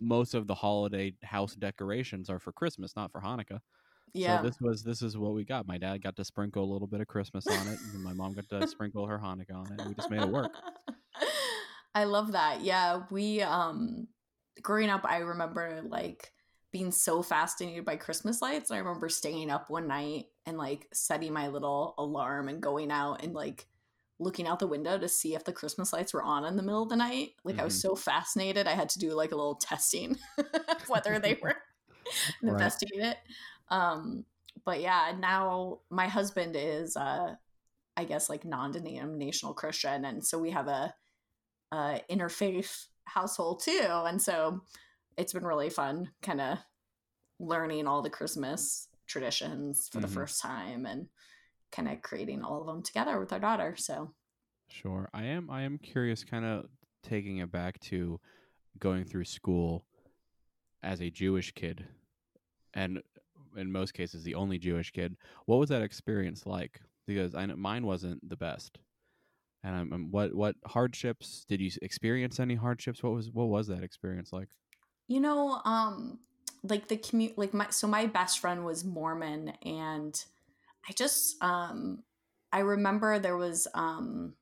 most 0.00 0.34
of 0.34 0.46
the 0.46 0.54
holiday 0.54 1.14
house 1.22 1.54
decorations 1.54 2.30
are 2.30 2.38
for 2.38 2.52
Christmas, 2.52 2.94
not 2.96 3.10
for 3.12 3.20
Hanukkah." 3.20 3.60
Yeah. 4.12 4.38
So 4.38 4.48
this 4.48 4.60
was 4.60 4.82
this 4.82 5.02
is 5.02 5.16
what 5.16 5.34
we 5.34 5.44
got. 5.44 5.66
My 5.66 5.78
dad 5.78 6.02
got 6.02 6.16
to 6.16 6.24
sprinkle 6.24 6.64
a 6.64 6.70
little 6.70 6.88
bit 6.88 7.00
of 7.00 7.06
Christmas 7.06 7.46
on 7.46 7.68
it, 7.68 7.78
and 7.92 8.02
my 8.02 8.12
mom 8.12 8.34
got 8.34 8.48
to 8.50 8.66
sprinkle 8.66 9.06
her 9.06 9.18
Hanukkah 9.18 9.54
on 9.54 9.72
it. 9.72 9.80
And 9.80 9.88
we 9.88 9.94
just 9.94 10.10
made 10.10 10.22
it 10.22 10.28
work. 10.28 10.52
I 11.94 12.04
love 12.04 12.32
that. 12.32 12.62
Yeah, 12.62 13.02
we 13.10 13.42
um 13.42 14.08
growing 14.62 14.90
up, 14.90 15.04
I 15.04 15.18
remember 15.18 15.82
like 15.86 16.32
being 16.72 16.92
so 16.92 17.22
fascinated 17.22 17.84
by 17.84 17.96
Christmas 17.96 18.40
lights. 18.40 18.70
And 18.70 18.76
I 18.76 18.80
remember 18.80 19.08
staying 19.08 19.50
up 19.50 19.70
one 19.70 19.88
night 19.88 20.26
and 20.46 20.56
like 20.56 20.88
setting 20.92 21.32
my 21.32 21.48
little 21.48 21.94
alarm 21.98 22.48
and 22.48 22.60
going 22.60 22.90
out 22.90 23.24
and 23.24 23.34
like 23.34 23.66
looking 24.20 24.46
out 24.46 24.58
the 24.58 24.66
window 24.66 24.98
to 24.98 25.08
see 25.08 25.34
if 25.34 25.44
the 25.44 25.52
Christmas 25.52 25.92
lights 25.92 26.12
were 26.12 26.22
on 26.22 26.44
in 26.44 26.56
the 26.56 26.62
middle 26.62 26.82
of 26.82 26.88
the 26.90 26.96
night. 26.96 27.30
Like 27.42 27.54
mm-hmm. 27.54 27.62
I 27.62 27.64
was 27.64 27.74
mm-hmm. 27.74 27.88
so 27.88 27.96
fascinated, 27.96 28.68
I 28.68 28.72
had 28.72 28.90
to 28.90 28.98
do 28.98 29.14
like 29.14 29.32
a 29.32 29.36
little 29.36 29.56
testing 29.56 30.16
whether 30.86 31.18
they 31.18 31.34
were 31.42 31.56
and 32.40 32.42
right. 32.42 32.52
investigate 32.52 33.00
it. 33.00 33.16
Um, 33.68 34.24
but 34.64 34.80
yeah, 34.80 35.12
now 35.18 35.80
my 35.90 36.06
husband 36.06 36.54
is 36.56 36.96
uh 36.96 37.34
I 37.96 38.04
guess 38.04 38.30
like 38.30 38.44
non-denominational 38.44 39.54
Christian, 39.54 40.04
and 40.04 40.24
so 40.24 40.38
we 40.38 40.50
have 40.50 40.68
a, 40.68 40.94
a 41.72 42.00
interfaith 42.10 42.86
household 43.04 43.62
too, 43.62 43.86
and 43.88 44.20
so 44.20 44.60
it's 45.16 45.32
been 45.32 45.44
really 45.44 45.70
fun 45.70 46.10
kind 46.22 46.40
of 46.40 46.58
learning 47.38 47.86
all 47.86 48.02
the 48.02 48.10
Christmas 48.10 48.88
traditions 49.06 49.88
for 49.90 49.98
mm-hmm. 49.98 50.06
the 50.06 50.12
first 50.12 50.40
time 50.40 50.86
and 50.86 51.06
kind 51.72 51.88
of 51.88 52.02
creating 52.02 52.42
all 52.42 52.60
of 52.60 52.66
them 52.66 52.82
together 52.82 53.18
with 53.18 53.32
our 53.32 53.40
daughter. 53.40 53.74
So 53.76 54.12
Sure. 54.70 55.08
I 55.12 55.24
am 55.24 55.50
I 55.50 55.62
am 55.62 55.78
curious 55.78 56.24
kind 56.24 56.44
of 56.44 56.66
taking 57.02 57.38
it 57.38 57.50
back 57.50 57.80
to 57.80 58.20
going 58.78 59.04
through 59.04 59.24
school 59.24 59.84
as 60.82 61.00
a 61.00 61.10
Jewish 61.10 61.52
kid 61.52 61.84
and 62.74 63.02
in 63.56 63.72
most 63.72 63.94
cases 63.94 64.22
the 64.22 64.36
only 64.36 64.58
Jewish 64.58 64.92
kid. 64.92 65.16
What 65.46 65.58
was 65.58 65.68
that 65.70 65.82
experience 65.82 66.46
like? 66.46 66.80
Because 67.06 67.34
I 67.34 67.46
know 67.46 67.56
mine 67.56 67.84
wasn't 67.84 68.26
the 68.28 68.36
best. 68.36 68.78
And 69.62 69.74
I'm, 69.74 69.92
I'm, 69.92 70.10
what 70.10 70.34
what 70.34 70.56
hardships 70.66 71.44
did 71.48 71.60
you 71.60 71.70
experience? 71.82 72.40
Any 72.40 72.54
hardships? 72.54 73.02
What 73.02 73.12
was 73.12 73.30
what 73.30 73.48
was 73.48 73.66
that 73.68 73.82
experience 73.82 74.32
like? 74.32 74.48
You 75.06 75.20
know, 75.20 75.60
um, 75.64 76.20
like 76.62 76.88
the 76.88 76.96
commute, 76.96 77.36
like 77.36 77.54
my, 77.54 77.68
so 77.70 77.86
my 77.86 78.06
best 78.06 78.38
friend 78.38 78.64
was 78.64 78.84
Mormon, 78.84 79.52
and 79.64 80.24
I 80.88 80.92
just, 80.92 81.42
um, 81.42 82.02
I 82.52 82.60
remember 82.60 83.18
there 83.18 83.36
was, 83.36 83.66
um, 83.74 84.34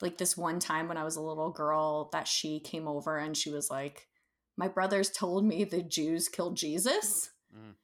like 0.00 0.18
this 0.18 0.36
one 0.36 0.60
time 0.60 0.88
when 0.88 0.96
I 0.96 1.04
was 1.04 1.16
a 1.16 1.22
little 1.22 1.50
girl 1.50 2.10
that 2.12 2.28
she 2.28 2.60
came 2.60 2.86
over 2.86 3.16
and 3.16 3.36
she 3.36 3.50
was 3.50 3.70
like, 3.70 4.08
my 4.56 4.68
brothers 4.68 5.10
told 5.10 5.44
me 5.44 5.64
the 5.64 5.82
Jews 5.82 6.28
killed 6.28 6.56
Jesus. 6.56 7.30
Mm. 7.54 7.74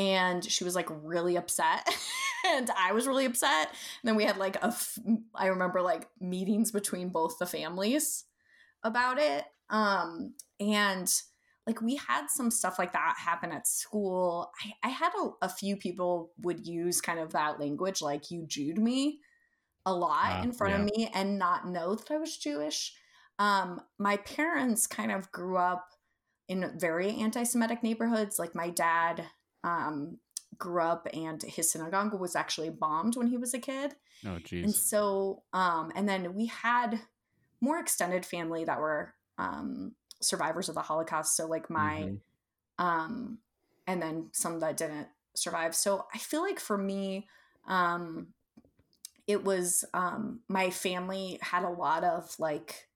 And 0.00 0.42
she 0.44 0.64
was 0.64 0.74
like 0.74 0.88
really 0.90 1.36
upset. 1.36 1.86
and 2.46 2.70
I 2.70 2.92
was 2.92 3.06
really 3.06 3.26
upset. 3.26 3.68
And 3.68 4.08
then 4.08 4.16
we 4.16 4.24
had 4.24 4.38
like 4.38 4.56
a, 4.56 4.66
f- 4.66 4.98
I 5.34 5.48
remember 5.48 5.82
like 5.82 6.08
meetings 6.20 6.72
between 6.72 7.10
both 7.10 7.38
the 7.38 7.46
families 7.46 8.24
about 8.82 9.18
it. 9.18 9.44
Um, 9.68 10.34
and 10.58 11.12
like 11.66 11.82
we 11.82 11.96
had 11.96 12.28
some 12.28 12.50
stuff 12.50 12.78
like 12.78 12.92
that 12.92 13.16
happen 13.18 13.52
at 13.52 13.66
school. 13.66 14.50
I, 14.64 14.88
I 14.88 14.90
had 14.90 15.12
a, 15.20 15.30
a, 15.42 15.48
few 15.48 15.76
people 15.76 16.32
would 16.40 16.66
use 16.66 17.00
kind 17.00 17.20
of 17.20 17.32
that 17.32 17.60
language, 17.60 18.00
like 18.00 18.30
you 18.30 18.44
Jewed 18.46 18.78
me 18.78 19.20
a 19.86 19.92
lot 19.92 20.40
uh, 20.40 20.42
in 20.42 20.52
front 20.52 20.72
yeah. 20.74 20.80
of 20.80 20.84
me 20.86 21.10
and 21.14 21.38
not 21.38 21.68
know 21.68 21.94
that 21.94 22.10
I 22.10 22.16
was 22.16 22.36
Jewish. 22.36 22.94
Um, 23.38 23.80
my 23.98 24.16
parents 24.16 24.86
kind 24.86 25.12
of 25.12 25.30
grew 25.30 25.56
up 25.56 25.86
in 26.48 26.72
very 26.78 27.10
anti-Semitic 27.10 27.82
neighborhoods. 27.82 28.38
Like 28.38 28.54
my 28.54 28.70
dad 28.70 29.24
um, 29.64 30.18
grew 30.58 30.82
up 30.82 31.08
and 31.12 31.42
his 31.42 31.70
synagogue 31.70 32.18
was 32.18 32.36
actually 32.36 32.70
bombed 32.70 33.16
when 33.16 33.26
he 33.26 33.36
was 33.36 33.54
a 33.54 33.58
kid. 33.58 33.94
Oh, 34.26 34.38
geez. 34.38 34.64
And 34.64 34.74
so, 34.74 35.42
um, 35.52 35.92
and 35.94 36.08
then 36.08 36.34
we 36.34 36.46
had 36.46 37.00
more 37.60 37.78
extended 37.78 38.24
family 38.24 38.64
that 38.64 38.78
were 38.78 39.14
um, 39.38 39.92
survivors 40.20 40.68
of 40.68 40.74
the 40.74 40.82
Holocaust. 40.82 41.36
So 41.36 41.46
like 41.46 41.70
my, 41.70 42.02
mm-hmm. 42.02 42.84
um, 42.84 43.38
and 43.86 44.00
then 44.00 44.28
some 44.32 44.60
that 44.60 44.76
didn't 44.76 45.08
survive. 45.34 45.74
So 45.74 46.06
I 46.14 46.18
feel 46.18 46.42
like 46.42 46.60
for 46.60 46.76
me, 46.76 47.26
um, 47.66 48.28
it 49.26 49.44
was 49.44 49.84
um, 49.94 50.40
my 50.48 50.70
family 50.70 51.38
had 51.40 51.64
a 51.64 51.70
lot 51.70 52.04
of 52.04 52.34
like 52.38 52.88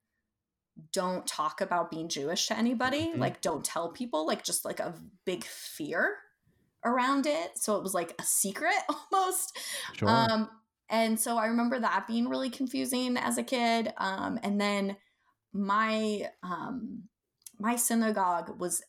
don't 0.92 1.24
talk 1.26 1.60
about 1.60 1.90
being 1.90 2.08
Jewish 2.08 2.48
to 2.48 2.58
anybody, 2.58 3.06
mm-hmm. 3.06 3.20
like 3.20 3.40
don't 3.40 3.64
tell 3.64 3.90
people, 3.90 4.26
like 4.26 4.42
just 4.42 4.64
like 4.64 4.80
a 4.80 4.94
big 5.24 5.44
fear 5.44 6.16
around 6.84 7.26
it. 7.26 7.52
So 7.56 7.76
it 7.76 7.82
was 7.82 7.94
like 7.94 8.14
a 8.18 8.22
secret 8.22 8.74
almost. 9.12 9.58
Sure. 9.94 10.08
Um, 10.08 10.48
and 10.88 11.18
so 11.18 11.38
I 11.38 11.46
remember 11.46 11.78
that 11.80 12.06
being 12.06 12.28
really 12.28 12.50
confusing 12.50 13.16
as 13.16 13.38
a 13.38 13.42
kid. 13.42 13.92
Um, 13.96 14.38
and 14.42 14.60
then 14.60 14.96
my 15.52 16.28
um, 16.42 17.04
my 17.58 17.76
synagogue 17.76 18.60
was 18.60 18.82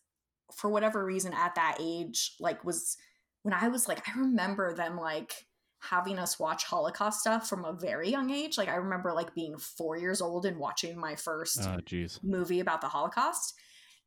for 0.54 0.70
whatever 0.70 1.04
reason 1.04 1.34
at 1.34 1.56
that 1.56 1.78
age 1.80 2.36
like 2.40 2.64
was 2.64 2.98
when 3.42 3.54
i 3.54 3.68
was 3.68 3.88
like 3.88 4.08
i 4.08 4.20
remember 4.20 4.76
them 4.76 4.98
like 4.98 5.46
having 5.80 6.20
us 6.20 6.40
watch 6.40 6.64
holocaust 6.66 7.20
stuff 7.20 7.50
from 7.50 7.66
a 7.66 7.74
very 7.74 8.10
young 8.10 8.30
age 8.30 8.58
like 8.58 8.70
i 8.70 8.76
remember 8.76 9.12
like 9.12 9.34
being 9.34 9.58
four 9.58 9.98
years 9.98 10.22
old 10.22 10.46
and 10.46 10.58
watching 10.58 10.98
my 10.98 11.16
first 11.16 11.68
oh, 11.68 11.78
movie 12.24 12.60
about 12.60 12.82
the 12.82 12.88
holocaust 12.88 13.56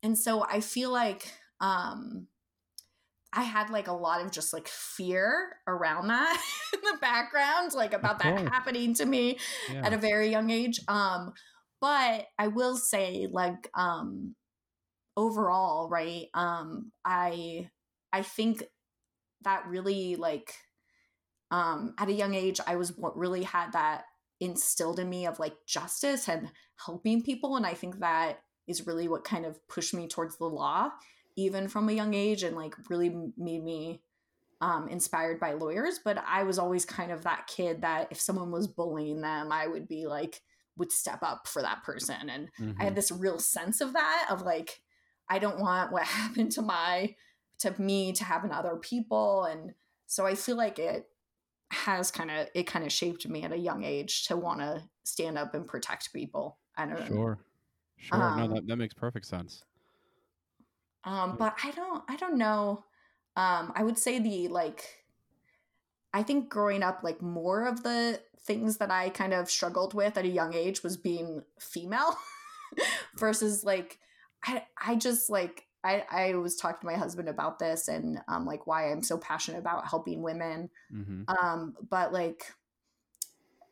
And 0.03 0.17
so 0.17 0.45
I 0.49 0.61
feel 0.61 0.93
like 0.93 1.33
um 1.61 2.27
I 3.33 3.43
had 3.43 3.71
like 3.71 3.89
a 3.89 3.93
lot 3.93 4.25
of 4.25 4.33
just 4.33 4.53
like 4.53 4.69
fear 4.69 5.57
around 5.67 6.09
that 6.09 6.43
in 6.73 6.81
the 6.81 6.99
background, 7.01 7.75
like 7.75 7.93
about 7.93 8.21
that 8.21 8.49
happening 8.49 8.95
to 8.95 9.07
me 9.07 9.39
yeah. 9.73 9.85
at 9.85 9.93
a 9.93 9.99
very 9.99 10.31
young 10.31 10.51
age. 10.51 10.81
Um, 10.89 11.33
but 11.81 12.27
I 12.39 12.49
will 12.49 12.77
say, 12.77 13.29
like, 13.31 13.71
um, 13.75 14.35
overall, 15.17 15.89
right? 15.89 16.27
Um, 16.33 16.93
I 17.05 17.69
I 18.13 18.23
think 18.23 18.65
that 19.43 19.67
really 19.67 20.17
like 20.17 20.55
um 21.51 21.95
at 21.99 22.09
a 22.09 22.13
young 22.13 22.35
age, 22.35 22.61
I 22.67 22.77
was 22.77 22.97
what 22.97 23.17
really 23.17 23.43
had 23.43 23.73
that 23.73 24.05
instilled 24.41 24.99
in 24.99 25.09
me 25.09 25.27
of 25.27 25.39
like 25.39 25.55
justice 25.67 26.29
and 26.29 26.51
helping 26.87 27.23
people, 27.23 27.57
and 27.57 27.67
I 27.67 27.75
think 27.75 27.99
that 27.99 28.39
is 28.67 28.87
really 28.87 29.09
what 29.09 29.25
kind 29.25 29.45
of 29.45 29.59
pushed 29.69 29.95
me 29.95 30.09
towards 30.09 30.39
the 30.39 30.47
law 30.47 30.91
even 31.39 31.69
from 31.69 31.89
a 31.89 31.93
young 31.93 32.15
age 32.15 32.43
and 32.43 32.57
like 32.57 32.75
really 32.91 33.15
made 33.37 33.63
me 33.63 34.03
um, 34.61 34.89
inspired 34.89 35.39
by 35.39 35.53
lawyers. 35.53 36.01
But 36.05 36.19
I 36.27 36.43
was 36.43 36.59
always 36.59 36.85
kind 36.85 37.13
of 37.13 37.23
that 37.23 37.47
kid 37.47 37.83
that 37.83 38.09
if 38.11 38.21
someone 38.21 38.51
was 38.51 38.67
bullying 38.67 39.21
them, 39.21 39.53
I 39.53 39.69
would 39.69 39.87
be 39.87 40.09
like, 40.09 40.43
would 40.77 40.91
step 40.91 41.21
up 41.23 41.47
for 41.47 41.63
that 41.63 41.85
person. 41.85 42.29
And 42.29 42.49
mm-hmm. 42.61 42.73
I 42.81 42.85
had 42.85 42.91
mm-hmm. 42.91 42.97
this 42.97 43.13
real 43.13 43.39
sense 43.39 43.81
of 43.81 43.93
that, 43.93 44.27
of 44.29 44.43
like, 44.43 44.83
I 45.29 45.39
don't 45.39 45.61
want 45.61 45.93
what 45.93 46.03
happened 46.07 46.51
to 46.53 46.63
my, 46.63 47.15
to 47.61 47.81
me 47.81 48.13
to 48.15 48.25
happen 48.25 48.51
to 48.51 48.57
other 48.57 48.75
people. 48.75 49.45
And 49.45 49.75
so 50.09 50.27
I 50.27 50.35
feel 50.35 50.57
like 50.57 50.81
it 50.81 51.07
has 51.71 52.11
kind 52.11 52.33
of, 52.33 52.49
it 52.53 52.65
kind 52.65 52.85
of 52.85 52.91
shaped 52.91 53.29
me 53.29 53.45
at 53.45 53.53
a 53.53 53.57
young 53.57 53.85
age 53.85 54.27
to 54.27 54.37
want 54.37 54.59
to 54.59 54.83
stand 55.05 55.39
up 55.39 55.55
and 55.55 55.69
protect 55.69 56.13
people. 56.13 56.59
I 56.77 56.87
don't 56.87 56.99
know. 56.99 57.07
Sure. 57.07 57.39
Sure. 57.97 58.23
Um, 58.23 58.39
no, 58.39 58.55
that, 58.55 58.67
that 58.67 58.77
makes 58.77 58.95
perfect 58.95 59.27
sense. 59.27 59.65
Um, 61.05 61.37
but 61.39 61.55
I 61.63 61.71
don't 61.71 62.03
I 62.09 62.17
don't 62.17 62.39
know. 62.39 62.85
Um, 63.37 63.73
I 63.75 63.83
would 63.83 63.99
say 63.99 64.19
the 64.19 64.49
like 64.49 64.85
I 66.13 66.23
think 66.23 66.49
growing 66.49 66.83
up, 66.83 67.01
like 67.03 67.23
more 67.23 67.65
of 67.67 67.83
the 67.83 68.21
things 68.41 68.79
that 68.79 68.91
I 68.91 69.11
kind 69.11 69.35
of 69.35 69.51
struggled 69.51 69.95
with 69.95 70.17
at 70.17 70.25
a 70.25 70.29
young 70.29 70.55
age 70.55 70.83
was 70.83 70.97
being 70.97 71.43
female 71.61 72.17
versus 73.19 73.63
like 73.65 73.99
I 74.45 74.65
I 74.83 74.97
just 74.97 75.31
like 75.31 75.67
I, 75.85 76.05
I 76.11 76.35
was 76.35 76.57
talking 76.57 76.81
to 76.81 76.87
my 76.87 76.99
husband 76.99 77.29
about 77.29 77.59
this 77.59 77.89
and 77.89 78.21
um 78.27 78.47
like 78.47 78.67
why 78.67 78.91
I'm 78.91 79.03
so 79.03 79.19
passionate 79.19 79.59
about 79.59 79.89
helping 79.89 80.23
women. 80.23 80.71
Mm-hmm. 80.93 81.23
Um, 81.29 81.75
but 81.89 82.13
like 82.13 82.53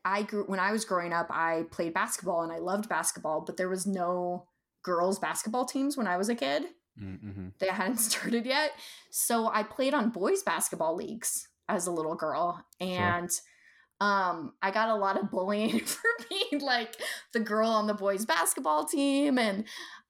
I 0.05 0.23
grew 0.23 0.45
when 0.45 0.61
I 0.61 0.71
was 0.71 0.85
growing 0.85 1.13
up, 1.13 1.27
I 1.31 1.65
played 1.73 1.93
basketball 1.93 2.43
and 2.43 2.53
I 2.53 2.59
loved 2.59 2.89
basketball, 2.89 3.41
but 3.41 3.57
there 3.57 3.69
was 3.69 3.87
no 3.87 4.47
girls 4.85 5.19
basketball 5.19 5.65
teams 5.65 5.97
when 5.97 6.07
I 6.07 6.17
was 6.17 6.29
a 6.29 6.35
kid. 6.37 6.67
Mm-hmm. 7.01 7.49
They 7.59 7.69
hadn't 7.69 7.99
started 7.99 8.47
yet. 8.47 8.73
So 9.11 9.51
I 9.53 9.63
played 9.63 9.95
on 9.95 10.11
boys 10.11 10.43
basketball 10.43 10.97
leagues 10.97 11.49
as 11.69 11.87
a 11.87 11.93
little 11.93 12.15
girl. 12.15 12.65
And 12.81 13.31
sure. 13.31 14.09
um, 14.09 14.53
I 14.63 14.71
got 14.71 14.89
a 14.89 14.95
lot 14.95 15.21
of 15.21 15.31
bullying 15.31 15.81
for 15.85 16.09
being 16.29 16.63
like 16.63 16.97
the 17.33 17.41
girl 17.41 17.69
on 17.69 17.87
the 17.87 17.95
boys 17.95 18.25
basketball 18.25 18.85
team. 18.85 19.39
And 19.39 19.65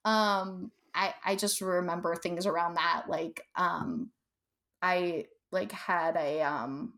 um, 0.04 0.70
I, 0.94 1.14
I 1.24 1.36
just 1.36 1.60
remember 1.60 2.14
things 2.16 2.46
around 2.46 2.74
that. 2.74 3.04
Like 3.08 3.42
um, 3.54 4.10
I 4.82 5.26
like 5.52 5.72
had 5.72 6.16
a 6.16 6.42
um, 6.42 6.94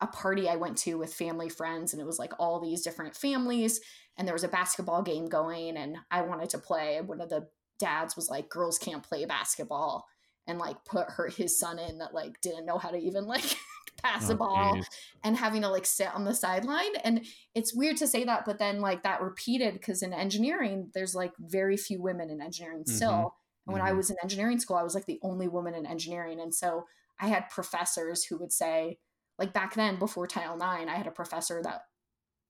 a 0.00 0.06
party 0.06 0.48
I 0.48 0.56
went 0.56 0.78
to 0.78 0.98
with 0.98 1.12
family 1.12 1.48
friends, 1.48 1.92
and 1.92 2.00
it 2.00 2.06
was 2.06 2.18
like 2.18 2.32
all 2.38 2.60
these 2.60 2.82
different 2.82 3.16
families, 3.16 3.80
and 4.16 4.26
there 4.26 4.34
was 4.34 4.44
a 4.44 4.48
basketball 4.48 5.02
game 5.02 5.26
going, 5.26 5.76
and 5.76 5.96
I 6.10 6.22
wanted 6.22 6.50
to 6.50 6.58
play. 6.58 7.00
One 7.00 7.20
of 7.20 7.28
the 7.28 7.48
dads 7.82 8.14
was 8.14 8.30
like 8.30 8.48
girls 8.48 8.78
can't 8.78 9.02
play 9.02 9.24
basketball 9.24 10.06
and 10.46 10.58
like 10.58 10.84
put 10.84 11.10
her 11.10 11.28
his 11.28 11.58
son 11.58 11.78
in 11.80 11.98
that 11.98 12.14
like 12.14 12.40
didn't 12.40 12.64
know 12.64 12.78
how 12.78 12.90
to 12.90 12.96
even 12.96 13.26
like 13.26 13.56
pass 14.02 14.30
oh, 14.30 14.32
a 14.32 14.36
ball 14.36 14.74
geez. 14.74 14.88
and 15.24 15.36
having 15.36 15.62
to 15.62 15.68
like 15.68 15.84
sit 15.84 16.14
on 16.14 16.24
the 16.24 16.34
sideline 16.34 16.94
and 17.04 17.26
it's 17.54 17.74
weird 17.74 17.96
to 17.96 18.06
say 18.06 18.24
that 18.24 18.44
but 18.44 18.58
then 18.58 18.80
like 18.80 19.02
that 19.02 19.20
repeated 19.20 19.74
because 19.74 20.02
in 20.02 20.12
engineering 20.12 20.90
there's 20.94 21.14
like 21.14 21.32
very 21.38 21.76
few 21.76 22.00
women 22.00 22.30
in 22.30 22.40
engineering 22.40 22.84
still 22.86 23.10
mm-hmm. 23.10 23.26
and 23.66 23.74
when 23.74 23.78
mm-hmm. 23.78 23.88
i 23.88 23.92
was 23.92 24.10
in 24.10 24.16
engineering 24.22 24.58
school 24.60 24.76
i 24.76 24.82
was 24.82 24.94
like 24.94 25.06
the 25.06 25.20
only 25.22 25.48
woman 25.48 25.74
in 25.74 25.86
engineering 25.86 26.40
and 26.40 26.54
so 26.54 26.86
i 27.20 27.26
had 27.26 27.48
professors 27.50 28.24
who 28.24 28.38
would 28.38 28.52
say 28.52 28.98
like 29.38 29.52
back 29.52 29.74
then 29.74 29.98
before 29.98 30.26
title 30.26 30.56
ix 30.56 30.88
i 30.88 30.96
had 30.96 31.06
a 31.06 31.12
professor 31.12 31.60
that 31.62 31.82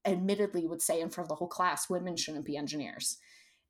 admittedly 0.05 0.67
would 0.67 0.83
say 0.83 1.01
in 1.01 1.09
front 1.09 1.27
of 1.27 1.29
the 1.29 1.37
whole 1.37 1.49
class 1.49 1.91
women 1.91 2.17
shouldn't 2.17 2.45
be 2.45 2.57
engineers 2.57 3.19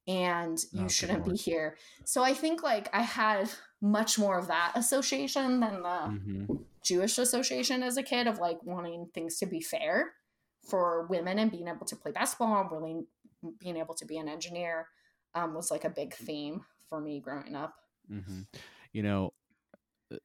and 0.09 0.59
you 0.73 0.85
oh, 0.85 0.89
shouldn't 0.89 1.25
be 1.25 1.37
here. 1.37 1.77
So 2.05 2.23
I 2.23 2.35
think 2.35 2.63
like 2.63 2.89
I 2.93 3.03
had 3.03 3.51
much 3.81 4.19
more 4.19 4.39
of 4.39 4.49
that 4.49 4.73
association 4.75 5.61
than 5.61 5.83
the 5.83 5.89
mm-hmm. 5.89 6.55
Jewish 6.85 7.19
association 7.19 7.83
as 7.83 7.97
a 7.97 8.03
kid 8.03 8.27
of 8.27 8.39
like 8.39 8.63
wanting 8.65 9.09
things 9.15 9.39
to 9.39 9.47
be 9.47 9.61
fair 9.61 10.13
for 10.69 11.07
women 11.09 11.39
and 11.39 11.51
being 11.51 11.69
able 11.69 11.87
to 11.87 11.97
play 11.97 12.13
basketball 12.13 12.61
and 12.61 12.71
really 12.71 13.05
being 13.59 13.77
able 13.77 13.95
to 13.95 14.07
be 14.07 14.19
an 14.19 14.29
engineer 14.29 14.89
um, 15.35 15.55
was 15.55 15.71
like 15.71 15.85
a 15.85 15.91
big 15.91 16.15
theme 16.15 16.65
for 16.89 17.01
me 17.01 17.21
growing 17.21 17.55
up. 17.55 17.75
Mm-hmm. 18.11 18.43
You 18.93 19.03
know, 19.03 19.33
uh, 20.13 20.17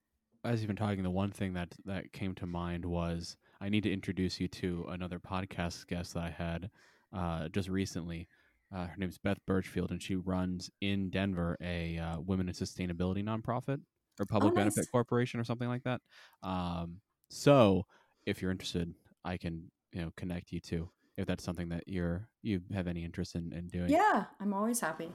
as 0.44 0.62
you've 0.62 0.68
been 0.68 0.76
talking, 0.76 1.04
the 1.04 1.10
one 1.10 1.32
thing 1.32 1.54
that 1.54 1.74
that 1.86 2.12
came 2.14 2.36
to 2.36 2.46
mind 2.46 2.86
was 2.86 3.38
I 3.62 3.70
need 3.70 3.84
to 3.84 3.94
introduce 3.94 4.40
you 4.40 4.48
to 4.50 4.86
another 4.90 5.20
podcast 5.20 5.88
guest 5.88 6.14
that 6.14 6.24
I 6.24 6.30
had 6.30 6.70
uh, 7.14 7.48
just 7.50 7.70
recently. 7.70 8.28
Uh, 8.74 8.88
her 8.88 8.96
name's 8.98 9.18
Beth 9.18 9.40
Birchfield, 9.46 9.92
and 9.92 10.02
she 10.02 10.16
runs 10.16 10.70
in 10.82 11.10
Denver 11.10 11.58
a 11.62 11.98
uh, 11.98 12.20
women 12.20 12.50
in 12.50 12.54
sustainability 12.54 13.24
nonprofit 13.24 13.80
or 14.20 14.26
public 14.26 14.52
oh, 14.52 14.56
nice. 14.56 14.64
benefit 14.66 14.92
corporation 14.92 15.40
or 15.40 15.44
something 15.44 15.70
like 15.70 15.84
that. 15.84 16.02
Um, 16.44 16.98
so, 17.30 17.86
if 18.26 18.42
you're 18.42 18.52
interested, 18.52 18.94
I 19.24 19.38
can 19.38 19.72
you 19.94 20.02
know 20.02 20.12
connect 20.18 20.52
you 20.52 20.60
to 20.62 20.90
if 21.18 21.26
that's 21.26 21.44
something 21.44 21.70
that 21.70 21.84
you're 21.88 22.28
you 22.44 22.62
have 22.74 22.88
any 22.88 23.04
interest 23.04 23.36
in, 23.36 23.52
in 23.54 23.68
doing. 23.68 23.90
Yeah, 23.90 24.26
I'm 24.40 24.54
always 24.54 24.80
happy 24.80 25.12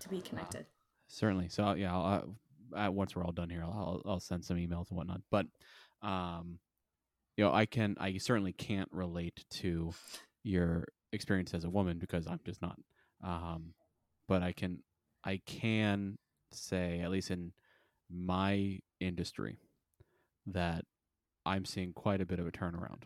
to 0.00 0.08
be 0.08 0.20
connected. 0.20 0.62
Uh, 0.62 0.64
certainly. 1.08 1.48
So 1.48 1.72
yeah, 1.74 1.94
I'll, 1.94 2.36
uh, 2.74 2.90
once 2.90 3.16
we're 3.16 3.24
all 3.24 3.32
done 3.32 3.50
here, 3.50 3.62
I'll 3.62 4.02
I'll 4.04 4.20
send 4.20 4.44
some 4.44 4.56
emails 4.56 4.90
and 4.90 4.98
whatnot. 4.98 5.22
But 5.30 5.46
um, 6.02 6.58
you 7.36 7.44
know, 7.44 7.52
I 7.52 7.66
can 7.66 7.96
I 7.98 8.18
certainly 8.18 8.52
can't 8.52 8.88
relate 8.92 9.44
to 9.50 9.92
your 10.44 10.86
experience 11.12 11.54
as 11.54 11.64
a 11.64 11.70
woman 11.70 11.98
because 11.98 12.26
I'm 12.26 12.40
just 12.44 12.60
not. 12.60 12.78
Um, 13.22 13.74
but 14.28 14.42
I 14.42 14.52
can 14.52 14.78
I 15.24 15.40
can 15.46 16.18
say 16.52 17.00
at 17.00 17.10
least 17.10 17.30
in 17.30 17.52
my 18.10 18.78
industry 19.00 19.58
that 20.46 20.84
I'm 21.44 21.64
seeing 21.64 21.92
quite 21.92 22.20
a 22.20 22.26
bit 22.26 22.38
of 22.38 22.46
a 22.46 22.52
turnaround, 22.52 23.02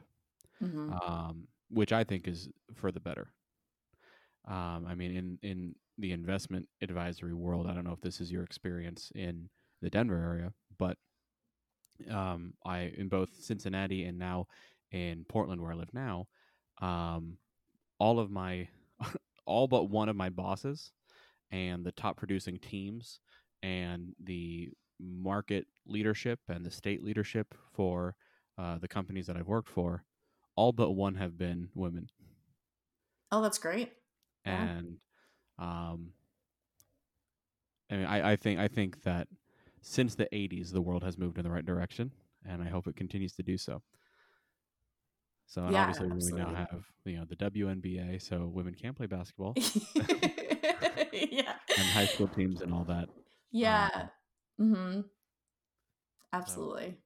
mm-hmm. 0.63 0.93
um, 0.93 1.49
which 1.71 1.93
I 1.93 2.05
think 2.05 2.29
is 2.29 2.49
for 2.75 2.93
the 2.93 3.01
better. 3.01 3.33
Um, 4.49 4.87
I 4.89 4.95
mean, 4.95 5.15
in 5.15 5.39
in 5.43 5.75
the 5.99 6.13
investment 6.13 6.67
advisory 6.83 7.35
world, 7.35 7.67
I 7.67 7.75
don't 7.75 7.85
know 7.85 7.93
if 7.93 8.01
this 8.01 8.21
is 8.21 8.33
your 8.33 8.45
experience 8.45 9.13
in 9.15 9.49
the 9.83 9.91
Denver 9.91 10.17
area, 10.17 10.53
but 10.79 10.97
um, 12.11 12.55
I 12.65 12.93
in 12.97 13.09
both 13.09 13.31
Cincinnati 13.39 14.05
and 14.05 14.19
now 14.19 14.47
in 14.91 15.25
Portland, 15.29 15.61
where 15.61 15.73
I 15.73 15.77
live 15.77 15.93
now, 15.93 16.27
um, 16.81 17.37
all 17.99 18.19
of 18.19 18.31
my 18.31 18.69
all 19.51 19.67
but 19.67 19.91
one 19.91 20.09
of 20.09 20.17
my 20.17 20.31
bosses 20.31 20.93
and 21.51 21.85
the 21.85 21.93
top 21.93 22.17
producing 22.17 22.59
teams 22.59 23.19
and 23.63 24.15
the 24.23 24.71
market 25.01 25.67
leadership 25.87 26.39
and 26.49 26.65
the 26.65 26.71
state 26.71 27.03
leadership 27.03 27.55
for 27.75 28.15
uh, 28.57 28.79
the 28.79 28.89
companies 28.89 29.27
that 29.27 29.37
I've 29.37 29.49
worked 29.49 29.69
for, 29.69 30.05
all 30.55 30.73
but 30.73 30.93
one 30.93 31.17
have 31.17 31.37
been 31.37 31.69
women. 31.75 32.09
Oh, 33.33 33.43
that's 33.43 33.59
great. 33.59 33.93
And, 34.45 34.99
um, 35.59 36.13
I 37.91 37.97
mean, 37.97 38.07
I, 38.07 38.33
I 38.33 38.37
think 38.37 38.61
I 38.61 38.69
think 38.69 39.03
that 39.03 39.27
since 39.83 40.15
the 40.15 40.29
'80s, 40.33 40.73
the 40.73 40.81
world 40.81 41.03
has 41.03 41.19
moved 41.19 41.39
in 41.39 41.45
the 41.45 41.51
right 41.51 41.67
direction, 41.67 42.13
and 42.47 42.63
I 42.63 42.69
hope 42.69 42.87
it 42.87 42.97
continues 42.97 43.33
to 43.35 43.43
do 43.43 43.59
so. 43.59 43.83
So 45.51 45.69
yeah, 45.69 45.81
obviously 45.81 46.09
absolutely. 46.13 46.45
we 46.45 46.53
now 46.53 46.55
have 46.55 46.85
you 47.05 47.17
know 47.17 47.25
the 47.25 47.35
WNBA, 47.35 48.23
so 48.23 48.47
women 48.47 48.73
can 48.73 48.95
play 48.95 49.07
basketball. 49.07 49.55
yeah. 51.13 51.55
And 51.79 51.87
high 51.89 52.07
school 52.07 52.29
teams 52.29 52.61
and 52.61 52.75
all 52.75 52.85
that. 52.85 53.09
Yeah. 53.53 53.89
Um, 54.59 54.75
mm-hmm. 54.75 55.01
Absolutely. 56.33 56.99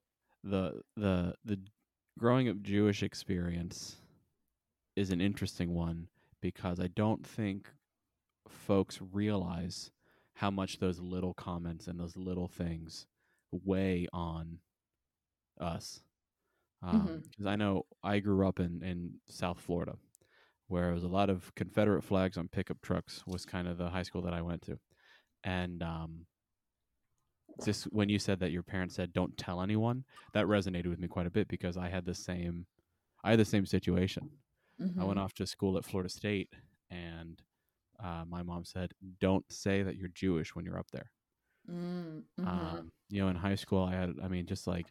So 0.43 0.49
the 0.51 0.81
the 0.97 1.35
the 1.45 1.59
growing 2.19 2.49
up 2.49 2.61
Jewish 2.61 3.03
experience 3.03 3.97
is 4.97 5.11
an 5.11 5.21
interesting 5.21 5.73
one 5.75 6.09
because 6.41 6.81
I 6.81 6.89
don't 6.89 7.27
think 7.27 7.71
folks 8.49 8.99
realize 9.13 9.91
how 10.35 10.51
much 10.51 10.81
those 10.81 10.99
little 10.99 11.35
comments 11.35 11.87
and 11.87 11.99
those 11.99 12.17
little 12.17 12.49
things 12.49 13.07
weigh 13.53 14.07
on 14.13 14.59
us 15.61 16.01
because 16.85 17.01
um, 17.01 17.09
mm-hmm. 17.09 17.49
I 17.49 17.57
know 17.57 17.87
I 18.05 18.21
grew 18.21 18.47
up 18.47 18.61
in 18.61 18.83
in 18.83 19.15
South 19.27 19.61
Florida, 19.61 19.97
where 20.69 20.91
it 20.91 20.95
was 20.95 21.05
a 21.05 21.09
lot 21.09 21.31
of 21.31 21.55
Confederate 21.55 22.03
flags 22.03 22.37
on 22.37 22.49
pickup 22.49 22.81
trucks 22.83 23.25
was 23.27 23.45
kind 23.45 23.67
of 23.67 23.79
the 23.79 23.91
high 23.91 24.03
school 24.03 24.23
that 24.23 24.35
I 24.35 24.43
went 24.43 24.63
to, 24.63 24.79
and 25.43 25.83
um, 25.83 26.27
just 27.65 27.85
when 27.85 28.09
you 28.09 28.19
said 28.19 28.41
that 28.41 28.51
your 28.51 28.63
parents 28.63 28.95
said 28.95 29.13
don't 29.13 29.37
tell 29.37 29.61
anyone, 29.61 30.05
that 30.33 30.47
resonated 30.47 30.87
with 30.87 30.99
me 30.99 31.09
quite 31.09 31.27
a 31.27 31.31
bit 31.31 31.49
because 31.49 31.77
I 31.77 31.89
had 31.89 32.05
the 32.05 32.15
same, 32.15 32.67
I 33.23 33.31
had 33.31 33.39
the 33.39 33.45
same 33.45 33.67
situation. 33.67 34.31
Mm-hmm. 34.81 35.01
I 35.01 35.05
went 35.05 35.19
off 35.19 35.35
to 35.35 35.47
school 35.47 35.79
at 35.79 35.85
Florida 35.85 36.09
State, 36.09 36.49
and 36.91 37.41
uh, 38.03 38.25
my 38.29 38.43
mom 38.43 38.65
said, 38.65 38.93
"Don't 39.21 39.45
say 39.51 39.83
that 39.83 39.97
you're 39.97 40.09
Jewish 40.09 40.55
when 40.55 40.65
you're 40.65 40.79
up 40.79 40.91
there." 40.93 41.11
Mm-hmm. 41.71 42.47
Um, 42.47 42.93
you 43.09 43.23
know, 43.23 43.29
in 43.29 43.37
high 43.37 43.55
school, 43.55 43.85
I 43.85 43.95
had, 43.95 44.15
I 44.23 44.29
mean, 44.29 44.47
just 44.47 44.67
like 44.67 44.87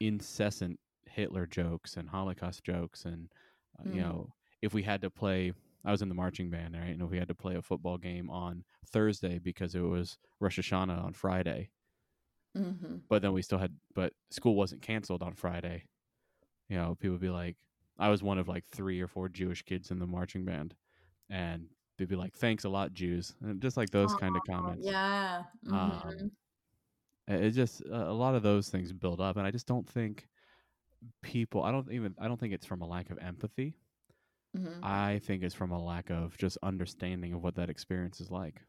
incessant 0.00 0.78
Hitler 1.08 1.46
jokes 1.46 1.96
and 1.96 2.08
Holocaust 2.10 2.64
jokes, 2.64 3.04
and 3.04 3.32
uh, 3.78 3.84
Mm. 3.84 3.94
you 3.94 4.00
know, 4.00 4.34
if 4.62 4.74
we 4.74 4.82
had 4.82 5.00
to 5.02 5.10
play, 5.10 5.52
I 5.84 5.90
was 5.92 6.02
in 6.02 6.08
the 6.08 6.14
marching 6.14 6.50
band, 6.50 6.74
right? 6.74 6.88
And 6.90 7.02
if 7.02 7.10
we 7.10 7.18
had 7.18 7.28
to 7.28 7.34
play 7.34 7.56
a 7.56 7.62
football 7.62 7.98
game 7.98 8.30
on 8.30 8.64
Thursday 8.86 9.38
because 9.38 9.74
it 9.74 9.80
was 9.80 10.18
Rosh 10.40 10.58
Hashanah 10.58 11.02
on 11.04 11.14
Friday, 11.14 11.70
Mm-hmm. 12.56 12.96
but 13.08 13.22
then 13.22 13.32
we 13.32 13.42
still 13.42 13.58
had, 13.58 13.74
but 13.94 14.12
school 14.30 14.54
wasn't 14.54 14.82
canceled 14.82 15.22
on 15.22 15.34
Friday. 15.34 15.84
You 16.68 16.76
know, 16.78 16.96
people 16.96 17.14
would 17.14 17.20
be 17.22 17.30
like, 17.30 17.56
I 17.98 18.10
was 18.10 18.22
one 18.22 18.38
of 18.38 18.48
like 18.48 18.66
three 18.66 19.00
or 19.00 19.08
four 19.08 19.28
Jewish 19.28 19.62
kids 19.62 19.90
in 19.90 19.98
the 19.98 20.06
marching 20.06 20.44
band, 20.44 20.76
and 21.30 21.68
they'd 21.98 22.08
be 22.08 22.16
like, 22.16 22.34
"Thanks 22.36 22.64
a 22.64 22.68
lot, 22.70 22.94
Jews," 22.94 23.36
and 23.42 23.62
just 23.62 23.76
like 23.76 23.90
those 23.90 24.14
kind 24.14 24.36
of 24.36 24.44
comments. 24.44 24.86
Yeah. 24.86 25.44
Mhm. 25.64 25.72
Um, 25.74 26.32
it 27.28 27.50
just 27.50 27.82
a 27.82 28.12
lot 28.12 28.34
of 28.34 28.42
those 28.42 28.68
things 28.70 28.92
build 28.92 29.20
up 29.20 29.36
and 29.36 29.46
i 29.46 29.50
just 29.50 29.66
don't 29.66 29.88
think 29.88 30.28
people 31.22 31.62
i 31.62 31.70
don't 31.72 31.90
even 31.92 32.14
i 32.18 32.28
don't 32.28 32.38
think 32.40 32.52
it's 32.54 32.66
from 32.66 32.82
a 32.82 32.86
lack 32.86 33.10
of 33.10 33.18
empathy 33.18 33.76
Mhm. 34.54 34.82
i 34.82 35.18
think 35.20 35.42
it's 35.44 35.54
from 35.54 35.70
a 35.70 35.80
lack 35.82 36.10
of 36.10 36.36
just 36.36 36.58
understanding 36.62 37.32
of 37.32 37.42
what 37.42 37.54
that 37.56 37.70
experience 37.70 38.20
is 38.20 38.30
like 38.30 38.62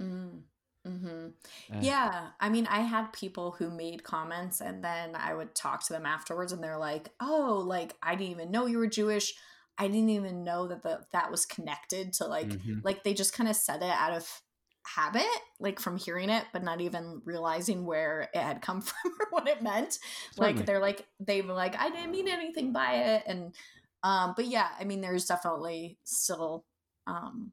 Mm. 0.00 0.44
Mhm. 0.86 1.34
Eh, 1.68 1.90
Yeah, 1.90 2.32
I 2.38 2.48
mean, 2.48 2.66
I 2.68 2.80
had 2.80 3.12
people 3.12 3.52
who 3.52 3.70
made 3.70 4.04
comments 4.04 4.60
and 4.60 4.84
then 4.84 5.16
I 5.16 5.34
would 5.34 5.54
talk 5.54 5.84
to 5.86 5.92
them 5.92 6.06
afterwards 6.06 6.52
and 6.52 6.62
they're 6.62 6.78
like, 6.78 7.12
"Oh, 7.20 7.62
like 7.66 7.96
I 8.02 8.14
didn't 8.14 8.30
even 8.32 8.50
know 8.50 8.66
you 8.66 8.78
were 8.78 8.86
Jewish. 8.86 9.34
I 9.78 9.88
didn't 9.88 10.10
even 10.10 10.44
know 10.44 10.68
that 10.68 10.82
the, 10.82 11.06
that 11.12 11.30
was 11.30 11.44
connected 11.46 12.12
to 12.14 12.26
like 12.26 12.56
mhm, 12.56 12.82
like 12.84 13.02
they 13.04 13.14
just 13.14 13.32
kind 13.34 13.48
of 13.48 13.56
said 13.56 13.82
it 13.82 13.90
out 13.90 14.12
of 14.12 14.42
habit, 14.86 15.26
like 15.58 15.80
from 15.80 15.96
hearing 15.96 16.30
it, 16.30 16.44
but 16.52 16.62
not 16.62 16.80
even 16.80 17.20
realizing 17.24 17.84
where 17.84 18.28
it 18.32 18.40
had 18.40 18.62
come 18.62 18.80
from 18.82 19.12
or 19.20 19.26
what 19.30 19.48
it 19.48 19.62
meant. 19.62 19.98
certainly. 20.32 20.58
Like 20.58 20.66
they're 20.66 20.80
like 20.80 21.06
they 21.20 21.42
were 21.42 21.54
like, 21.54 21.76
I 21.78 21.90
didn't 21.90 22.12
mean 22.12 22.28
anything 22.28 22.72
by 22.72 22.94
it. 22.94 23.24
And 23.26 23.54
um, 24.02 24.34
but 24.36 24.46
yeah, 24.46 24.68
I 24.78 24.84
mean 24.84 25.00
there's 25.00 25.26
definitely 25.26 25.98
still 26.04 26.64
um 27.06 27.52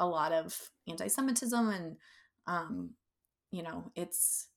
a 0.00 0.06
lot 0.06 0.32
of 0.32 0.58
anti-Semitism 0.88 1.68
and 1.68 1.96
um, 2.46 2.90
you 3.50 3.62
know, 3.62 3.90
it's 3.94 4.48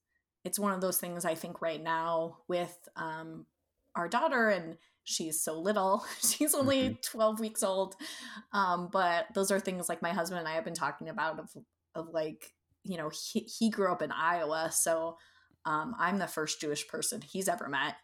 it's 0.44 0.60
one 0.60 0.74
of 0.74 0.82
those 0.82 0.98
things 0.98 1.26
I 1.26 1.36
think 1.36 1.62
right 1.62 1.82
now 1.82 2.38
with 2.48 2.76
um 2.96 3.46
our 3.96 4.08
daughter 4.08 4.50
and 4.50 4.78
she's 5.04 5.42
so 5.42 5.60
little 5.60 6.06
she's 6.22 6.54
only 6.54 7.00
12 7.02 7.40
weeks 7.40 7.64
old 7.64 7.96
um 8.52 8.90
but 8.92 9.26
those 9.34 9.52
are 9.52 9.60
things 9.60 9.88
like 9.90 10.02
my 10.02 10.12
husband 10.12 10.38
and 10.38 10.48
i 10.48 10.54
have 10.54 10.66
been 10.66 10.74
talking 10.74 11.08
about 11.08 11.40
of 11.40 11.50
of 11.96 12.10
like 12.14 12.54
you 12.84 12.98
know 12.98 13.10
he, 13.10 13.42
he 13.42 13.70
grew 13.70 13.92
up 13.92 14.02
in 14.02 14.12
iowa 14.12 14.70
so 14.72 15.18
um 15.66 15.96
i'm 16.00 16.18
the 16.18 16.28
first 16.28 16.60
jewish 16.62 16.88
person 16.88 17.22
he's 17.22 17.48
ever 17.48 17.68
met. 17.68 17.96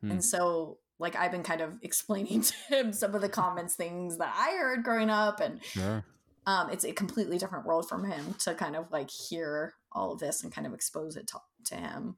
Hmm. 0.00 0.12
and 0.12 0.24
so 0.24 0.78
like 0.98 1.16
i've 1.16 1.30
been 1.30 1.42
kind 1.42 1.60
of 1.60 1.74
explaining 1.82 2.42
to 2.42 2.54
him 2.68 2.92
some 2.92 3.14
of 3.14 3.20
the 3.20 3.28
comments 3.28 3.74
things 3.74 4.18
that 4.18 4.34
i 4.36 4.56
heard 4.56 4.84
growing 4.84 5.10
up 5.10 5.40
and 5.40 5.62
sure. 5.64 6.04
um, 6.46 6.70
it's 6.70 6.84
a 6.84 6.92
completely 6.92 7.38
different 7.38 7.66
world 7.66 7.88
from 7.88 8.04
him 8.04 8.34
to 8.40 8.54
kind 8.54 8.76
of 8.76 8.90
like 8.90 9.10
hear 9.10 9.74
all 9.92 10.12
of 10.12 10.18
this 10.18 10.42
and 10.42 10.52
kind 10.52 10.66
of 10.66 10.74
expose 10.74 11.16
it 11.16 11.26
to, 11.26 11.38
to 11.64 11.74
him 11.74 12.16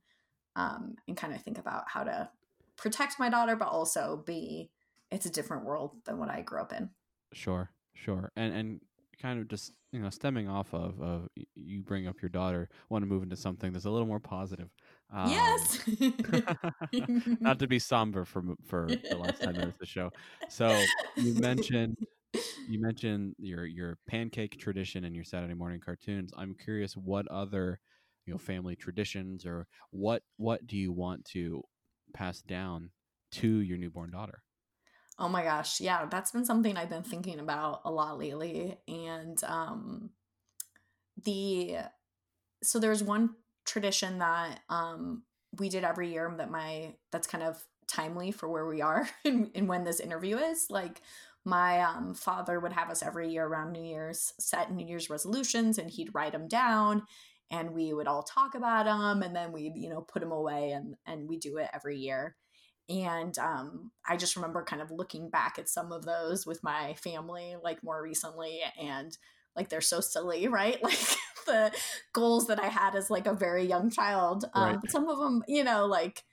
um, 0.56 0.96
and 1.06 1.16
kind 1.16 1.32
of 1.32 1.40
think 1.42 1.58
about 1.58 1.84
how 1.86 2.02
to 2.02 2.28
protect 2.76 3.18
my 3.18 3.28
daughter 3.28 3.54
but 3.54 3.68
also 3.68 4.22
be 4.26 4.70
it's 5.10 5.26
a 5.26 5.30
different 5.30 5.64
world 5.64 5.92
than 6.04 6.18
what 6.18 6.28
i 6.28 6.42
grew 6.42 6.60
up 6.60 6.72
in. 6.72 6.90
Sure 7.32 7.70
sure. 7.98 8.32
And 8.36 8.54
and 8.54 8.80
kind 9.20 9.40
of 9.40 9.48
just 9.48 9.72
you 9.92 10.00
know 10.00 10.10
stemming 10.10 10.48
off 10.48 10.72
of 10.72 11.00
of 11.00 11.28
you 11.54 11.82
bring 11.82 12.06
up 12.06 12.20
your 12.22 12.28
daughter 12.28 12.68
want 12.88 13.02
to 13.02 13.06
move 13.06 13.22
into 13.22 13.36
something 13.36 13.72
that's 13.72 13.84
a 13.84 13.90
little 13.90 14.06
more 14.06 14.20
positive 14.20 14.68
um, 15.12 15.30
yes 15.30 15.80
not 17.40 17.58
to 17.58 17.66
be 17.66 17.78
somber 17.78 18.24
for 18.24 18.42
for 18.66 18.86
the 19.10 19.16
last 19.16 19.40
10 19.40 19.52
minutes 19.52 19.74
of 19.74 19.78
the 19.78 19.86
show 19.86 20.10
so 20.48 20.80
you 21.16 21.34
mentioned 21.34 21.96
you 22.68 22.80
mentioned 22.80 23.34
your 23.38 23.64
your 23.64 23.98
pancake 24.06 24.58
tradition 24.58 25.04
and 25.04 25.14
your 25.14 25.24
Saturday 25.24 25.54
morning 25.54 25.80
cartoons. 25.80 26.32
I'm 26.36 26.54
curious 26.54 26.96
what 26.96 27.26
other 27.28 27.80
you 28.26 28.34
know 28.34 28.38
family 28.38 28.76
traditions 28.76 29.46
or 29.46 29.66
what 29.90 30.22
what 30.36 30.66
do 30.66 30.76
you 30.76 30.92
want 30.92 31.24
to 31.26 31.62
pass 32.14 32.42
down 32.42 32.90
to 33.32 33.60
your 33.60 33.78
newborn 33.78 34.10
daughter? 34.10 34.42
Oh 35.18 35.28
my 35.28 35.42
gosh, 35.42 35.80
yeah, 35.80 36.06
that's 36.06 36.30
been 36.30 36.44
something 36.44 36.76
I've 36.76 36.90
been 36.90 37.02
thinking 37.02 37.40
about 37.40 37.80
a 37.84 37.90
lot 37.90 38.18
lately. 38.18 38.78
And 38.86 39.42
um 39.44 40.10
the 41.24 41.76
so 42.62 42.78
there's 42.78 43.02
one 43.02 43.30
tradition 43.64 44.18
that 44.18 44.60
um 44.68 45.22
we 45.58 45.68
did 45.68 45.84
every 45.84 46.12
year 46.12 46.32
that 46.38 46.50
my 46.50 46.94
that's 47.12 47.26
kind 47.26 47.44
of 47.44 47.64
timely 47.86 48.30
for 48.30 48.48
where 48.48 48.66
we 48.66 48.82
are 48.82 49.08
and, 49.24 49.50
and 49.54 49.68
when 49.68 49.84
this 49.84 50.00
interview 50.00 50.38
is. 50.38 50.70
Like 50.70 51.02
my 51.44 51.80
um 51.80 52.14
father 52.14 52.60
would 52.60 52.72
have 52.72 52.90
us 52.90 53.02
every 53.02 53.30
year 53.30 53.46
around 53.46 53.72
New 53.72 53.82
Year's 53.84 54.34
set 54.38 54.72
New 54.72 54.86
Year's 54.86 55.10
resolutions 55.10 55.78
and 55.78 55.90
he'd 55.90 56.14
write 56.14 56.32
them 56.32 56.48
down 56.48 57.02
and 57.50 57.70
we 57.72 57.92
would 57.94 58.06
all 58.06 58.22
talk 58.22 58.54
about 58.54 58.84
them 58.84 59.22
and 59.22 59.34
then 59.34 59.52
we'd, 59.52 59.74
you 59.76 59.88
know, 59.88 60.02
put 60.02 60.20
them 60.20 60.32
away 60.32 60.72
and 60.72 60.96
and 61.06 61.28
we 61.28 61.38
do 61.38 61.58
it 61.58 61.70
every 61.72 61.98
year 61.98 62.36
and 62.88 63.38
um, 63.38 63.90
i 64.06 64.16
just 64.16 64.36
remember 64.36 64.62
kind 64.62 64.82
of 64.82 64.90
looking 64.90 65.28
back 65.30 65.58
at 65.58 65.68
some 65.68 65.92
of 65.92 66.04
those 66.04 66.46
with 66.46 66.62
my 66.62 66.94
family 66.94 67.56
like 67.62 67.82
more 67.82 68.02
recently 68.02 68.60
and 68.80 69.18
like 69.56 69.68
they're 69.68 69.80
so 69.80 70.00
silly 70.00 70.48
right 70.48 70.82
like 70.82 70.98
the 71.46 71.72
goals 72.12 72.46
that 72.46 72.60
i 72.60 72.66
had 72.68 72.94
as 72.94 73.10
like 73.10 73.26
a 73.26 73.34
very 73.34 73.64
young 73.64 73.90
child 73.90 74.44
um, 74.54 74.80
Right. 74.80 74.88
some 74.88 75.08
of 75.08 75.18
them 75.18 75.42
you 75.48 75.64
know 75.64 75.86
like 75.86 76.24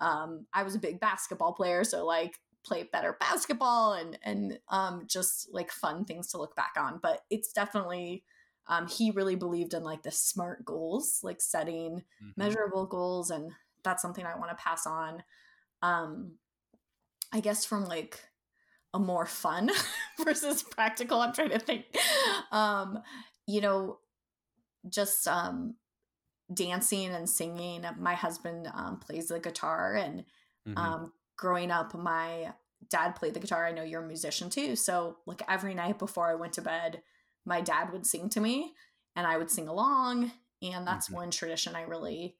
um, 0.00 0.46
i 0.52 0.62
was 0.62 0.74
a 0.74 0.78
big 0.80 1.00
basketball 1.00 1.52
player 1.52 1.84
so 1.84 2.04
like 2.04 2.38
play 2.64 2.82
better 2.92 3.16
basketball 3.20 3.92
and 3.94 4.18
and 4.22 4.58
um, 4.68 5.04
just 5.08 5.48
like 5.52 5.70
fun 5.70 6.04
things 6.04 6.28
to 6.28 6.38
look 6.38 6.54
back 6.56 6.74
on 6.78 6.98
but 7.02 7.22
it's 7.30 7.52
definitely 7.52 8.24
um, 8.68 8.88
he 8.88 9.10
really 9.12 9.36
believed 9.36 9.74
in 9.74 9.84
like 9.84 10.02
the 10.02 10.10
smart 10.10 10.64
goals 10.64 11.20
like 11.22 11.40
setting 11.40 12.02
Mhm. 12.20 12.34
measurable 12.36 12.86
goals 12.86 13.30
and 13.30 13.52
that's 13.84 14.02
something 14.02 14.26
i 14.26 14.36
want 14.36 14.50
to 14.50 14.56
pass 14.62 14.86
on 14.86 15.22
um 15.82 16.32
i 17.32 17.40
guess 17.40 17.64
from 17.64 17.84
like 17.86 18.20
a 18.94 18.98
more 18.98 19.26
fun 19.26 19.70
versus 20.24 20.62
practical 20.62 21.20
i'm 21.20 21.32
trying 21.32 21.50
to 21.50 21.58
think. 21.58 21.84
Um 22.52 22.98
you 23.46 23.60
know 23.60 23.98
just 24.88 25.26
um 25.28 25.74
dancing 26.52 27.08
and 27.10 27.28
singing. 27.28 27.84
My 27.98 28.14
husband 28.14 28.70
um, 28.72 28.98
plays 29.00 29.28
the 29.28 29.40
guitar 29.40 29.94
and 29.96 30.24
Mhm. 30.68 30.78
um 30.78 31.12
growing 31.36 31.70
up 31.70 31.94
my 31.94 32.52
dad 32.88 33.16
played 33.16 33.34
the 33.34 33.40
guitar. 33.40 33.66
I 33.66 33.72
know 33.72 33.82
you're 33.82 34.02
a 34.04 34.06
musician 34.06 34.48
too. 34.50 34.76
So 34.76 35.18
like 35.26 35.42
every 35.48 35.74
night 35.74 35.98
before 35.98 36.28
i 36.30 36.34
went 36.34 36.52
to 36.54 36.62
bed 36.62 37.02
my 37.44 37.60
dad 37.60 37.92
would 37.92 38.06
sing 38.06 38.28
to 38.30 38.40
me 38.40 38.74
and 39.16 39.26
i 39.26 39.36
would 39.36 39.50
sing 39.50 39.68
along. 39.68 40.32
And 40.62 40.86
that's 40.86 41.08
Mhm. 41.10 41.14
one 41.14 41.30
tradition 41.30 41.74
i 41.76 41.82
really 41.82 42.36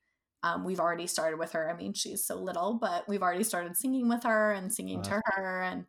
um, 0.47 0.65
we've 0.65 0.81
already 0.81 1.07
started 1.07 1.39
with 1.39 1.53
her 1.53 1.71
i 1.71 1.77
mean 1.77 1.93
she's 1.93 2.25
so 2.25 2.37
little 2.37 2.75
but 2.81 3.09
we've 3.09 3.23
already 3.23 3.45
started 3.45 3.77
singing 3.77 4.09
with 4.09 4.23
her 4.23 4.53
and 4.53 4.73
singing 4.73 5.01
Oh, 5.01 5.09
to 5.09 5.23
her 5.25 5.63
and 5.63 5.87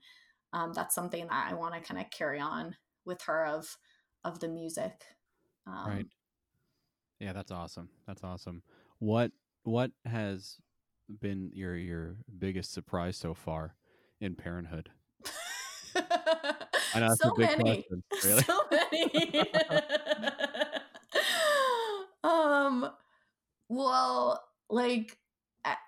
um, 0.53 0.73
that's 0.73 0.95
something 0.95 1.27
that 1.27 1.47
i 1.49 1.53
want 1.53 1.73
to 1.73 1.81
kind 1.81 1.99
of 1.99 2.09
carry 2.11 2.39
on 2.39 2.75
with 3.05 3.21
her 3.23 3.45
of 3.45 3.77
of 4.23 4.39
the 4.39 4.47
music 4.47 5.03
um, 5.67 5.87
right. 5.87 6.05
Yeah, 7.19 7.33
that's 7.33 7.51
awesome. 7.51 7.89
That's 8.05 8.23
awesome. 8.23 8.63
What 8.99 9.31
what 9.63 9.91
has 10.05 10.57
been 11.19 11.51
your 11.53 11.75
your 11.75 12.15
biggest 12.37 12.73
surprise 12.73 13.17
so 13.17 13.33
far 13.33 13.75
in 14.21 14.35
parenthood? 14.35 14.89
I 15.95 16.99
know 16.99 17.15
so 17.15 17.33
many 17.37 17.63
question. 17.63 18.03
Really? 18.23 18.43
so 18.43 18.59
many 18.71 19.43
um 22.23 22.89
well 23.69 24.46
like 24.69 25.17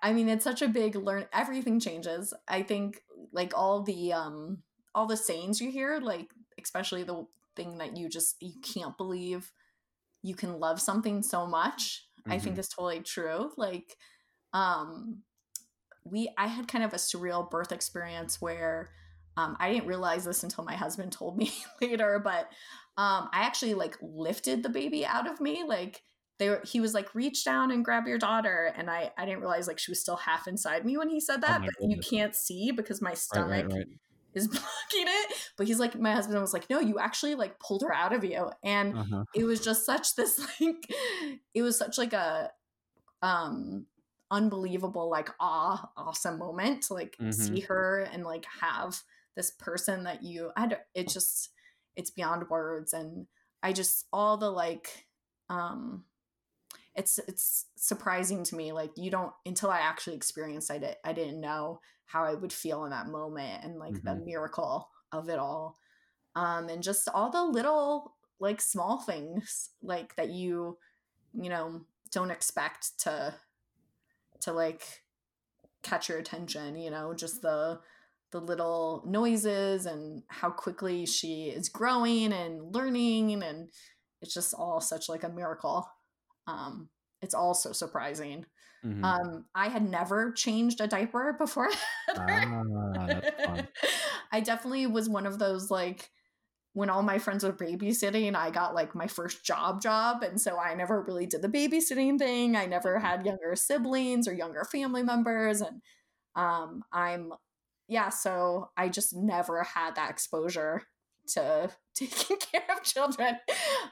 I- 0.02 0.12
mean 0.12 0.28
it's 0.28 0.44
such 0.44 0.62
a 0.62 0.68
big 0.68 0.94
learn 0.94 1.26
everything 1.32 1.80
changes 1.80 2.34
i 2.48 2.62
think 2.62 3.00
like 3.32 3.52
all 3.56 3.82
the 3.82 4.12
um 4.12 4.58
all 4.94 5.06
the 5.06 5.16
sayings 5.16 5.60
you 5.60 5.70
hear 5.70 6.00
like 6.00 6.28
especially 6.62 7.02
the 7.02 7.26
thing 7.56 7.78
that 7.78 7.96
you 7.96 8.08
just 8.08 8.36
you 8.40 8.52
can't 8.62 8.96
believe 8.96 9.52
you 10.22 10.34
can 10.34 10.58
love 10.60 10.80
something 10.80 11.22
so 11.22 11.46
much 11.46 12.06
i 12.28 12.38
think 12.38 12.58
is 12.58 12.68
totally 12.68 13.00
true 13.00 13.50
like 13.56 13.96
um 14.52 15.22
we 16.04 16.30
i 16.36 16.46
had 16.46 16.68
kind 16.68 16.84
of 16.84 16.92
a 16.92 16.96
surreal 16.96 17.50
birth 17.50 17.72
experience 17.72 18.40
where 18.40 18.90
um, 19.36 19.56
I 19.58 19.72
didn't 19.72 19.86
realize 19.86 20.24
this 20.24 20.42
until 20.42 20.64
my 20.64 20.74
husband 20.74 21.12
told 21.12 21.36
me 21.36 21.52
later, 21.80 22.20
but 22.22 22.50
um, 22.96 23.28
I 23.32 23.42
actually 23.42 23.74
like 23.74 23.96
lifted 24.02 24.62
the 24.62 24.68
baby 24.68 25.06
out 25.06 25.30
of 25.30 25.40
me. 25.40 25.64
Like 25.66 26.02
they 26.40 26.50
were, 26.50 26.62
he 26.64 26.80
was 26.80 26.94
like, 26.94 27.14
reach 27.14 27.44
down 27.44 27.70
and 27.70 27.84
grab 27.84 28.08
your 28.08 28.18
daughter. 28.18 28.72
And 28.76 28.90
I, 28.90 29.12
I 29.16 29.26
didn't 29.26 29.42
realize 29.42 29.68
like 29.68 29.78
she 29.78 29.92
was 29.92 30.00
still 30.00 30.16
half 30.16 30.48
inside 30.48 30.84
me 30.84 30.98
when 30.98 31.10
he 31.10 31.20
said 31.20 31.42
that, 31.42 31.60
Oh 31.60 31.66
but 31.66 31.74
goodness. 31.78 32.06
you 32.10 32.18
can't 32.18 32.34
see 32.34 32.72
because 32.72 33.02
my 33.02 33.14
stomach 33.14 33.66
right, 33.66 33.66
right. 33.68 33.86
is 34.34 34.48
blocking 34.48 34.64
it. 34.94 35.34
But 35.56 35.68
he's 35.68 35.80
like, 35.80 35.98
my 35.98 36.12
husband 36.12 36.40
was 36.40 36.52
like, 36.52 36.70
no, 36.70 36.80
you 36.80 36.98
actually 36.98 37.36
like 37.36 37.60
pulled 37.60 37.82
her 37.82 37.94
out 37.94 38.12
of 38.14 38.24
you. 38.24 38.50
And 38.64 38.96
Uh-huh. 38.96 39.24
it 39.34 39.44
was 39.44 39.60
just 39.60 39.86
such 39.86 40.16
this 40.16 40.38
like 40.60 40.86
it 41.54 41.62
was 41.62 41.78
such 41.78 41.98
like 41.98 42.12
a 42.12 42.52
um 43.22 43.86
unbelievable 44.30 45.10
like 45.10 45.28
awe 45.40 45.90
awesome 45.96 46.38
moment 46.38 46.84
to 46.84 46.94
like 46.94 47.18
Mhm. 47.18 47.30
see 47.30 47.60
her 47.60 48.00
and 48.12 48.24
like 48.24 48.46
have 48.60 49.02
this 49.36 49.50
person 49.50 50.04
that 50.04 50.22
you 50.22 50.52
I 50.56 50.68
don't, 50.68 50.82
it 50.94 51.08
just 51.08 51.50
it's 51.96 52.10
beyond 52.10 52.48
words 52.48 52.92
and 52.92 53.26
I 53.62 53.72
just 53.72 54.06
all 54.12 54.36
the 54.36 54.50
like 54.50 55.06
um 55.48 56.04
it's 56.96 57.18
it's 57.28 57.66
surprising 57.76 58.42
to 58.44 58.56
me 58.56 58.72
like 58.72 58.90
you 58.96 59.10
don't 59.10 59.32
until 59.46 59.70
I 59.70 59.78
actually 59.78 60.16
experienced 60.16 60.70
I 60.70 60.78
did 60.78 60.96
I 61.04 61.12
didn't 61.12 61.40
know 61.40 61.80
how 62.06 62.24
I 62.24 62.34
would 62.34 62.52
feel 62.52 62.84
in 62.84 62.90
that 62.90 63.06
moment 63.06 63.64
and 63.64 63.78
like 63.78 64.02
the 64.02 64.10
Mhm. 64.10 64.24
miracle 64.24 64.88
of 65.12 65.28
it 65.28 65.38
all 65.38 65.78
um 66.34 66.68
and 66.68 66.82
just 66.82 67.08
all 67.08 67.30
the 67.30 67.44
little 67.44 68.16
like 68.40 68.60
small 68.60 68.98
things 69.00 69.70
like 69.82 70.16
that 70.16 70.30
you 70.30 70.78
you 71.34 71.48
know 71.48 71.84
don't 72.10 72.30
expect 72.30 72.98
to 73.00 73.34
to 74.40 74.52
like 74.52 75.04
catch 75.82 76.08
your 76.08 76.18
attention 76.18 76.76
you 76.76 76.90
know 76.90 77.14
just 77.14 77.40
the 77.42 77.80
the 78.32 78.40
little 78.40 79.02
noises 79.06 79.86
and 79.86 80.22
how 80.28 80.50
quickly 80.50 81.04
she 81.06 81.48
is 81.48 81.68
growing 81.68 82.32
and 82.32 82.74
learning 82.74 83.42
and 83.42 83.70
it's 84.22 84.34
just 84.34 84.54
all 84.54 84.80
such 84.80 85.08
like 85.08 85.24
a 85.24 85.28
miracle 85.28 85.88
um 86.46 86.88
it's 87.22 87.34
all 87.34 87.54
so 87.54 87.72
surprising 87.72 88.46
Mhm. 88.84 89.02
um 89.04 89.46
i 89.54 89.68
had 89.68 89.88
never 89.88 90.32
changed 90.32 90.80
a 90.80 90.86
diaper 90.86 91.34
before 91.38 91.70
I. 92.16 92.46
Ah. 92.96 93.66
I 94.32 94.40
definitely 94.40 94.86
was 94.86 95.08
one 95.08 95.26
of 95.26 95.38
those 95.38 95.70
like 95.70 96.10
when 96.74 96.90
all 96.90 97.02
my 97.02 97.18
friends 97.18 97.44
were 97.44 97.52
babysitting, 97.52 98.34
I 98.36 98.50
got 98.50 98.74
like 98.74 98.94
my 98.94 99.08
first 99.08 99.44
job 99.44 99.82
job. 99.82 100.22
And 100.22 100.40
so 100.40 100.58
I 100.58 100.74
never 100.74 101.02
really 101.02 101.26
did 101.26 101.42
the 101.42 101.48
babysitting 101.48 102.18
thing. 102.18 102.56
I 102.56 102.66
never 102.66 102.98
had 103.00 103.26
younger 103.26 103.56
siblings 103.56 104.28
or 104.28 104.32
younger 104.34 104.64
family 104.64 105.02
members. 105.02 105.60
And 105.62 105.82
um 106.36 106.84
I'm 106.92 107.32
yeah, 107.88 108.10
so 108.10 108.70
I 108.76 108.88
just 108.88 109.14
never 109.16 109.62
had 109.64 109.96
that 109.96 110.10
exposure 110.10 110.82
to 111.34 111.70
taking 111.94 112.38
care 112.38 112.66
of 112.70 112.82
children. 112.82 113.38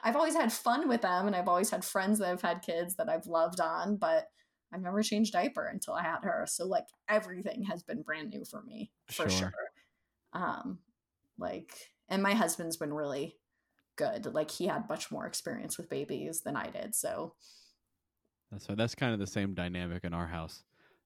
I've 0.03 0.15
always 0.15 0.35
had 0.35 0.51
fun 0.53 0.87
with 0.87 1.01
them 1.01 1.27
and 1.27 1.35
I've 1.35 1.47
always 1.47 1.69
had 1.69 1.85
friends 1.85 2.19
that 2.19 2.27
have 2.27 2.41
had 2.41 2.61
kids 2.61 2.95
that 2.95 3.09
I've 3.09 3.27
loved 3.27 3.59
on, 3.59 3.97
but 3.97 4.29
I've 4.73 4.81
never 4.81 5.01
changed 5.03 5.33
diaper 5.33 5.65
until 5.65 5.93
I 5.95 6.03
had 6.03 6.23
her. 6.23 6.45
So 6.47 6.65
like 6.67 6.87
everything 7.07 7.63
has 7.63 7.83
been 7.83 8.03
brand 8.03 8.29
new 8.29 8.45
for 8.45 8.61
me 8.63 8.91
for 9.11 9.29
Sure. 9.29 9.51
sure. 9.51 9.71
Um 10.33 10.79
like 11.37 11.91
and 12.09 12.23
my 12.23 12.33
husband's 12.33 12.77
been 12.77 12.93
really 12.93 13.39
good. 13.97 14.27
Like 14.27 14.51
he 14.51 14.67
had 14.67 14.89
much 14.89 15.11
more 15.11 15.27
experience 15.27 15.77
with 15.77 15.89
babies 15.89 16.41
than 16.41 16.55
I 16.57 16.69
did. 16.71 16.95
So 16.95 17.35
That's 18.51 18.67
that's 18.67 18.95
kind 18.95 19.13
of 19.13 19.19
the 19.19 19.27
same 19.27 19.53
dynamic 19.53 20.03
in 20.03 20.13
our 20.13 20.27
house 20.27 20.63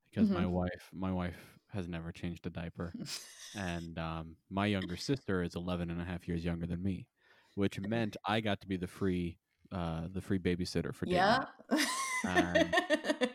because 0.09 0.31
my 0.31 0.45
Mhm. 0.45 0.47
wife 0.47 0.89
my 0.93 1.11
wife 1.11 1.52
has 1.73 1.87
never 1.87 2.11
changed 2.11 2.45
a 2.45 2.49
diaper 2.49 2.93
and 3.55 3.97
um, 3.97 4.35
my 4.49 4.65
younger 4.65 4.97
sister 4.97 5.43
is 5.43 5.55
11 5.55 5.89
and 5.89 6.01
a 6.01 6.05
half 6.05 6.27
years 6.27 6.45
younger 6.45 6.65
than 6.65 6.81
me 6.81 7.07
which 7.55 7.79
meant 7.81 8.15
i 8.25 8.39
got 8.39 8.61
to 8.61 8.67
be 8.67 8.77
the 8.77 8.87
free 8.87 9.37
uh, 9.71 10.03
the 10.13 10.21
free 10.21 10.37
babysitter 10.37 10.93
for 10.93 11.07
yeah. 11.07 11.45
night. 12.23 12.75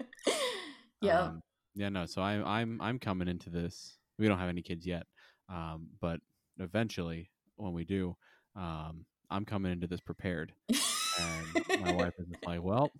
yeah. 1.02 1.20
Um, 1.20 1.42
yeah 1.74 1.88
no 1.88 2.06
so 2.06 2.22
i'm 2.22 2.44
i'm 2.44 2.80
i'm 2.80 2.98
coming 2.98 3.28
into 3.28 3.50
this 3.50 3.98
we 4.18 4.28
don't 4.28 4.38
have 4.38 4.48
any 4.48 4.62
kids 4.62 4.86
yet 4.86 5.04
um, 5.48 5.88
but 6.00 6.20
eventually 6.58 7.30
when 7.56 7.72
we 7.72 7.84
do 7.84 8.16
um, 8.56 9.04
i'm 9.30 9.44
coming 9.44 9.72
into 9.72 9.86
this 9.86 10.00
prepared 10.00 10.52
and 10.68 11.82
my 11.82 11.92
wife 11.92 12.14
is 12.18 12.26
like 12.46 12.62
well 12.62 12.90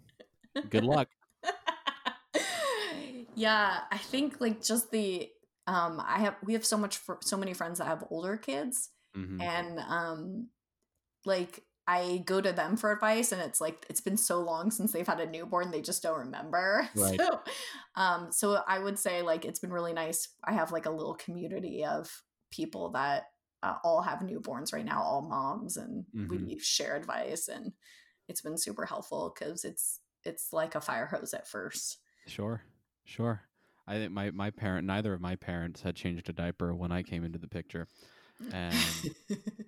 good 0.70 0.84
luck 0.84 1.09
yeah, 3.39 3.80
I 3.91 3.99
think 3.99 4.41
like 4.41 4.62
just 4.62 4.91
the 4.91 5.30
um 5.66 6.01
I 6.05 6.18
have 6.20 6.36
we 6.45 6.55
have 6.55 6.64
so 6.64 6.76
much 6.76 6.97
fr- 6.99 7.20
so 7.22 7.36
many 7.36 7.55
friends 7.55 7.78
that 7.78 7.86
have 7.86 8.05
older 8.11 8.36
kids 8.36 8.91
Mhm. 9.16 9.41
and 9.41 9.78
um 9.80 10.49
like 11.24 11.64
I 11.86 12.22
go 12.26 12.41
to 12.41 12.53
them 12.53 12.76
for 12.76 12.93
advice 12.93 13.32
and 13.32 13.41
it's 13.41 13.61
like 13.61 13.86
it's 13.89 14.01
been 14.03 14.16
so 14.18 14.41
long 14.41 14.70
since 14.70 14.93
they've 14.93 15.07
had 15.07 15.20
a 15.20 15.30
newborn 15.30 15.70
they 15.70 15.80
just 15.82 16.03
don't 16.03 16.18
remember. 16.18 16.89
Right. 16.97 17.20
So 17.20 17.41
um 17.97 18.32
so 18.32 18.62
I 18.66 18.78
would 18.78 18.99
say 18.99 19.22
like 19.22 19.45
it's 19.45 19.61
been 19.61 19.72
really 19.72 19.93
nice. 19.95 20.28
I 20.45 20.53
have 20.53 20.72
like 20.72 20.86
a 20.86 20.91
little 20.91 21.14
community 21.14 21.84
of 21.84 22.22
people 22.51 22.91
that 22.93 23.24
uh, 23.62 23.76
all 23.84 24.03
have 24.03 24.20
newborns 24.20 24.72
right 24.72 24.84
now, 24.84 25.03
all 25.03 25.22
moms 25.22 25.76
and 25.76 26.05
Mhm. 26.14 26.28
we 26.47 26.59
share 26.61 26.97
advice 26.97 27.49
and 27.49 27.72
it's 28.28 28.43
been 28.43 28.59
super 28.59 28.84
helpful 28.86 29.30
cuz 29.30 29.64
it's 29.64 30.01
it's 30.24 30.53
like 30.53 30.74
a 30.74 30.80
fire 30.80 31.07
hose 31.07 31.34
at 31.34 31.49
first. 31.49 31.99
Sure, 32.26 32.62
sure. 33.09 33.43
I 33.87 33.95
think 33.95 34.13
my 34.13 34.31
my 34.31 34.51
parent, 34.51 34.87
neither 34.87 35.15
of 35.15 35.21
my 35.21 35.37
parents 35.37 35.81
had 35.81 35.97
changed 35.97 36.29
a 36.29 36.33
diaper 36.33 36.75
when 36.75 36.93
I 36.93 37.03
came 37.03 37.25
into 37.25 37.39
the 37.39 37.49
picture, 37.49 37.89
and 38.53 38.77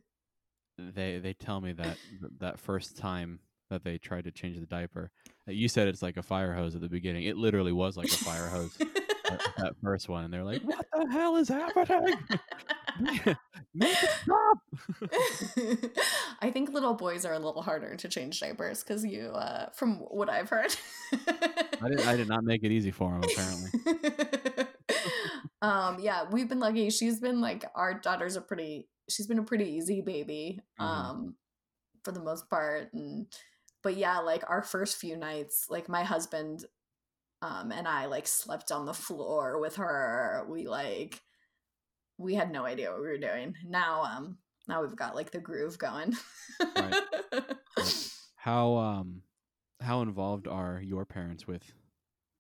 they 0.79 1.19
they 1.19 1.33
tell 1.33 1.61
me 1.61 1.73
that 1.73 1.97
that 2.39 2.61
first 2.61 2.99
time 2.99 3.41
that 3.71 3.83
they 3.83 3.97
tried 3.97 4.25
to 4.25 4.31
change 4.31 4.61
the 4.61 4.67
diaper, 4.67 5.11
uh, 5.49 5.53
you 5.53 5.69
said 5.69 5.89
it's 5.89 6.03
like 6.03 6.19
a 6.19 6.23
fire 6.23 6.53
hose 6.53 6.75
at 6.75 6.83
the 6.83 6.89
beginning. 6.89 7.25
It 7.25 7.39
literally 7.39 7.73
was 7.73 7.97
like 7.97 8.09
a 8.09 8.17
fire 8.17 8.49
hose. 8.49 8.77
that, 8.77 9.41
that 9.57 9.73
first 9.83 10.11
one, 10.11 10.25
and 10.25 10.35
they're 10.35 10.45
like, 10.45 10.61
"What 10.63 10.85
the 10.93 11.11
hell 11.11 11.37
is 11.37 11.49
happening? 11.49 12.15
Make 13.75 13.97
it 14.03 14.11
stop!" 14.23 14.59
I 16.43 16.51
think 16.51 16.71
little 16.71 16.95
boys 16.95 17.25
are 17.25 17.33
a 17.33 17.39
little 17.39 17.63
harder 17.63 17.97
to 17.97 18.09
change 18.09 18.39
diapers 18.41 18.83
because 18.83 19.03
you, 19.03 19.29
uh, 19.29 19.71
from 19.71 19.97
what 19.97 20.29
I've 20.29 20.51
heard. 20.51 20.77
I 21.83 21.89
did 21.89 22.01
I 22.03 22.17
did 22.17 22.29
not 22.29 22.45
make 22.45 22.63
it 22.65 22.71
easy 22.73 22.91
for 22.91 23.15
him. 23.15 23.23
Apparently, 23.23 23.71
um, 25.63 25.99
yeah, 26.01 26.25
we've 26.31 26.49
been 26.49 26.61
lucky. 26.61 26.91
She's 26.91 27.21
been 27.21 27.41
like 27.41 27.65
our 27.75 27.95
daughter's 27.95 28.37
a 28.37 28.41
pretty. 28.41 28.89
She's 29.09 29.27
been 29.27 29.39
a 29.39 29.45
pretty 29.45 29.65
easy 29.65 30.01
baby, 30.03 30.61
Mhm. 30.81 30.85
um, 30.85 31.35
for 32.05 32.13
the 32.13 32.23
most 32.23 32.49
part. 32.49 32.93
And 32.93 33.27
but 33.83 33.97
yeah, 33.97 34.19
like 34.21 34.45
our 34.49 34.63
first 34.63 34.97
few 34.99 35.17
nights, 35.17 35.67
like 35.69 35.89
my 35.89 36.05
husband, 36.05 36.65
um, 37.43 37.73
and 37.73 37.89
I 37.89 38.07
like 38.07 38.27
slept 38.29 38.71
on 38.71 38.87
the 38.87 38.95
floor 38.95 39.59
with 39.61 39.77
her. 39.77 40.47
We 40.49 40.67
like 40.69 41.21
we 42.19 42.35
had 42.35 42.53
no 42.53 42.65
idea 42.67 42.91
what 42.91 43.01
we 43.01 43.09
were 43.09 43.19
doing. 43.19 43.55
Now, 43.67 44.03
um, 44.03 44.39
now 44.69 44.83
we've 44.83 44.95
got 44.97 45.15
like 45.17 45.31
the 45.31 45.41
groove 45.41 45.79
going. 45.79 46.15
how 48.37 48.77
um 48.77 49.23
how 49.81 50.03
involved 50.03 50.47
are 50.49 50.81
your 50.83 51.05
parents 51.05 51.47
with 51.47 51.75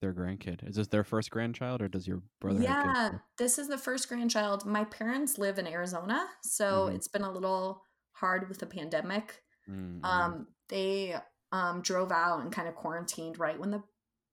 their 0.00 0.14
grandkid? 0.14 0.68
Is 0.68 0.76
this 0.76 0.88
their 0.88 1.04
first 1.04 1.30
grandchild, 1.30 1.82
or 1.82 1.88
does 1.88 2.06
your 2.06 2.22
brother? 2.40 2.62
yeah, 2.62 3.18
this 3.38 3.58
is 3.58 3.68
the 3.68 3.78
first 3.78 4.08
grandchild. 4.08 4.64
My 4.66 4.84
parents 4.84 5.38
live 5.38 5.58
in 5.58 5.66
Arizona, 5.66 6.26
so 6.42 6.88
Mhm. 6.88 6.94
it's 6.94 7.08
been 7.08 7.22
a 7.22 7.30
little 7.32 7.84
hard 8.12 8.48
with 8.48 8.58
the 8.58 8.66
pandemic. 8.66 9.42
Mm, 9.68 10.00
mhm. 10.00 10.04
Um, 10.08 10.46
they 10.68 11.16
um 11.52 11.82
drove 11.82 12.12
out 12.12 12.40
and 12.40 12.52
kind 12.52 12.68
of 12.68 12.76
quarantined 12.76 13.38
right 13.38 13.58
when 13.58 13.70
the 13.70 13.82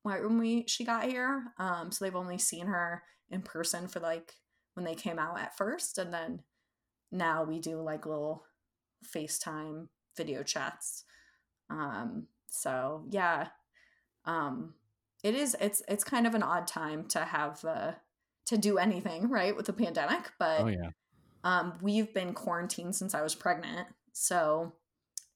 right 0.06 0.22
when 0.24 0.38
we 0.40 0.66
she 0.68 0.84
got 0.86 1.06
here. 1.06 1.54
Um, 1.58 1.92
so 1.92 2.06
they've 2.06 2.16
only 2.16 2.38
seen 2.38 2.68
her 2.68 3.04
in 3.30 3.42
person 3.42 3.88
for 3.88 4.00
like 4.00 4.36
when 4.76 4.86
they 4.86 4.96
came 4.96 5.20
out 5.20 5.40
at 5.40 5.58
first, 5.58 5.98
and 5.98 6.14
then 6.14 6.44
now 7.12 7.44
we 7.44 7.60
do 7.60 7.82
like 7.82 8.06
little 8.06 8.46
FaceTime 9.06 9.90
video 10.16 10.44
chats. 10.44 11.06
Um, 11.70 12.28
so 12.50 13.04
yeah, 13.10 13.48
um, 14.26 14.74
it 15.24 15.36
is. 15.36 15.56
It's 15.60 15.82
it's 15.88 16.04
kind 16.04 16.28
of 16.28 16.36
an 16.36 16.44
odd 16.44 16.68
time 16.68 17.06
to 17.10 17.20
have 17.20 17.64
uh, 17.66 17.94
to 18.48 18.58
do 18.58 18.78
anything 18.78 19.30
right 19.30 19.56
with 19.56 19.66
the 19.66 19.74
pandemic, 19.74 20.32
but 20.40 20.62
oh 20.62 20.68
yeah, 20.68 20.90
um, 21.44 21.74
we've 21.82 22.14
been 22.14 22.34
quarantined 22.34 22.96
since 22.96 23.14
I 23.14 23.22
was 23.22 23.36
pregnant. 23.36 23.88
So, 24.14 24.74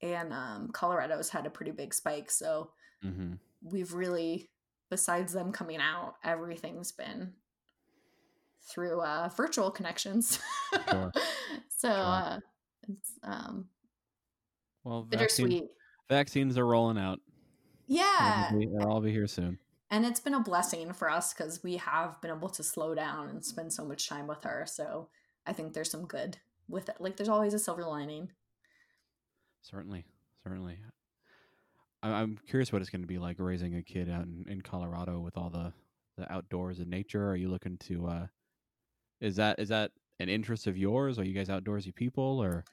and 0.01 0.33
um, 0.33 0.69
Colorado's 0.73 1.29
had 1.29 1.45
a 1.45 1.49
pretty 1.49 1.71
big 1.71 1.93
spike. 1.93 2.31
So 2.31 2.71
mm-hmm. 3.03 3.33
we've 3.63 3.93
really, 3.93 4.49
besides 4.89 5.33
them 5.33 5.51
coming 5.51 5.79
out, 5.79 6.15
everything's 6.23 6.91
been 6.91 7.33
through 8.69 9.01
uh, 9.01 9.29
virtual 9.35 9.71
connections. 9.71 10.39
Sure. 10.89 11.11
so 11.77 11.89
uh, 11.89 12.39
it's 12.89 13.11
um, 13.23 13.65
well, 14.83 15.03
bittersweet. 15.03 15.65
Vaccines 16.11 16.57
are 16.57 16.67
rolling 16.67 16.97
out. 16.97 17.19
Yeah. 17.87 18.51
be- 18.51 18.67
they'll 18.67 18.87
all 18.87 19.01
be 19.01 19.11
here 19.11 19.27
soon. 19.27 19.57
And 19.89 20.05
it's 20.05 20.19
been 20.19 20.33
a 20.33 20.39
blessing 20.39 20.93
for 20.93 21.09
us 21.09 21.33
because 21.33 21.63
we 21.63 21.77
have 21.77 22.21
been 22.21 22.31
able 22.31 22.49
to 22.49 22.63
slow 22.63 22.93
down 22.93 23.29
and 23.29 23.43
spend 23.43 23.73
so 23.73 23.83
much 23.83 24.07
time 24.07 24.27
with 24.27 24.43
her. 24.43 24.65
So 24.67 25.09
I 25.45 25.53
think 25.53 25.73
there's 25.73 25.89
some 25.89 26.05
good 26.05 26.37
with 26.69 26.89
it. 26.89 26.95
Like 26.99 27.17
there's 27.17 27.29
always 27.29 27.53
a 27.53 27.59
silver 27.59 27.83
lining. 27.83 28.29
Certainly, 29.61 30.05
certainly. 30.43 30.77
I'm 32.03 32.37
curious 32.47 32.71
what 32.73 32.81
it's 32.81 32.89
going 32.89 33.01
to 33.03 33.07
be 33.07 33.19
like 33.19 33.35
raising 33.39 33.75
a 33.75 33.83
kid 33.83 34.09
out 34.09 34.23
in, 34.23 34.45
in 34.49 34.61
Colorado 34.61 35.19
with 35.19 35.37
all 35.37 35.49
the, 35.49 35.71
the 36.17 36.31
outdoors 36.31 36.79
and 36.79 36.89
nature. 36.89 37.29
Are 37.29 37.35
you 37.35 37.49
looking 37.49 37.77
to? 37.87 38.07
uh 38.07 38.27
Is 39.19 39.35
that 39.35 39.59
is 39.59 39.69
that 39.69 39.91
an 40.19 40.29
interest 40.29 40.67
of 40.67 40.77
yours? 40.77 41.19
Are 41.19 41.23
you 41.23 41.33
guys 41.33 41.49
outdoorsy 41.49 41.93
people 41.93 42.39
or? 42.41 42.63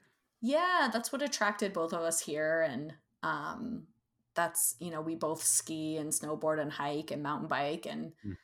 Yeah, 0.41 0.89
that's 0.91 1.11
what 1.11 1.21
attracted 1.21 1.73
both 1.73 1.93
of 1.93 2.01
us 2.01 2.21
here, 2.21 2.61
and 2.61 2.93
um, 3.23 3.87
that's 4.35 4.75
you 4.79 4.91
know 4.91 5.01
we 5.01 5.15
both 5.15 5.43
ski 5.43 5.97
and 5.97 6.11
snowboard 6.11 6.59
and 6.61 6.71
hike 6.71 7.11
and 7.11 7.23
mountain 7.23 7.47
bike, 7.47 7.85
and 7.85 8.13
Mm. 8.25 8.37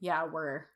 yeah, 0.00 0.24
we're 0.24 0.66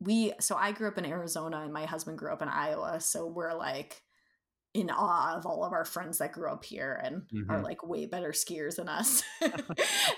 we. 0.00 0.32
So 0.40 0.56
I 0.56 0.72
grew 0.72 0.88
up 0.88 0.98
in 0.98 1.04
Arizona, 1.04 1.60
and 1.62 1.72
my 1.72 1.84
husband 1.86 2.18
grew 2.18 2.32
up 2.32 2.42
in 2.42 2.48
Iowa, 2.48 3.00
so 3.00 3.26
we're 3.26 3.54
like 3.54 4.02
in 4.74 4.90
awe 4.90 5.34
of 5.36 5.46
all 5.46 5.64
of 5.64 5.72
our 5.72 5.84
friends 5.84 6.18
that 6.18 6.30
grew 6.32 6.48
up 6.50 6.62
here 6.64 7.00
and 7.02 7.22
are 7.48 7.58
Mhm. 7.58 7.64
like 7.64 7.82
way 7.86 8.04
better 8.06 8.30
skiers 8.32 8.76
than 8.76 8.88
us 8.88 9.22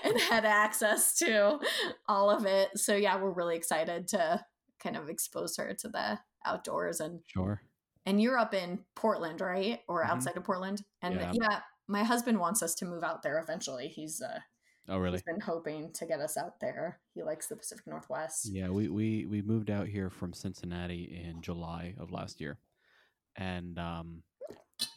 and 0.03 0.19
had 0.29 0.43
access 0.45 1.15
to 1.19 1.57
all 2.07 2.29
of 2.29 2.45
it. 2.45 2.77
So 2.77 2.95
yeah, 2.95 3.15
we're 3.19 3.31
really 3.31 3.55
excited 3.55 4.09
to 4.09 4.45
kind 4.77 4.97
of 4.97 5.09
expose 5.09 5.55
her 5.57 5.73
to 5.73 5.87
the 5.89 6.19
outdoors 6.45 6.99
and 6.99 7.21
Sure. 7.27 7.61
and 8.05 8.21
you're 8.21 8.37
up 8.37 8.53
in 8.53 8.83
Portland, 8.93 9.39
right? 9.41 9.81
Or 9.87 10.03
Mhm. 10.03 10.09
outside 10.09 10.35
of 10.37 10.43
Portland? 10.43 10.83
And 11.01 11.15
Yeah. 11.15 11.31
yeah. 11.33 11.61
My 11.91 12.03
husband 12.03 12.39
wants 12.39 12.63
us 12.63 12.75
to 12.75 12.85
move 12.85 13.03
out 13.03 13.21
there 13.23 13.39
eventually. 13.39 13.87
He's 13.87 14.21
uh 14.21 14.39
Oh, 14.89 14.97
really? 14.97 15.13
he's 15.17 15.23
been 15.23 15.39
hoping 15.41 15.93
to 15.93 16.05
get 16.07 16.19
us 16.19 16.37
out 16.37 16.59
there. 16.59 17.01
He 17.13 17.21
likes 17.23 17.47
the 17.47 17.55
Pacific 17.55 17.85
Northwest. 17.87 18.49
Yeah, 18.51 18.69
we, 18.69 18.89
we 18.89 19.25
we 19.27 19.41
moved 19.41 19.69
out 19.69 19.87
here 19.87 20.09
from 20.09 20.33
Cincinnati 20.33 21.03
in 21.23 21.41
July 21.41 21.95
of 21.99 22.11
last 22.11 22.41
year, 22.41 22.57
and 23.35 23.77
um, 23.79 24.23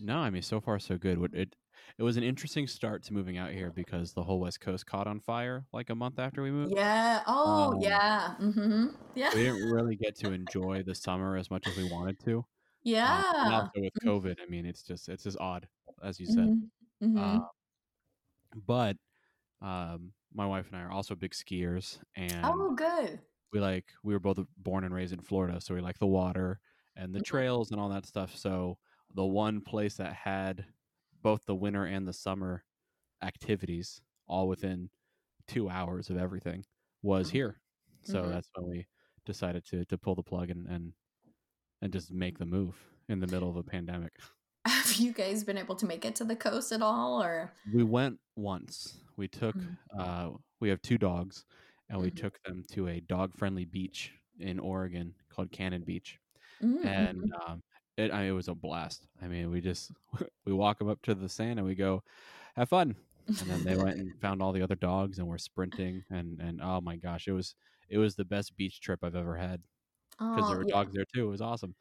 no, 0.00 0.18
I 0.18 0.30
mean 0.30 0.42
so 0.42 0.60
far 0.60 0.78
so 0.78 0.96
good. 0.98 1.18
What 1.18 1.34
It 1.34 1.54
it 1.98 2.02
was 2.02 2.16
an 2.16 2.22
interesting 2.24 2.66
start 2.66 3.02
to 3.04 3.12
moving 3.14 3.36
out 3.36 3.52
here 3.52 3.70
because 3.70 4.12
the 4.14 4.22
whole 4.24 4.40
West 4.40 4.60
Coast 4.60 4.86
caught 4.86 5.06
on 5.06 5.20
fire 5.20 5.66
like 5.72 5.90
a 5.90 5.94
month 5.94 6.18
after 6.18 6.42
we 6.42 6.50
moved. 6.50 6.74
Yeah. 6.76 7.22
Oh, 7.26 7.72
Um, 7.74 7.80
yeah. 7.82 8.36
Mm-hmm. 8.40 8.86
Yeah. 9.14 9.30
We 9.34 9.42
didn't 9.44 9.70
really 9.70 9.96
get 9.96 10.16
to 10.20 10.32
enjoy 10.32 10.82
the 10.82 10.94
summer 10.94 11.36
as 11.36 11.50
much 11.50 11.66
as 11.66 11.76
we 11.76 11.84
wanted 11.84 12.18
to. 12.20 12.38
Uh, 12.38 12.42
Yeah. 12.84 13.22
also 13.50 13.80
with 13.80 13.92
Mhm. 14.02 14.08
COVID, 14.08 14.36
I 14.40 14.46
mean, 14.46 14.66
it's 14.66 14.82
just 14.82 15.08
it's 15.08 15.24
just 15.24 15.38
odd, 15.38 15.68
as 16.02 16.20
you 16.20 16.26
said. 16.26 16.46
Mhm. 16.46 16.70
Mhm. 17.04 17.44
Uh, 17.44 17.48
but 18.54 18.96
um, 19.62 20.14
my 20.32 20.46
wife 20.46 20.68
and 20.68 20.76
I 20.76 20.82
are 20.82 20.92
also 20.92 21.14
big 21.16 21.32
skiers, 21.32 22.00
and 22.16 22.68
oh, 22.68 22.74
good. 22.76 23.20
we 23.52 23.60
like 23.60 23.92
we 24.04 24.14
were 24.14 24.20
both 24.20 24.40
born 24.58 24.84
and 24.84 24.94
raised 24.94 25.12
in 25.14 25.20
Florida, 25.20 25.60
so 25.60 25.74
we 25.74 25.80
like 25.80 25.98
the 25.98 26.06
water 26.06 26.60
and 26.96 27.14
the 27.14 27.20
Mhm. 27.20 27.22
trails 27.22 27.70
and 27.72 27.80
all 27.80 27.88
that 27.90 28.06
stuff. 28.06 28.36
So 28.36 28.78
the 29.14 29.26
one 29.26 29.60
place 29.62 29.96
that 29.96 30.14
had 30.14 30.66
both 31.22 31.46
the 31.46 31.54
winter 31.56 31.86
and 31.86 32.06
the 32.08 32.12
summer 32.14 32.64
activities 33.22 34.02
all 34.28 34.48
within 34.48 34.90
two 35.48 35.70
hours 35.70 36.10
of 36.10 36.18
everything 36.18 36.64
was 37.02 37.30
Mhm. 37.30 37.30
here. 37.30 37.60
So 38.04 38.28
Mhm. 38.28 38.30
that's 38.30 38.50
when 38.54 38.68
we 38.70 38.88
decided 39.26 39.64
to 39.66 39.84
to 39.86 39.98
pull 39.98 40.14
the 40.16 40.22
plug 40.24 40.50
and 40.50 40.66
and 40.68 40.94
and 41.82 41.92
just 41.92 42.12
make 42.12 42.38
the 42.38 42.46
move 42.46 42.76
in 43.08 43.20
the 43.20 43.26
middle 43.28 43.50
of 43.50 43.56
a 43.56 43.64
pandemic. 43.64 44.14
Have 44.66 44.94
you 44.96 45.12
guys 45.12 45.44
been 45.44 45.58
able 45.58 45.76
to 45.76 45.86
make 45.86 46.04
it 46.04 46.16
to 46.16 46.24
the 46.24 46.36
coast 46.36 46.72
at 46.72 46.80
all 46.82 47.22
or 47.22 47.52
We 47.70 47.82
went 47.84 48.20
once. 48.36 48.98
We 49.16 49.28
took 49.28 49.56
Mhm. 49.56 49.78
uh 49.98 50.32
we 50.60 50.68
have 50.68 50.82
two 50.82 50.98
dogs 50.98 51.44
and 51.88 52.00
we 52.00 52.10
Mhm. 52.10 52.10
took 52.10 52.42
them 52.42 52.62
to 52.72 52.88
a 52.88 53.00
dog 53.00 53.34
friendly 53.34 53.64
beach 53.64 54.12
in 54.38 54.58
Oregon 54.58 55.14
called 55.28 55.50
Cannon 55.52 55.82
Beach. 55.84 56.18
Mm, 56.62 56.78
and 56.82 57.22
mhm. 57.22 57.34
um, 57.46 57.62
it 57.98 58.12
I, 58.12 58.24
it 58.24 58.32
was 58.32 58.48
a 58.48 58.54
blast. 58.56 59.08
I 59.22 59.28
mean, 59.28 59.50
we 59.50 59.60
just 59.62 59.92
we 60.46 60.54
walk 60.54 60.78
them 60.80 60.88
up 60.88 61.02
to 61.04 61.14
the 61.16 61.28
sand 61.30 61.58
and 61.60 61.68
we 61.68 61.74
go, 61.76 62.04
have 62.56 62.70
fun. 62.70 62.96
And 63.38 63.50
then 63.50 63.64
they 63.64 63.76
went 63.76 63.98
and 63.98 64.14
found 64.20 64.42
all 64.42 64.52
the 64.52 64.62
other 64.62 64.76
dogs 64.76 65.18
and 65.18 65.28
were 65.28 65.38
sprinting 65.38 66.04
and 66.10 66.40
and 66.40 66.60
oh 66.62 66.80
my 66.82 66.96
gosh, 66.98 67.28
it 67.28 67.32
was 67.34 67.56
it 67.90 67.98
was 67.98 68.16
the 68.16 68.24
best 68.26 68.56
beach 68.56 68.80
trip 68.80 69.00
I've 69.04 69.16
ever 69.16 69.36
had 69.36 69.62
because 70.32 70.46
Oh, 70.46 70.48
there 70.48 70.58
were 70.58 70.64
yeah. 70.66 70.72
dogs 70.72 70.94
there 70.94 71.04
too. 71.14 71.26
It 71.28 71.30
was 71.30 71.40
awesome. 71.42 71.76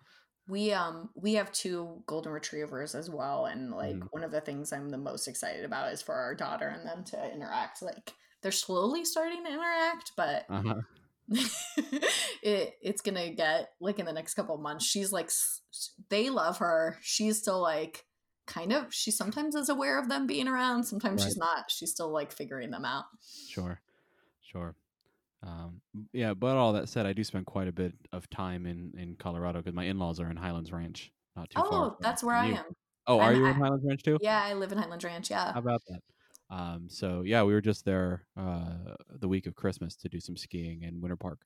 We 0.47 0.73
um 0.73 1.09
we 1.15 1.33
have 1.35 1.51
two 1.53 2.03
golden 2.05 2.31
retrievers 2.33 2.95
as 2.95 3.09
well 3.09 3.45
and 3.45 3.71
like 3.71 4.03
Mhm. 4.03 4.09
one 4.11 4.23
of 4.23 4.31
the 4.31 4.41
things 4.41 4.73
I'm 4.73 4.89
the 4.89 4.97
most 4.97 5.27
excited 5.27 5.63
about 5.63 5.93
is 5.93 6.01
for 6.01 6.15
our 6.15 6.35
daughter 6.35 6.67
and 6.67 6.85
them 6.85 7.03
to 7.05 7.33
interact 7.33 7.81
like 7.81 8.13
they're 8.41 8.51
slowly 8.51 9.05
starting 9.05 9.43
to 9.45 9.49
interact 9.51 10.11
but 10.17 10.47
Uh 10.49 10.61
huh. 10.61 10.81
it 12.43 12.75
it's 12.81 13.01
going 13.01 13.15
to 13.15 13.33
get 13.33 13.69
like 13.79 13.99
in 13.99 14.05
the 14.05 14.13
next 14.13 14.33
couple 14.33 14.55
of 14.55 14.61
months 14.61 14.85
she's 14.85 15.11
like 15.13 15.31
they 16.09 16.29
love 16.29 16.57
her 16.57 16.97
she's 17.01 17.37
still 17.39 17.61
like 17.61 18.05
kind 18.45 18.73
of 18.73 18.93
she 18.93 19.11
sometimes 19.11 19.55
is 19.55 19.69
aware 19.69 19.97
of 19.97 20.09
them 20.09 20.27
being 20.27 20.49
around 20.49 20.83
sometimes 20.83 21.23
she's 21.23 21.37
not 21.37 21.71
she's 21.71 21.91
still 21.91 22.11
like 22.11 22.31
figuring 22.33 22.71
them 22.71 22.83
out 22.85 23.05
Sure, 23.47 23.81
sure. 24.41 24.75
Um, 25.43 25.81
yeah, 26.13 26.33
but 26.33 26.55
all 26.55 26.71
that 26.73 26.87
said, 26.87 27.05
I 27.05 27.11
do 27.13 27.23
spend 27.23 27.45
quite 27.45 27.67
a 27.67 27.71
bit 27.73 27.93
of 28.13 28.29
time 28.29 28.65
in 28.65 28.93
in 28.97 29.15
Colorado 29.17 29.59
because 29.59 29.73
my 29.75 29.83
in 29.83 29.99
laws 29.99 30.19
are 30.21 30.29
in 30.31 30.37
Highlands 30.37 30.71
Ranch, 30.71 31.11
not 31.35 31.49
too 31.49 31.59
far. 31.59 31.67
oh 31.71 31.97
that's 31.99 32.23
where 32.23 32.37
from 32.37 32.53
i 32.53 32.57
am 32.59 32.65
Oh, 33.07 33.19
are 33.19 33.31
I'm 33.31 33.35
you 33.35 33.45
in 33.47 33.53
Highlands 33.55 33.83
Ranch 33.85 34.03
too? 34.03 34.17
yeah 34.21 34.41
i 34.41 34.53
live 34.53 34.71
in 34.71 34.77
highlands 34.77 35.03
ranch 35.03 35.29
yeah 35.29 35.51
How 35.51 35.59
about 35.59 35.81
that? 35.89 35.99
Um, 36.49 36.87
so 36.87 37.23
yeah, 37.25 37.43
we 37.43 37.53
were 37.53 37.61
just 37.61 37.83
there 37.83 38.25
uh, 38.37 38.95
the 39.19 39.27
week 39.27 39.47
of 39.47 39.55
Christmas 39.55 39.95
to 39.97 40.07
do 40.09 40.19
some 40.19 40.37
skiing 40.37 40.83
in 40.83 41.01
Winter 41.01 41.15
Park. 41.17 41.39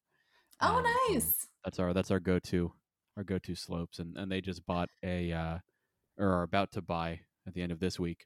oh 0.61 0.77
um, 0.77 0.83
nice 1.09 1.47
that's 1.63 1.79
our 1.79 1.93
that's 1.93 2.11
our 2.11 2.19
go 2.19 2.37
to 2.39 2.71
our 3.15 3.23
go 3.23 3.39
to 3.39 3.55
slopes, 3.55 3.97
and 3.99 4.15
and 4.17 4.31
they 4.31 4.41
just 4.41 4.65
bought 4.67 4.89
a 5.03 5.31
uh, 5.31 5.57
or 6.19 6.27
are 6.27 6.43
about 6.43 6.71
to 6.73 6.81
buy 6.81 7.21
at 7.47 7.53
the 7.55 7.61
end 7.63 7.71
of 7.71 7.79
this 7.79 7.99
week 7.99 8.25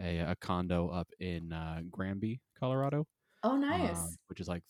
a 0.00 0.18
a 0.18 0.36
condo 0.40 0.88
up 0.88 1.08
in 1.20 1.52
uh, 1.52 1.82
Granby, 1.90 2.40
Colorado, 2.58 3.06
oh 3.44 3.56
nice 3.56 4.00
um, 4.00 4.16
which 4.28 4.40
is 4.40 4.48
like 4.48 4.62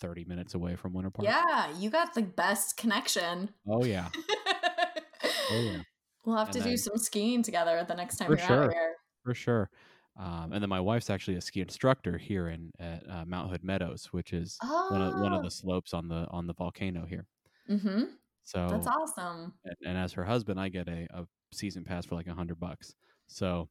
thirty 0.00 0.24
minutes 0.24 0.54
away 0.54 0.76
from 0.76 0.92
Winter 0.92 1.10
Park. 1.10 1.26
yeah 1.26 1.70
you 1.78 1.90
got 1.90 2.14
the 2.14 2.22
best 2.22 2.76
connection 2.76 3.50
Oh 3.68 3.84
yeah. 3.84 4.08
Oh 5.50 5.60
yeah. 5.60 5.78
we'll 6.24 6.36
have 6.36 6.48
And 6.48 6.56
to 6.62 6.62
do 6.62 6.76
some 6.76 6.96
skiing 6.96 7.42
together 7.42 7.84
the 7.86 7.94
next 7.94 8.16
time 8.16 8.26
For 8.28 8.36
you're 8.36 8.46
sure. 8.46 8.64
out 8.64 8.72
here 8.72 8.94
For 9.24 9.34
sure. 9.34 9.70
Um, 10.18 10.52
and 10.52 10.62
then 10.62 10.68
my 10.70 10.80
wife's 10.80 11.10
actually 11.10 11.36
a 11.36 11.40
ski 11.40 11.60
instructor 11.60 12.16
here 12.18 12.48
in 12.48 12.72
at 12.80 13.02
uh, 13.08 13.24
Mount 13.26 13.50
Hood 13.50 13.62
Meadows, 13.62 14.08
which 14.12 14.32
is 14.32 14.56
one 14.62 15.02
of 15.02 15.14
one 15.20 15.32
of 15.32 15.40
oh 15.40 15.42
the 15.42 15.50
slopes 15.50 15.92
on 15.94 16.08
the 16.08 16.26
on 16.30 16.46
the 16.46 16.54
volcano 16.54 17.04
here. 17.06 17.26
mm-hmm. 17.70 18.04
So 18.44 18.66
that's 18.70 18.86
awesome 18.86 19.52
and, 19.64 19.76
and 19.84 19.98
as 19.98 20.12
her 20.12 20.24
husband, 20.24 20.58
I 20.60 20.68
get 20.68 20.88
a, 20.88 21.06
a 21.12 21.26
season 21.52 21.84
pass 21.84 22.06
for 22.06 22.14
like 22.14 22.28
a 22.28 22.34
hundred 22.34 22.58
bucks. 22.60 22.94
So 23.26 23.68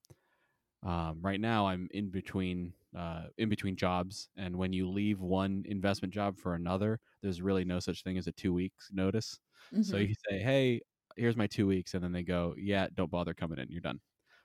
um, 0.85 1.21
right 1.21 1.41
now 1.41 1.67
I'm 1.67 1.87
in 1.91 2.11
between 2.11 2.73
uh, 2.97 3.27
in 3.37 3.49
between 3.49 3.75
jobs, 3.75 4.29
and 4.37 4.57
when 4.57 4.73
you 4.73 4.89
leave 4.89 5.19
one 5.21 5.63
investment 5.67 6.13
job 6.13 6.37
for 6.39 6.55
another, 6.55 7.01
there's 7.21 7.41
really 7.41 7.65
no 7.65 7.79
such 7.81 8.03
thing 8.03 8.17
as 8.17 8.27
a 8.27 8.31
two 8.33 8.53
weeks 8.53 8.89
notice. 8.93 9.39
So 9.81 9.97
Mhm. 9.97 10.07
you 10.07 10.15
say, 10.29 10.39
"Hey, 10.39 10.81
here's 11.17 11.37
my 11.37 11.47
two 11.47 11.67
weeks," 11.67 11.93
and 11.95 12.03
then 12.03 12.11
they 12.13 12.23
go, 12.23 12.55
"Yeah, 12.57 12.87
don't 12.93 13.11
bother 13.11 13.33
coming 13.33 13.59
in. 13.59 13.69
You're 13.71 13.81
done." 13.81 14.01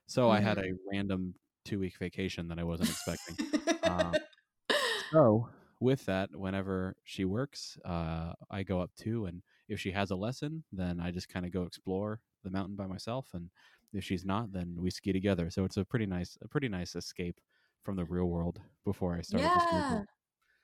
So 0.08 0.30
I 0.30 0.40
had 0.40 0.58
Mm-hmm. 0.58 0.60
a 0.60 0.72
random 0.92 1.34
two 1.64 1.78
week 1.80 1.96
vacation 1.98 2.48
that 2.48 2.58
I 2.58 2.64
wasn't 2.64 2.90
expecting. 2.90 3.38
um, 3.84 4.18
So 5.12 5.48
with 5.80 6.04
that, 6.06 6.30
whenever 6.36 6.96
she 7.04 7.24
works, 7.24 7.78
uh, 7.84 8.34
I 8.50 8.62
go 8.62 8.80
up 8.80 8.94
too, 8.96 9.26
and 9.26 9.42
if 9.68 9.80
she 9.80 9.92
has 9.92 10.10
a 10.10 10.16
lesson, 10.16 10.64
then 10.72 11.00
I 11.00 11.10
just 11.10 11.28
kind 11.28 11.46
of 11.46 11.52
go 11.52 11.62
explore 11.62 12.20
the 12.42 12.50
mountain 12.50 12.76
by 12.76 12.86
myself, 12.86 13.32
and 13.34 13.50
if 13.92 14.04
she's 14.04 14.24
not, 14.24 14.52
then 14.52 14.76
we 14.78 14.90
ski 14.90 15.12
together. 15.12 15.50
So 15.50 15.64
it's 15.64 15.76
a 15.76 15.84
pretty 15.84 16.06
nice, 16.06 16.38
a 16.42 16.48
pretty 16.48 16.68
nice 16.68 16.94
escape 16.96 17.40
from 17.82 17.96
the 17.96 18.04
real 18.04 18.26
world 18.26 18.60
before 18.84 19.16
I 19.16 19.22
started. 19.22 19.46
yeah, 19.46 20.02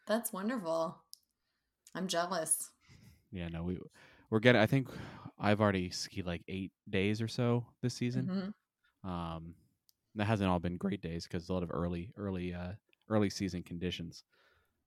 that's 0.06 0.32
wonderful. 0.32 0.96
I'm 1.94 2.06
jealous. 2.06 2.70
Yeah, 3.32 3.48
no, 3.48 3.64
we 3.64 3.78
we're 4.30 4.40
getting. 4.40 4.60
I 4.60 4.66
think 4.66 4.88
I've 5.38 5.60
already 5.60 5.90
skied 5.90 6.26
like 6.26 6.42
eight 6.48 6.72
days 6.88 7.20
or 7.22 7.28
so 7.28 7.66
this 7.82 7.94
season. 7.94 8.54
Mhm. 9.04 9.08
Um, 9.08 9.54
that 10.14 10.26
hasn't 10.26 10.48
all 10.48 10.58
been 10.58 10.76
great 10.78 11.00
days 11.02 11.24
because 11.26 11.48
a 11.48 11.52
lot 11.52 11.62
of 11.62 11.70
early, 11.72 12.10
early, 12.16 12.54
uh, 12.54 12.72
early 13.08 13.28
season 13.30 13.62
conditions. 13.62 14.24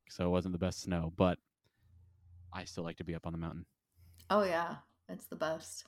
So 0.09 0.25
it 0.25 0.29
wasn't 0.29 0.53
the 0.53 0.59
best 0.59 0.81
snow, 0.81 1.13
but 1.15 1.37
I 2.51 2.65
still 2.65 2.83
like 2.83 2.97
to 2.97 3.03
be 3.03 3.15
up 3.15 3.27
on 3.27 3.33
the 3.33 3.37
mountain. 3.39 3.65
Oh 4.29 4.43
yeah, 4.43 4.77
it's 5.07 5.27
the 5.27 5.35
best. 5.35 5.85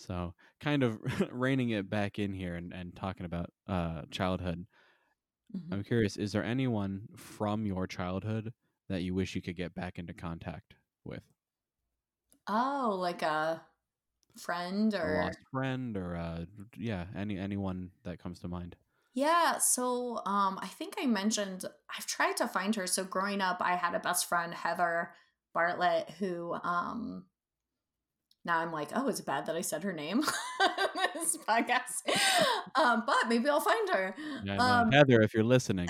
So 0.00 0.34
kind 0.60 0.82
of 0.82 1.00
reining 1.32 1.70
it 1.70 1.90
back 1.90 2.18
in 2.18 2.32
here 2.32 2.56
and, 2.56 2.72
and 2.72 2.94
talking 2.96 3.26
about 3.26 3.52
uh, 3.66 4.02
childhood. 4.10 4.66
Mhm. 5.54 5.72
I'm 5.72 5.82
curious, 5.84 6.16
is 6.16 6.32
there 6.32 6.44
anyone 6.44 7.08
from 7.16 7.66
your 7.66 7.86
childhood 7.86 8.52
that 8.88 9.02
you 9.02 9.14
wish 9.14 9.34
you 9.34 9.42
could 9.42 9.56
get 9.56 9.74
back 9.74 9.98
into 9.98 10.14
contact 10.14 10.74
with? 11.04 11.22
Oh, 12.46 12.96
like 13.00 13.22
a 13.22 13.66
friend 14.38 14.94
A 15.02 15.06
or 15.06 15.08
lost 15.08 15.40
friend 15.50 15.94
or 15.96 16.16
uh, 16.16 16.46
yeah, 16.76 17.08
any 17.14 17.38
anyone 17.38 17.92
that 18.02 18.18
comes 18.18 18.40
to 18.40 18.48
mind. 18.48 18.76
Yeah, 19.12 19.58
so 19.58 20.18
um 20.26 20.58
I 20.62 20.68
think 20.68 20.94
I 20.98 21.06
mentioned 21.06 21.64
I've 21.96 22.06
tried 22.06 22.36
to 22.38 22.48
find 22.48 22.74
her. 22.76 22.86
So 22.86 23.04
growing 23.04 23.40
up 23.40 23.58
I 23.60 23.76
had 23.76 23.94
a 23.94 24.00
best 24.00 24.26
friend, 24.26 24.54
Heather 24.54 25.14
Bartlett, 25.52 26.10
who 26.10 26.54
um 26.62 27.26
now 28.44 28.58
I'm 28.58 28.72
like, 28.72 28.90
oh, 28.94 29.08
it's 29.08 29.20
bad 29.20 29.46
that 29.46 29.56
I 29.56 29.60
said 29.60 29.82
her 29.82 29.92
name 29.92 30.22
on 30.60 31.08
this 31.14 31.36
podcast. 31.36 32.08
Um, 32.74 33.02
but 33.06 33.28
maybe 33.28 33.48
I'll 33.48 33.60
find 33.60 33.88
her. 33.90 34.14
Yeah, 34.44 34.58
Um, 34.58 34.90
Heather, 34.90 35.20
if 35.22 35.34
you're 35.34 35.44
listening, 35.44 35.88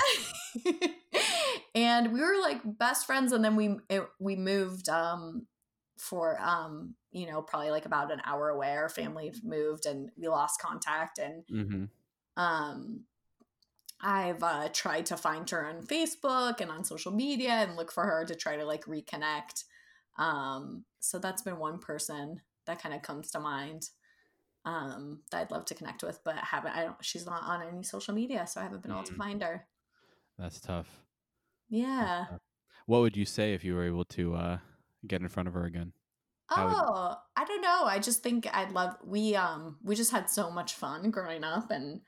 and 1.75 2.13
we 2.13 2.21
were 2.21 2.41
like 2.41 2.61
best 2.65 3.07
friends, 3.07 3.33
and 3.33 3.45
then 3.45 3.57
we 3.57 3.77
it, 3.89 4.03
we 4.19 4.37
moved 4.37 4.89
um 4.89 5.47
for 5.99 6.41
um 6.41 6.95
you 7.13 7.27
know 7.27 7.43
probably 7.43 7.71
like 7.71 7.87
about 7.87 8.13
an 8.13 8.21
hour 8.25 8.49
away. 8.49 8.71
Our 8.73 8.89
family 8.89 9.33
moved, 9.45 9.87
and 9.87 10.11
we 10.17 10.29
lost 10.29 10.61
contact, 10.61 11.19
and 11.19 11.45
hmm 11.49 11.85
um 12.37 13.05
I've 14.03 14.43
uh, 14.43 14.69
tried 14.73 15.07
to 15.07 15.17
find 15.17 15.49
her 15.51 15.67
on 15.67 15.83
Facebook 15.83 16.61
and 16.61 16.71
on 16.71 16.85
social 16.85 17.13
media 17.13 17.51
and 17.51 17.77
look 17.77 17.93
for 17.93 18.05
her 18.05 18.25
to 18.25 18.35
try 18.35 18.57
to 18.57 18.65
like 18.65 18.85
reconnect. 18.87 19.65
Um, 20.19 20.85
so 21.01 21.19
that's 21.19 21.43
been 21.43 21.59
one 21.59 21.79
person 21.79 22.41
that 22.67 22.81
kind 22.83 22.95
of 22.95 23.03
comes 23.03 23.31
to 23.33 23.41
mind 23.41 23.89
um, 24.65 25.23
that 25.31 25.41
I'd 25.41 25.51
love 25.51 25.65
to 25.67 25.75
connect 25.75 26.03
with, 26.03 26.21
but 26.25 26.37
haven't. 26.37 26.73
I 26.77 26.85
don't. 26.85 26.97
She's 27.05 27.25
not 27.27 27.43
on 27.43 27.63
any 27.63 27.83
social 27.83 28.15
media, 28.15 28.47
so 28.47 28.61
I 28.61 28.65
haven't 28.65 28.83
been 28.83 28.93
able 28.93 29.03
to 29.05 29.13
Mm. 29.15 29.17
find 29.17 29.43
her. 29.43 29.67
that's 30.39 30.61
tough. 30.61 30.89
Yeah. 31.69 32.27
tough. 32.31 32.41
What 32.87 33.01
would 33.01 33.17
you 33.17 33.25
say 33.25 33.55
if 33.55 33.63
you 33.65 33.75
were 33.75 33.85
able 33.87 34.05
to 34.07 34.35
uh, 34.35 34.59
get 35.07 35.21
in 35.23 35.29
front 35.29 35.49
of 35.49 35.55
her 35.55 35.65
again? 35.65 35.93
How 36.49 36.67
would- 36.67 36.77
Oh, 36.77 37.17
I 37.37 37.45
don't 37.45 37.61
know. 37.63 37.85
I 37.85 37.99
just 37.99 38.23
think 38.23 38.47
I'd 38.55 38.73
love. 38.73 38.97
We 39.05 39.37
um 39.37 39.79
we 39.83 39.95
just 39.95 40.11
had 40.11 40.29
so 40.29 40.51
much 40.51 40.75
fun 40.75 41.11
growing 41.11 41.45
up, 41.45 41.71
and 41.71 42.01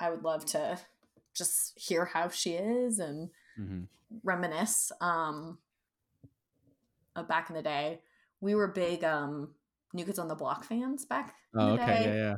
I 0.00 0.10
would 0.10 0.24
love 0.24 0.44
to 0.46 0.78
just 1.34 1.78
hear 1.78 2.04
how 2.06 2.28
she 2.28 2.54
is 2.54 2.98
and 2.98 3.30
hmm 3.56 3.84
reminisce 4.24 4.90
um 5.00 5.58
back 7.28 7.50
in 7.50 7.56
the 7.56 7.62
day 7.62 8.00
we 8.40 8.54
were 8.54 8.68
big 8.68 9.04
um 9.04 9.54
new 9.94 10.04
kids 10.04 10.18
on 10.18 10.28
the 10.28 10.34
block 10.34 10.64
fans 10.64 11.04
back 11.06 11.34
in 11.54 11.60
Oh, 11.60 11.72
the 11.76 11.82
okay, 11.82 11.86
day. 11.86 12.04
yeah, 12.04 12.14
yeah. 12.14 12.34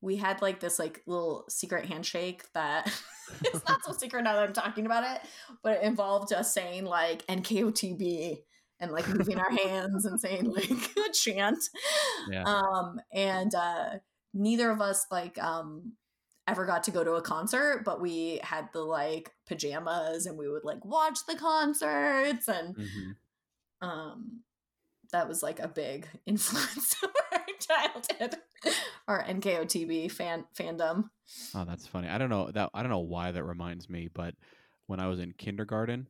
we 0.00 0.16
had 0.16 0.40
like 0.42 0.60
this 0.60 0.78
like 0.78 1.02
little 1.06 1.44
secret 1.48 1.86
handshake 1.86 2.44
that 2.54 2.86
it's 3.44 3.64
not 3.68 3.84
so 3.84 3.92
secret 3.92 4.22
now 4.22 4.34
that 4.34 4.44
i'm 4.44 4.52
talking 4.52 4.86
about 4.86 5.02
it 5.04 5.20
but 5.62 5.72
it 5.78 5.82
involved 5.82 6.32
us 6.32 6.54
saying 6.54 6.84
like 6.84 7.26
nkotb 7.26 8.38
and 8.78 8.92
like 8.92 9.08
moving 9.08 9.38
our 9.38 9.50
hands 9.50 10.04
and 10.04 10.20
saying 10.20 10.44
like 10.52 10.70
a 10.70 11.12
chant 11.12 11.58
Yeah. 12.30 12.44
um 12.44 13.00
and 13.12 13.52
uh 13.54 13.90
neither 14.32 14.70
of 14.70 14.80
us 14.80 15.06
like 15.10 15.42
um 15.42 15.94
ever 16.46 16.64
got 16.66 16.84
to 16.84 16.92
go 16.92 17.02
to 17.02 17.14
a 17.14 17.22
concert 17.22 17.82
but 17.84 18.00
we 18.00 18.38
had 18.44 18.68
the 18.72 18.80
like 18.82 19.32
pajamas 19.48 20.26
and 20.26 20.38
we 20.38 20.48
would 20.48 20.62
like 20.64 20.84
watch 20.84 21.18
the 21.26 21.34
concerts 21.34 22.46
and 22.48 22.76
hmm 22.76 23.10
um 23.80 24.40
that 25.12 25.28
was 25.28 25.42
like 25.42 25.60
a 25.60 25.68
big 25.68 26.06
influence 26.26 26.96
of 27.02 27.10
our 27.32 27.40
childhood 27.60 28.36
our 29.08 29.24
nkotb 29.24 30.10
fan 30.10 30.44
fandom 30.56 31.10
Oh, 31.54 31.64
that's 31.64 31.86
funny. 31.86 32.08
I 32.08 32.18
don't 32.18 32.30
know 32.30 32.50
that. 32.52 32.70
I 32.72 32.82
don't 32.82 32.90
know 32.90 33.00
why 33.00 33.32
that 33.32 33.44
reminds 33.44 33.88
me, 33.88 34.08
but 34.12 34.34
when 34.86 35.00
I 35.00 35.08
was 35.08 35.18
in 35.18 35.32
kindergarten, 35.32 36.06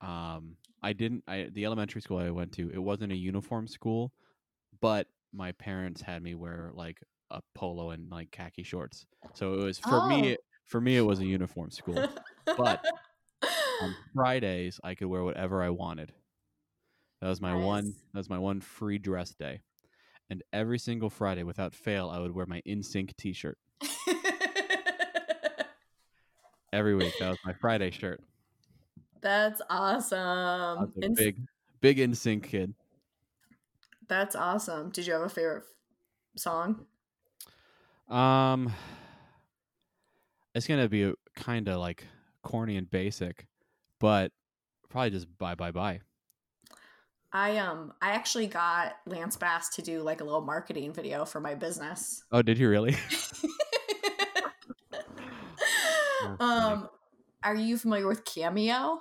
um, 0.00 0.56
I 0.82 0.92
didn't. 0.92 1.24
I 1.26 1.48
the 1.52 1.64
elementary 1.64 2.00
school 2.00 2.18
I 2.18 2.30
went 2.30 2.52
to, 2.52 2.70
it 2.70 2.78
wasn't 2.78 3.12
a 3.12 3.16
uniform 3.16 3.66
school, 3.66 4.12
but 4.80 5.06
my 5.32 5.52
parents 5.52 6.00
had 6.00 6.22
me 6.22 6.34
wear 6.34 6.70
like 6.74 6.98
a 7.30 7.40
polo 7.54 7.90
and 7.90 8.10
like 8.10 8.30
khaki 8.30 8.62
shorts. 8.62 9.06
So 9.34 9.54
it 9.54 9.64
was 9.64 9.78
for 9.78 10.06
me. 10.06 10.34
Oh. 10.34 10.36
For 10.66 10.80
me, 10.80 10.96
it 10.96 11.02
was 11.02 11.18
a 11.18 11.26
uniform 11.26 11.70
school. 11.70 12.08
But 12.46 12.82
on 13.82 13.94
Fridays, 14.14 14.80
I 14.82 14.94
could 14.94 15.08
wear 15.08 15.22
whatever 15.22 15.62
I 15.62 15.70
wanted. 15.70 16.12
That 17.22 17.28
was 17.28 17.40
my 17.40 17.54
one. 17.54 17.94
That 18.12 18.18
was 18.18 18.28
my 18.28 18.38
one 18.38 18.60
free 18.60 18.98
dress 18.98 19.32
day. 19.32 19.60
And 20.28 20.42
every 20.52 20.78
single 20.78 21.08
Friday, 21.08 21.44
without 21.44 21.72
fail, 21.74 22.10
I 22.10 22.18
would 22.18 22.34
wear 22.34 22.46
my 22.46 22.60
NSYNC 22.66 23.16
T-shirt 23.16 23.56
every 26.72 26.96
week. 26.96 27.14
That 27.20 27.28
was 27.30 27.38
my 27.44 27.52
Friday 27.52 27.90
shirt. 27.92 28.20
that's 29.20 29.62
awesome 29.70 30.92
And 31.00 31.14
big, 31.14 31.38
big 31.80 31.98
NSYNC 31.98 32.42
kid. 32.42 32.74
that's 34.08 34.34
awesome 34.34 34.90
did 34.90 35.06
you 35.06 35.12
have 35.12 35.22
a 35.22 35.28
favorite 35.28 35.62
song 36.36 36.86
Um, 38.08 38.72
it's 40.56 40.66
gonna 40.66 40.88
be 40.88 41.14
kind 41.36 41.68
of 41.68 41.78
like 41.78 42.04
corny 42.42 42.76
and 42.76 42.90
basic, 42.90 43.46
but 44.00 44.32
probably 44.88 45.10
just 45.10 45.26
bye 45.38 45.54
bye 45.54 45.70
bye. 45.70 46.00
I 47.32 47.56
um 47.58 47.92
I 48.02 48.12
actually 48.12 48.46
got 48.46 48.96
Lance 49.06 49.36
Bass 49.36 49.70
to 49.76 49.82
do 49.82 50.02
like 50.02 50.20
a 50.20 50.24
little 50.24 50.42
marketing 50.42 50.92
video 50.92 51.24
for 51.24 51.40
my 51.40 51.54
business. 51.54 52.24
Oh, 52.30 52.42
did 52.42 52.58
you 52.58 52.68
really? 52.68 52.94
um 56.40 56.88
are 57.42 57.56
you 57.56 57.78
familiar 57.78 58.06
with 58.06 58.24
Cameo? 58.24 59.00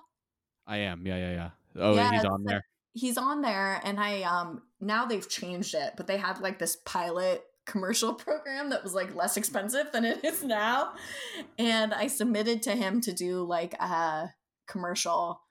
I 0.66 0.78
am. 0.78 1.06
Yeah, 1.06 1.18
yeah, 1.18 1.32
yeah. 1.32 1.50
Oh, 1.76 1.96
Yeah, 1.96 2.12
he's 2.12 2.26
on 2.26 2.44
there. 2.44 2.66
He's 2.94 3.18
on 3.18 3.42
there 3.42 3.82
and 3.84 4.00
I 4.00 4.22
um 4.22 4.62
now 4.80 5.06
they've 5.06 5.28
changed 5.28 5.76
it, 5.76 5.94
but 5.98 6.08
they 6.08 6.18
had 6.18 6.40
like 6.40 6.58
this 6.58 6.78
pilot 6.86 7.44
commercial 7.66 8.14
program 8.16 8.70
that 8.70 8.82
was 8.84 8.94
like 8.94 9.14
less 9.14 9.36
expensive 9.36 9.92
than 9.92 10.06
it 10.06 10.24
is 10.24 10.42
now. 10.44 10.94
And 11.60 11.94
I 11.94 12.08
submitted 12.08 12.64
to 12.64 12.72
him 12.72 13.02
to 13.02 13.12
do 13.12 13.44
like 13.44 13.74
a 13.74 14.30
commercial 14.68 15.42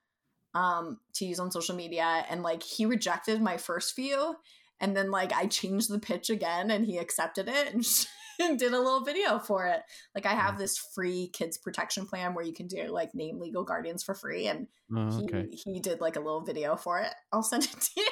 um 0.54 0.98
to 1.14 1.24
use 1.24 1.38
on 1.38 1.50
social 1.50 1.76
media 1.76 2.24
and 2.28 2.42
like 2.42 2.62
he 2.62 2.86
rejected 2.86 3.40
my 3.40 3.56
first 3.56 3.94
few 3.94 4.34
and 4.80 4.96
then 4.96 5.10
like 5.10 5.32
I 5.32 5.46
changed 5.46 5.90
the 5.90 5.98
pitch 5.98 6.30
again 6.30 6.70
and 6.70 6.84
he 6.86 6.98
accepted 6.98 7.48
it 7.48 7.72
and, 7.74 7.86
and 8.40 8.58
did 8.58 8.72
a 8.72 8.78
little 8.78 9.04
video 9.04 9.38
for 9.38 9.66
it. 9.66 9.82
Like 10.14 10.26
I 10.26 10.32
have 10.32 10.58
this 10.58 10.76
free 10.78 11.28
kids 11.32 11.58
protection 11.58 12.06
plan 12.06 12.34
where 12.34 12.44
you 12.44 12.54
can 12.54 12.66
do 12.66 12.88
like 12.88 13.14
name 13.14 13.38
legal 13.38 13.62
guardians 13.62 14.02
for 14.02 14.14
free 14.14 14.46
and 14.46 14.66
Oh, 14.92 15.08
he, 15.16 15.22
okay. 15.24 15.46
he 15.52 15.78
did 15.78 16.00
like 16.00 16.16
a 16.16 16.20
little 16.20 16.40
video 16.40 16.74
for 16.74 16.98
it. 16.98 17.12
I'll 17.32 17.44
send 17.44 17.62
it 17.64 17.80
to 17.80 17.90
you. 17.96 18.08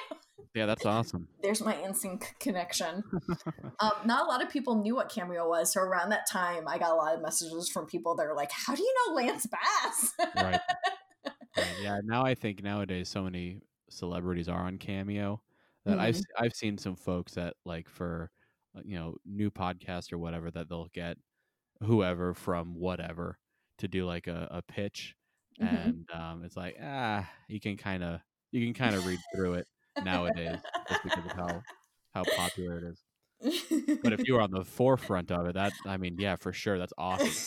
Yeah, 0.54 0.66
that's 0.66 0.86
awesome. 0.86 1.26
There's 1.42 1.60
my 1.60 1.74
NSYNC 1.74 2.38
connection. 2.38 3.02
um, 3.80 3.90
not 4.04 4.26
a 4.26 4.28
lot 4.28 4.42
of 4.44 4.48
people 4.48 4.80
knew 4.80 4.94
what 4.94 5.08
Cameo 5.08 5.48
was. 5.48 5.72
So 5.72 5.80
around 5.80 6.10
that 6.10 6.28
time, 6.30 6.68
I 6.68 6.78
got 6.78 6.92
a 6.92 6.94
lot 6.94 7.14
of 7.16 7.22
messages 7.22 7.68
from 7.68 7.86
people 7.86 8.14
that 8.16 8.26
are 8.26 8.34
like, 8.36 8.50
How 8.52 8.76
do 8.76 8.82
you 8.82 8.94
know 9.08 9.14
Lance 9.14 9.46
Bass? 9.46 10.12
right. 10.36 10.60
Yeah. 11.56 12.00
Now 12.04 12.24
I 12.24 12.34
think 12.34 12.62
nowadays 12.62 13.08
so 13.08 13.22
many 13.22 13.62
celebrities 13.90 14.48
are 14.48 14.60
on 14.66 14.78
Cameo 14.78 15.42
that 15.84 15.98
I've 15.98 16.14
Mhm. 16.14 16.18
s- 16.18 16.24
I've 16.38 16.54
seen 16.54 16.78
some 16.78 16.96
folks 16.96 17.34
that 17.34 17.54
like 17.64 17.88
for 17.88 18.30
uh, 18.76 18.82
you 18.84 18.96
know 18.98 19.16
new 19.24 19.50
podcast 19.50 20.12
or 20.12 20.18
whatever 20.18 20.50
that 20.50 20.68
they'll 20.68 20.88
get 20.92 21.16
whoever 21.82 22.34
from 22.34 22.74
whatever 22.74 23.38
to 23.78 23.88
do 23.88 24.06
like 24.06 24.26
a, 24.26 24.48
a 24.50 24.62
pitch 24.62 25.16
Mhm. 25.60 25.66
and 25.68 26.10
um, 26.12 26.44
it's 26.44 26.56
like 26.56 26.76
ah 26.82 27.28
you 27.48 27.60
can 27.60 27.76
kind 27.76 28.02
of 28.04 28.20
you 28.52 28.64
can 28.64 28.74
kind 28.74 28.94
of 28.96 29.06
read 29.06 29.20
through 29.34 29.54
it 29.54 29.68
nowadays 30.00 30.68
just 30.88 31.02
because 31.02 31.26
of 31.26 31.32
how 31.32 31.64
how 32.14 32.24
popular 32.26 32.78
it 32.78 32.84
is. 32.84 33.04
But 34.02 34.12
if 34.12 34.26
you 34.26 34.34
were 34.34 34.40
on 34.42 34.50
the 34.50 34.64
forefront 34.64 35.30
of 35.32 35.46
it, 35.46 35.54
that 35.54 35.72
I 35.86 35.96
mean, 35.96 36.18
yeah, 36.18 36.36
for 36.36 36.52
sure, 36.52 36.78
that's 36.78 36.92
awesome. 36.98 37.44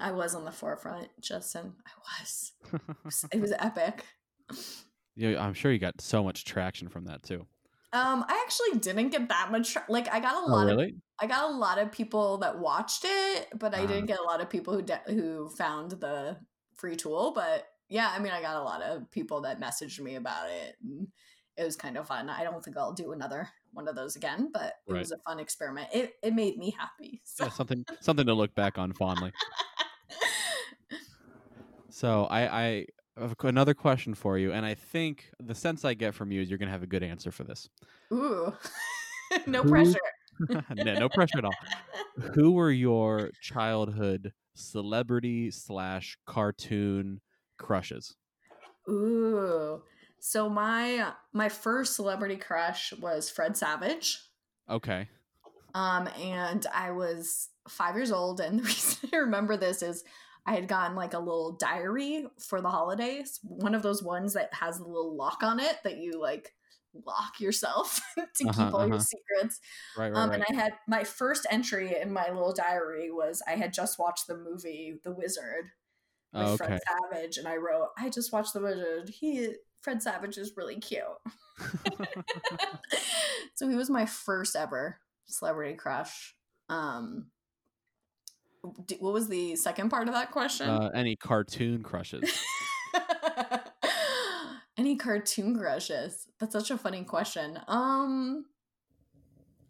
I 0.00 0.12
was 0.12 0.34
on 0.34 0.44
the 0.44 0.52
forefront, 0.52 1.08
Justin. 1.20 1.74
I 1.86 2.22
was. 2.22 2.52
It 2.72 2.80
was, 3.04 3.24
it 3.32 3.40
was 3.40 3.52
epic. 3.58 4.04
Yeah, 5.16 5.42
I'm 5.44 5.54
sure 5.54 5.72
you 5.72 5.78
got 5.78 6.00
so 6.00 6.22
much 6.22 6.44
traction 6.44 6.88
from 6.88 7.04
that 7.06 7.22
too. 7.22 7.46
Um, 7.92 8.24
I 8.28 8.44
actually 8.46 8.78
didn't 8.80 9.10
get 9.10 9.28
that 9.30 9.50
much. 9.50 9.72
Tra- 9.72 9.84
like, 9.88 10.12
I 10.12 10.20
got 10.20 10.34
a 10.34 10.46
Oh, 10.46 10.50
lot 10.52 10.68
of? 10.68 10.78
I 11.20 11.26
got 11.26 11.50
a 11.50 11.54
lot 11.54 11.78
of 11.78 11.90
people 11.90 12.38
that 12.38 12.58
watched 12.58 13.04
it, 13.04 13.48
but 13.58 13.74
I 13.74 13.82
Ah. 13.82 13.86
didn't 13.86 14.06
get 14.06 14.20
a 14.20 14.22
lot 14.22 14.40
of 14.40 14.50
people 14.50 14.74
who 14.74 14.82
de- 14.82 15.02
who 15.06 15.48
found 15.50 15.92
the 15.92 16.36
free 16.74 16.96
tool. 16.96 17.32
But 17.34 17.66
yeah, 17.88 18.12
I 18.14 18.18
mean, 18.18 18.32
I 18.32 18.42
got 18.42 18.56
a 18.56 18.62
lot 18.62 18.82
of 18.82 19.10
people 19.10 19.40
that 19.42 19.58
messaged 19.60 19.98
me 20.00 20.16
about 20.16 20.50
it. 20.50 20.76
And 20.82 21.08
it 21.56 21.64
was 21.64 21.76
kind 21.76 21.96
of 21.96 22.06
fun. 22.06 22.28
I 22.28 22.44
don't 22.44 22.62
think 22.62 22.76
I'll 22.76 22.92
do 22.92 23.12
another 23.12 23.48
one 23.72 23.88
of 23.88 23.96
those 23.96 24.16
again, 24.16 24.50
but 24.52 24.74
it 24.86 24.92
Right. 24.92 24.98
was 25.00 25.10
a 25.12 25.18
fun 25.26 25.40
experiment. 25.40 25.88
It 25.92 26.14
it 26.22 26.34
made 26.34 26.56
me 26.58 26.70
happy. 26.78 27.22
So. 27.24 27.44
Yeah, 27.44 27.50
something 27.50 27.84
something 28.00 28.26
to 28.26 28.34
look 28.34 28.54
back 28.54 28.78
on 28.78 28.92
fondly. 28.92 29.32
So 31.98 32.28
I, 32.30 32.62
I 32.62 32.86
have 33.18 33.34
another 33.42 33.74
question 33.74 34.14
for 34.14 34.38
you, 34.38 34.52
and 34.52 34.64
I 34.64 34.74
think 34.74 35.32
the 35.40 35.52
sense 35.52 35.84
I 35.84 35.94
get 35.94 36.14
from 36.14 36.30
you 36.30 36.40
is 36.40 36.48
you're 36.48 36.56
gonna 36.56 36.70
have 36.70 36.84
a 36.84 36.86
good 36.86 37.02
answer 37.02 37.32
for 37.32 37.42
this. 37.42 37.68
Ooh, 38.12 38.52
no 39.48 39.64
Who- 39.64 39.68
pressure. 39.68 39.98
no, 40.76 40.94
no 40.94 41.08
pressure 41.08 41.38
at 41.38 41.44
all. 41.44 41.54
Who 42.34 42.52
were 42.52 42.70
your 42.70 43.32
childhood 43.42 44.32
celebrity 44.54 45.50
slash 45.50 46.16
cartoon 46.24 47.20
crushes? 47.58 48.14
Ooh. 48.88 49.82
So 50.20 50.48
my 50.48 51.14
my 51.32 51.48
first 51.48 51.96
celebrity 51.96 52.36
crush 52.36 52.92
was 52.92 53.28
Fred 53.28 53.56
Savage. 53.56 54.20
Okay. 54.70 55.08
Um, 55.74 56.08
and 56.20 56.64
I 56.72 56.92
was 56.92 57.48
five 57.68 57.96
years 57.96 58.12
old, 58.12 58.38
and 58.38 58.60
the 58.60 58.62
reason 58.62 59.10
I 59.12 59.16
remember 59.16 59.56
this 59.56 59.82
is 59.82 60.04
I 60.48 60.52
had 60.52 60.66
gotten 60.66 60.96
like 60.96 61.12
a 61.12 61.18
little 61.18 61.52
diary 61.52 62.26
for 62.38 62.62
the 62.62 62.70
holidays, 62.70 63.38
one 63.42 63.74
of 63.74 63.82
those 63.82 64.02
ones 64.02 64.32
that 64.32 64.52
has 64.54 64.78
a 64.78 64.84
little 64.84 65.14
lock 65.14 65.42
on 65.42 65.60
it 65.60 65.76
that 65.84 65.98
you 65.98 66.18
like 66.20 66.54
lock 67.06 67.38
yourself 67.38 68.00
to 68.16 68.48
Uh-huh, 68.48 68.64
keep 68.64 68.74
all 68.74 68.86
your 68.86 68.96
uh-huh. 68.96 69.04
secrets. 69.04 69.60
Right, 69.96 70.10
right, 70.10 70.18
Um, 70.18 70.30
right. 70.30 70.40
and 70.48 70.58
I 70.58 70.62
had 70.62 70.72
my 70.88 71.04
first 71.04 71.46
entry 71.50 72.00
in 72.00 72.12
my 72.12 72.30
little 72.30 72.54
diary 72.54 73.10
was 73.10 73.42
I 73.46 73.56
had 73.56 73.74
just 73.74 73.98
watched 73.98 74.26
the 74.26 74.38
movie 74.38 74.98
The 75.04 75.12
Wizard 75.12 75.66
with 76.32 76.42
oh, 76.46 76.56
Fred. 76.56 76.80
Savage, 77.12 77.36
and 77.36 77.46
I 77.46 77.56
wrote, 77.56 77.88
I 77.98 78.08
just 78.08 78.32
watched 78.32 78.54
The 78.54 78.62
Wizard. 78.62 79.10
He 79.10 79.54
Fred 79.82 80.02
Savage 80.02 80.38
is 80.38 80.56
really 80.56 80.80
cute. 80.80 81.02
so 83.54 83.68
he 83.68 83.74
was 83.76 83.90
my 83.90 84.06
first 84.06 84.56
ever 84.56 84.98
celebrity 85.26 85.74
crush. 85.74 86.34
Um, 86.70 87.26
what 88.62 89.12
was 89.12 89.28
the 89.28 89.56
second 89.56 89.88
part 89.90 90.08
of 90.08 90.14
that 90.14 90.30
question? 90.30 90.68
uh, 90.68 90.90
any 90.94 91.16
cartoon 91.16 91.82
crushes? 91.82 92.22
Any 94.76 94.96
cartoon 94.96 95.58
crushes? 95.58 96.28
That's 96.38 96.52
such 96.52 96.70
a 96.70 96.78
funny 96.78 97.02
question. 97.04 97.58
Um 97.66 98.46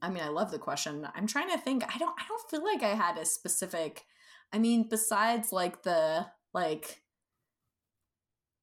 I 0.01 0.11
mean, 0.11 0.22
I 0.22 0.28
love 0.28 0.51
the 0.53 0.59
question. 0.61 1.09
I'm 1.14 1.26
trying 1.26 1.51
to 1.51 1.59
think. 1.59 1.82
I 1.82 1.99
don't 1.99 2.14
I 2.20 2.24
don't 2.28 2.51
feel 2.51 2.62
like 2.62 2.82
I 2.82 2.95
had 2.95 3.16
a 3.18 3.24
specific 3.24 4.05
I 4.53 4.59
mean, 4.59 4.86
besides 4.89 5.51
like 5.53 5.82
the 5.82 6.26
like 6.53 7.03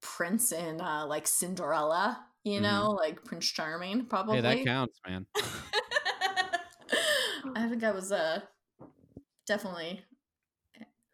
prince 0.00 0.52
in 0.52 0.80
uh 0.80 1.04
like 1.06 1.26
Cinderella, 1.26 2.24
you 2.44 2.60
Mhm. 2.60 2.62
know, 2.62 2.90
like 2.92 3.24
Prince 3.24 3.46
Charming 3.46 4.06
probably. 4.06 4.36
hey, 4.36 4.42
that 4.42 4.64
counts, 4.64 5.00
man. 5.06 5.26
I 7.56 7.68
think 7.68 7.82
I 7.82 7.90
was 7.90 8.12
uh 8.12 8.40
definitely 9.46 10.04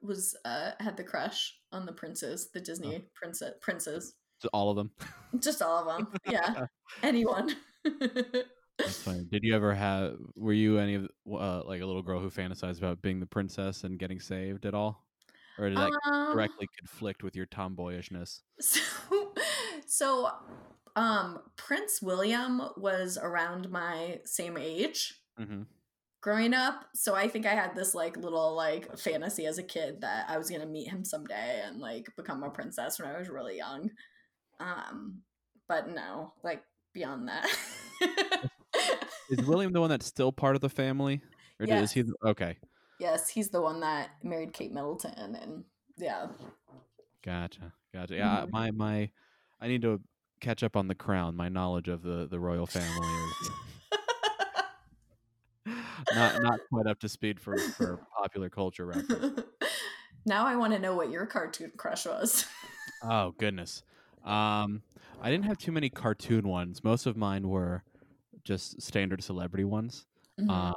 was 0.03 0.37
uh 0.45 0.73
had 0.81 0.97
the 0.97 1.05
crush 1.05 1.55
on 1.73 1.87
the 1.87 1.93
princes, 1.93 2.51
the 2.53 2.61
Disney 2.61 3.05
princess 3.15 3.55
princes. 3.61 4.15
Just 4.41 4.51
all 4.53 4.71
of 4.71 4.77
them. 4.77 4.91
Just 5.39 5.63
all 5.63 5.89
of 5.89 5.97
them. 5.97 6.09
Yeah. 6.29 6.67
Anyone. 7.03 7.55
That's 8.79 9.03
funny. 9.03 9.25
Did 9.31 9.45
you 9.45 9.55
ever 9.55 9.75
have? 9.75 10.17
Were 10.35 10.53
you 10.53 10.79
any 10.79 10.95
of 10.95 11.05
uh, 11.31 11.63
like 11.65 11.81
a 11.81 11.87
little 11.87 12.03
girl 12.03 12.21
who 12.21 12.31
fantasized 12.31 12.79
about 12.79 13.03
being 13.03 13.21
the 13.21 13.27
princess 13.27 13.85
and 13.85 13.99
getting 13.99 14.19
saved 14.19 14.67
at 14.67 14.75
all, 14.75 15.07
or 15.59 15.69
did 15.69 15.79
that 15.79 15.93
Um, 16.05 16.33
directly 16.33 16.67
conflict 16.79 17.23
with 17.23 17.37
your 17.37 17.47
tomboyishness? 17.47 18.41
So, 18.61 18.81
so 19.87 20.31
um 20.97 21.39
Prince 21.57 22.03
William 22.03 22.63
was 22.77 23.19
around 23.23 23.71
my 23.71 24.21
same 24.25 24.57
age 24.59 25.15
Mm-hmm. 25.41 25.63
Growing 26.23 26.55
up. 26.55 26.87
So 26.95 27.15
I 27.15 27.29
think 27.29 27.45
I 27.45 27.55
had 27.55 27.75
this 27.77 27.95
like 27.95 28.17
little 28.17 28.55
like 28.55 28.97
fantasy 28.97 29.45
as 29.45 29.59
a 29.59 29.63
kid 29.63 30.01
that 30.01 30.25
I 30.31 30.39
was 30.39 30.49
gonna 30.49 30.65
meet 30.65 30.89
him 30.89 31.05
someday 31.05 31.61
and 31.67 31.79
like 31.81 32.09
become 32.17 32.43
a 32.43 32.49
princess 32.51 32.99
when 32.99 33.11
I 33.11 33.19
was 33.19 33.29
really 33.29 33.59
young. 33.59 33.91
Um 34.59 35.19
but 35.69 35.89
no, 35.89 36.33
like 36.43 36.63
beyond 36.95 37.29
that. 37.29 37.47
Is 39.31 39.47
William 39.47 39.73
the 39.73 39.81
one 39.81 39.89
that's 39.91 40.07
still 40.07 40.31
part 40.33 40.55
of 40.57 40.61
the 40.61 40.69
family, 40.69 41.21
or 41.61 41.67
did- 41.67 41.83
is 41.83 41.93
he? 41.93 42.03
The, 42.03 42.15
okay, 42.25 42.57
yes, 43.01 43.29
he's 43.29 43.49
the 43.49 43.61
one 43.63 43.81
that 43.81 44.11
married 44.23 44.53
Kate 44.53 44.73
Middleton 44.73 45.37
and 45.37 45.65
yeah. 45.97 46.27
gotcha, 47.25 47.73
gotcha. 47.95 48.15
Yeah, 48.15 48.45
Mhm. 48.47 48.51
my 48.51 48.71
my, 48.73 49.11
I 49.61 49.69
need 49.69 49.83
to 49.83 50.01
catch 50.41 50.63
up 50.63 50.77
on 50.77 50.89
the 50.89 50.95
crown. 50.95 51.35
My 51.37 51.49
knowledge 51.49 51.89
of 51.89 52.03
the 52.03 52.27
the 52.29 52.39
royal 52.41 52.67
family 52.67 53.09
is 53.41 53.51
not 56.15 56.43
not 56.43 56.61
quite 56.71 56.87
up 56.87 57.01
to 57.01 57.09
speed 57.09 57.41
for 57.41 57.57
for 57.77 58.01
popular 58.17 58.49
culture 58.49 58.87
reference. 58.87 59.41
now 60.27 60.47
I 60.47 60.57
want 60.57 60.73
to 60.73 60.79
know 60.79 60.95
what 60.95 61.11
your 61.11 61.27
cartoon 61.27 61.73
crush 61.77 62.07
was. 62.07 62.47
Oh 63.03 63.35
goodness. 63.39 63.83
Um, 64.25 64.83
I 65.21 65.31
didn't 65.31 65.45
have 65.45 65.59
too 65.59 65.73
many 65.73 65.89
cartoon 65.89 66.47
ones. 66.47 66.85
Most 66.85 67.07
of 67.07 67.17
mine 67.17 67.49
were 67.49 67.83
just 68.45 68.81
standard 68.81 69.23
celebrity 69.23 69.65
ones. 69.65 70.07
Mhm. 70.41 70.51
Um, 70.51 70.75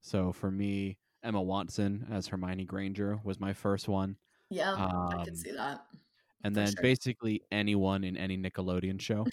so 0.00 0.32
for 0.32 0.50
me, 0.50 0.98
Emma 1.22 1.42
Watson 1.42 2.06
as 2.10 2.26
Hermione 2.28 2.64
Granger 2.64 3.18
was 3.24 3.40
my 3.40 3.52
first 3.52 3.88
one, 3.88 4.16
yeah, 4.50 4.74
I 4.74 5.24
can 5.24 5.36
see 5.36 5.52
that. 5.52 5.84
and 6.44 6.54
then 6.54 6.68
sure. 6.68 6.82
basically 6.82 7.42
anyone 7.50 8.04
in 8.04 8.16
any 8.16 8.38
Nickelodeon 8.38 9.00
show 9.00 9.26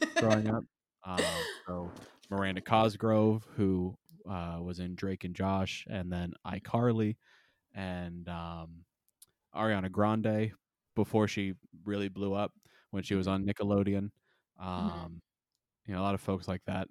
growing 0.16 0.48
up. 0.48 0.64
Um, 1.04 1.18
so 1.66 1.90
Miranda 2.30 2.60
Cosgrove, 2.60 3.46
who 3.56 3.96
uh, 4.28 4.58
was 4.60 4.78
in 4.80 4.94
Drake 4.94 5.24
and 5.24 5.34
Josh, 5.34 5.86
and 5.90 6.12
then 6.12 6.34
iCarly, 6.46 7.16
and 7.74 8.28
um, 8.28 8.84
Ariana 9.54 9.90
Grande 9.90 10.52
before 10.96 11.28
she 11.28 11.54
really 11.84 12.08
blew 12.08 12.34
up 12.34 12.52
when 12.90 13.02
she 13.02 13.14
was 13.14 13.28
on 13.28 13.44
Nickelodeon. 13.46 14.10
Um, 14.58 15.22
You 15.86 15.94
know, 15.94 16.00
a 16.00 16.04
lot 16.04 16.14
of 16.14 16.20
folks 16.20 16.48
like 16.48 16.62
that. 16.66 16.88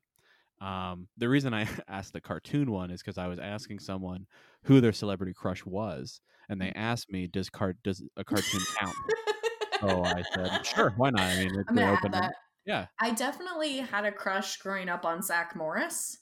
Um, 0.61 1.09
the 1.17 1.29
reason 1.29 1.53
I 1.53 1.67
asked 1.87 2.13
the 2.13 2.21
cartoon 2.21 2.71
one 2.71 2.91
is 2.91 3.01
because 3.01 3.17
I 3.17 3.27
was 3.27 3.39
asking 3.39 3.79
someone 3.79 4.27
who 4.63 4.81
their 4.81 4.93
celebrity 4.93 5.33
crush 5.33 5.65
was, 5.65 6.21
and 6.49 6.61
they 6.61 6.71
asked 6.73 7.11
me, 7.11 7.27
"Does 7.27 7.49
cart 7.49 7.77
does 7.83 8.03
a 8.17 8.23
cartoon 8.23 8.67
count?" 8.79 8.95
So 9.81 10.03
I 10.03 10.23
said, 10.33 10.65
"Sure, 10.65 10.91
why 10.97 11.09
not?" 11.11 11.21
I 11.23 11.35
mean, 11.37 11.59
it's 11.59 11.69
I'm 11.69 11.75
gonna 11.75 11.91
open. 11.91 12.13
add 12.13 12.23
that. 12.23 12.35
Yeah. 12.65 12.87
I 12.99 13.11
definitely 13.11 13.77
had 13.79 14.05
a 14.05 14.11
crush 14.11 14.57
growing 14.57 14.89
up 14.89 15.05
on 15.05 15.21
Zach 15.21 15.55
Morris 15.55 16.17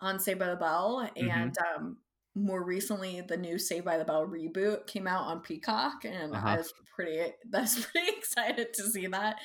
on 0.00 0.18
Saved 0.20 0.38
by 0.38 0.48
the 0.48 0.56
Bell, 0.56 1.08
Mm-hmm. 1.16 1.30
and 1.30 1.56
um, 1.76 1.96
more 2.36 2.62
recently, 2.64 3.20
the 3.22 3.36
new 3.36 3.58
Saved 3.58 3.84
by 3.84 3.98
the 3.98 4.04
Bell 4.04 4.26
reboot 4.26 4.86
came 4.86 5.06
out 5.06 5.26
on 5.26 5.40
Peacock, 5.40 6.04
and 6.04 6.32
Uh-huh. 6.34 6.48
I 6.48 6.56
was 6.56 6.72
pretty, 6.94 7.32
that's 7.50 7.84
pretty 7.86 8.08
excited 8.16 8.72
to 8.74 8.82
see 8.84 9.06
that, 9.08 9.36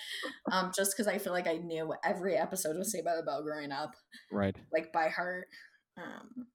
um, 0.51 0.71
just 0.75 0.93
because 0.95 1.07
I 1.07 1.17
feel 1.17 1.33
like 1.33 1.47
I 1.47 1.57
knew 1.57 1.93
every 2.03 2.35
episode 2.37 2.75
of 2.77 2.85
Saved 2.85 3.05
by 3.05 3.15
the 3.15 3.23
Bell 3.23 3.43
growing 3.43 3.71
up, 3.71 3.95
Right. 4.31 4.55
like 4.71 4.91
by 4.93 5.09
heart. 5.09 5.47
Um, 5.97 6.47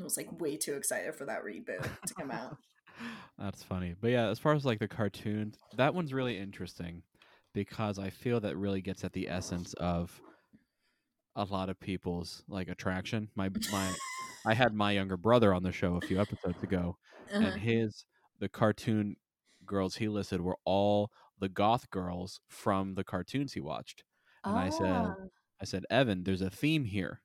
I 0.00 0.04
was 0.04 0.16
like 0.16 0.40
way 0.40 0.56
too 0.56 0.74
excited 0.74 1.14
for 1.16 1.24
that 1.26 1.44
reboot 1.44 1.82
to 2.06 2.14
come 2.14 2.30
out. 2.30 2.56
That's 3.38 3.62
funny. 3.62 3.94
But 4.00 4.10
yeah, 4.10 4.28
as 4.28 4.38
far 4.38 4.54
as 4.54 4.64
like 4.64 4.78
the 4.80 4.88
cartoons, 4.88 5.56
that 5.76 5.94
one's 5.94 6.12
really 6.12 6.38
interesting 6.38 7.02
because 7.54 7.98
I 7.98 8.10
feel 8.10 8.40
that 8.40 8.56
really 8.56 8.80
gets 8.80 9.04
at 9.04 9.12
the 9.12 9.28
essence 9.28 9.74
of 9.74 10.20
a 11.38 11.44
lot 11.44 11.68
of 11.70 11.78
people's 11.80 12.44
like 12.48 12.68
attraction. 12.68 13.30
My 13.36 13.50
my 13.66 13.98
I 14.44 14.54
had 14.54 14.74
my 14.74 14.92
younger 14.92 15.16
brother 15.16 15.54
on 15.54 15.62
the 15.62 15.72
show 15.72 15.96
a 15.96 16.02
few 16.02 16.20
episodes 16.20 16.62
ago 16.62 16.98
Uh-huh. 17.32 17.40
and 17.40 17.56
his 17.58 18.04
the 18.38 18.48
cartoon 18.48 19.16
girls 19.66 19.96
he 19.96 20.08
listed 20.08 20.40
were 20.42 20.58
all 20.64 21.10
the 21.38 21.48
goth 21.48 21.90
girls 21.90 22.40
from 22.48 22.94
the 22.94 23.04
cartoons 23.04 23.52
he 23.54 23.60
watched. 23.60 24.04
And 24.46 24.58
I 24.58 24.70
said 24.70 24.82
Ah, 24.82 25.28
I 25.60 25.64
said, 25.66 25.84
"Evan, 25.90 26.24
there's 26.24 26.40
a 26.42 26.50
theme 26.50 26.84
here. 26.86 27.22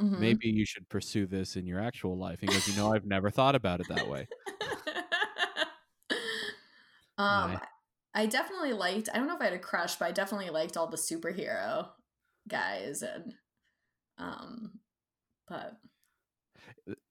mhm. 0.00 0.16
Maybe 0.16 0.48
you 0.50 0.64
should 0.66 0.88
pursue 0.90 1.26
this 1.26 1.56
in 1.56 1.66
your 1.66 1.80
actual 1.80 2.16
life." 2.18 2.40
He 2.40 2.48
goes, 2.50 2.66
"You 2.68 2.72
know, 2.74 2.92
I've 2.94 3.04
never 3.06 3.30
thought 3.30 3.54
about 3.56 3.80
it 3.82 3.88
that 3.88 4.06
way." 4.08 4.28
um, 7.18 7.28
Yeah. 7.28 7.58
I 8.14 8.26
definitely 8.26 8.72
liked. 8.72 9.08
I 9.12 9.18
don't 9.18 9.28
know 9.28 9.36
if 9.36 9.40
I 9.42 9.46
had 9.46 9.52
a 9.54 9.58
crush, 9.58 9.96
but 9.96 10.06
I 10.06 10.12
definitely 10.12 10.50
liked 10.50 10.76
all 10.76 10.88
the 10.88 10.96
superhero 10.96 11.90
guys 12.48 13.02
and 13.02 13.34
um, 14.20 14.72
but 15.48 15.76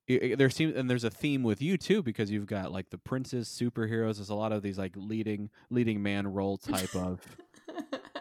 there 0.07 0.49
seems 0.49 0.75
and 0.75 0.89
there's 0.89 1.03
a 1.03 1.09
theme 1.09 1.43
with 1.43 1.61
you 1.61 1.77
too 1.77 2.01
because 2.01 2.31
you've 2.31 2.47
got 2.47 2.71
like 2.71 2.89
the 2.89 2.97
princes 2.97 3.47
superheroes 3.47 4.15
there's 4.15 4.29
a 4.29 4.35
lot 4.35 4.51
of 4.51 4.63
these 4.63 4.77
like 4.77 4.93
leading 4.95 5.49
leading 5.69 6.01
man 6.01 6.25
role 6.27 6.57
type 6.57 6.95
of 6.95 7.19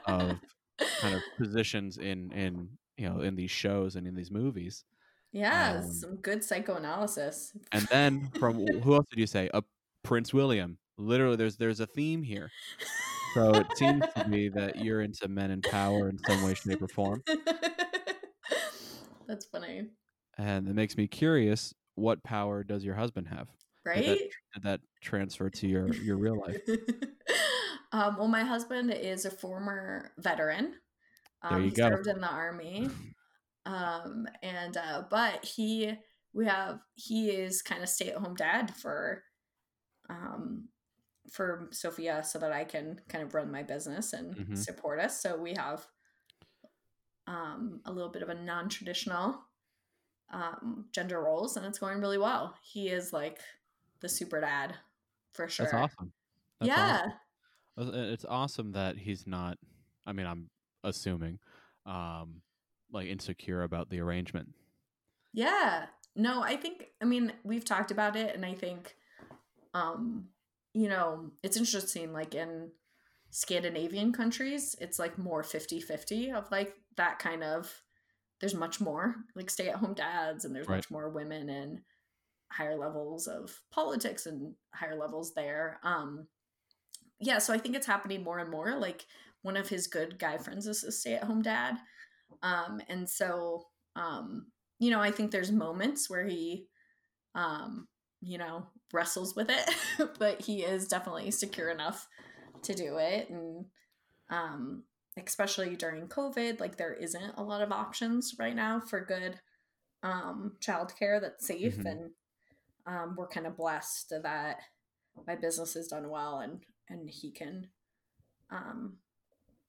of 0.06 0.38
kind 1.00 1.14
of 1.14 1.22
positions 1.38 1.96
in 1.96 2.30
in 2.32 2.68
you 2.96 3.08
know 3.08 3.20
in 3.20 3.36
these 3.36 3.50
shows 3.50 3.96
and 3.96 4.06
in 4.06 4.14
these 4.14 4.30
movies. 4.30 4.84
Yeah, 5.32 5.80
Um, 5.84 5.92
some 5.92 6.16
good 6.16 6.42
psychoanalysis. 6.42 7.52
and 7.72 7.86
then 7.90 8.30
from 8.38 8.66
who 8.82 8.94
else 8.94 9.06
did 9.10 9.18
you 9.18 9.26
say? 9.26 9.50
A 9.54 9.62
prince 10.02 10.32
william. 10.32 10.78
Literally 10.96 11.36
there's 11.36 11.56
there's 11.56 11.80
a 11.80 11.86
theme 11.86 12.22
here. 12.22 12.50
So 13.34 13.50
it 13.52 13.66
seems 13.76 14.04
to 14.16 14.26
me 14.26 14.48
that 14.48 14.76
you're 14.82 15.02
into 15.02 15.28
men 15.28 15.50
in 15.50 15.60
power 15.62 16.08
in 16.08 16.18
some 16.26 16.42
way 16.42 16.54
shape 16.54 16.80
or 16.82 16.88
form 16.88 17.22
That's 19.28 19.44
funny, 19.46 19.92
and 20.36 20.68
it 20.68 20.74
makes 20.74 20.96
me 20.96 21.06
curious 21.08 21.74
what 21.94 22.22
power 22.22 22.62
does 22.62 22.84
your 22.84 22.94
husband 22.94 23.28
have 23.28 23.48
right? 23.84 24.18
did 24.54 24.62
that 24.62 24.80
transfer 25.00 25.50
to 25.50 25.66
your 25.68 25.96
your 26.00 26.16
real 26.16 26.38
life 26.38 26.58
um, 27.92 28.16
well, 28.16 28.28
my 28.28 28.42
husband 28.44 28.92
is 28.92 29.24
a 29.24 29.30
former 29.30 30.12
veteran. 30.18 30.74
Um, 31.42 31.50
There 31.50 31.60
you 31.64 31.70
he 31.70 31.74
go. 31.74 31.90
served 31.90 32.08
in 32.08 32.20
the 32.20 32.28
army, 32.28 32.88
um, 33.66 34.26
and 34.42 34.76
uh, 34.76 35.04
but 35.10 35.44
he 35.44 35.94
we 36.34 36.46
have 36.46 36.80
he 36.96 37.30
is 37.30 37.62
kind 37.62 37.82
of 37.82 37.88
stay 37.88 38.10
at 38.10 38.18
home 38.18 38.34
dad 38.36 38.74
for 38.76 39.24
um 40.10 40.68
for 41.32 41.68
Sophia 41.72 42.24
so 42.24 42.38
that 42.40 42.52
I 42.52 42.64
can 42.64 43.00
kind 43.08 43.24
of 43.24 43.34
run 43.34 43.50
my 43.52 43.62
business 43.62 44.12
and 44.14 44.36
Mhm. 44.36 44.54
support 44.54 45.00
us. 45.00 45.20
So 45.22 45.36
we 45.38 45.54
have 45.54 45.86
um 47.28 47.80
a 47.84 47.92
little 47.92 48.10
bit 48.10 48.22
of 48.22 48.30
a 48.30 48.34
non-traditional 48.34 49.38
um 50.32 50.86
gender 50.92 51.22
roles 51.22 51.56
and 51.56 51.64
it's 51.66 51.78
going 51.78 52.00
really 52.00 52.18
well. 52.18 52.54
He 52.62 52.88
is 52.88 53.12
like 53.12 53.38
the 54.00 54.08
super 54.08 54.40
dad 54.40 54.74
for 55.34 55.48
sure. 55.48 55.66
that's 55.66 55.74
awesome 55.74 56.12
That's 56.60 56.68
yeah. 56.68 57.02
awesome. 57.76 57.94
It's 57.94 58.24
awesome 58.24 58.72
that 58.72 58.96
he's 58.96 59.24
not. 59.26 59.56
I 60.04 60.12
mean, 60.12 60.26
I'm 60.26 60.50
assuming 60.82 61.38
um 61.86 62.42
like 62.90 63.06
insecure 63.08 63.62
about 63.62 63.90
the 63.90 64.00
arrangement. 64.00 64.48
Yeah. 65.32 65.86
No, 66.16 66.42
I 66.42 66.56
think 66.56 66.86
I 67.00 67.04
mean, 67.04 67.32
we've 67.44 67.64
talked 67.64 67.90
about 67.90 68.16
it 68.16 68.34
and 68.34 68.44
I 68.44 68.54
think 68.54 68.96
um 69.74 70.28
you 70.74 70.88
know, 70.88 71.30
it's 71.42 71.56
interesting 71.56 72.12
like 72.12 72.34
in 72.34 72.70
Scandinavian 73.30 74.12
countries, 74.12 74.74
it's 74.80 74.98
like 74.98 75.18
more 75.18 75.42
50-50 75.42 76.34
of 76.34 76.50
like 76.50 76.74
that 76.98 77.18
kind 77.18 77.42
of 77.42 77.72
there's 78.40 78.54
much 78.54 78.80
more 78.80 79.16
like 79.34 79.50
stay-at-home 79.50 79.94
dads 79.94 80.44
and 80.44 80.54
there's 80.54 80.68
Right. 80.68 80.76
much 80.76 80.90
more 80.90 81.08
women 81.10 81.48
in 81.48 81.82
higher 82.52 82.76
levels 82.76 83.26
of 83.26 83.50
politics 83.72 84.26
and 84.26 84.54
higher 84.74 84.96
levels 84.96 85.34
there. 85.34 85.80
Um 85.82 86.28
yeah, 87.20 87.38
so 87.38 87.52
I 87.52 87.58
think 87.58 87.74
it's 87.74 87.86
happening 87.86 88.22
more 88.22 88.38
and 88.38 88.50
more. 88.50 88.76
Like 88.78 89.04
one 89.42 89.56
of 89.56 89.68
his 89.68 89.88
good 89.88 90.18
guy 90.18 90.38
friends 90.38 90.66
is 90.68 90.84
a 90.84 90.92
stay-at-home 90.92 91.42
dad. 91.42 91.78
Um 92.42 92.80
and 92.88 93.08
so 93.08 93.66
um 93.96 94.52
you 94.78 94.90
know, 94.92 95.00
I 95.00 95.10
think 95.10 95.30
there's 95.32 95.50
moments 95.50 96.08
where 96.08 96.26
he 96.26 96.66
um 97.34 97.88
you 98.20 98.36
know, 98.38 98.66
wrestles 98.92 99.36
with 99.36 99.48
it, 99.50 99.70
but 100.18 100.40
he 100.42 100.62
is 100.64 100.88
definitely 100.88 101.30
secure 101.30 101.70
enough 101.70 102.06
to 102.62 102.74
do 102.74 102.96
it 102.98 103.30
and 103.30 103.66
um 104.30 104.84
especially 105.26 105.74
during 105.76 106.06
covid 106.08 106.60
like 106.60 106.76
there 106.76 106.94
isn't 106.94 107.34
a 107.36 107.42
lot 107.42 107.62
of 107.62 107.72
options 107.72 108.34
right 108.38 108.54
now 108.54 108.78
for 108.80 109.04
good 109.04 109.40
um 110.02 110.52
childcare 110.60 111.20
that's 111.20 111.46
safe 111.46 111.76
Mhm. 111.78 111.86
and 111.86 112.10
um 112.86 113.14
we're 113.16 113.28
kind 113.28 113.46
of 113.46 113.56
blessed 113.56 114.10
that 114.22 114.60
my 115.26 115.34
business 115.34 115.74
has 115.74 115.88
done 115.88 116.08
well 116.08 116.40
and 116.40 116.60
and 116.88 117.08
he 117.10 117.30
can 117.30 117.68
um 118.50 118.98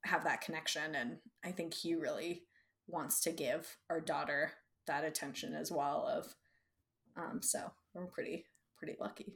have 0.04 0.24
that 0.24 0.40
connection 0.40 0.94
and 0.94 1.18
i 1.44 1.50
think 1.50 1.74
he 1.74 1.94
really 1.94 2.44
wants 2.86 3.20
to 3.20 3.30
give 3.32 3.76
our 3.90 4.00
daughter 4.00 4.52
that 4.86 5.04
attention 5.04 5.54
as 5.54 5.70
well 5.70 6.06
of 6.06 6.34
um 7.16 7.42
so 7.42 7.70
we're 7.94 8.06
pretty 8.06 8.44
pretty 8.76 8.96
lucky 9.00 9.34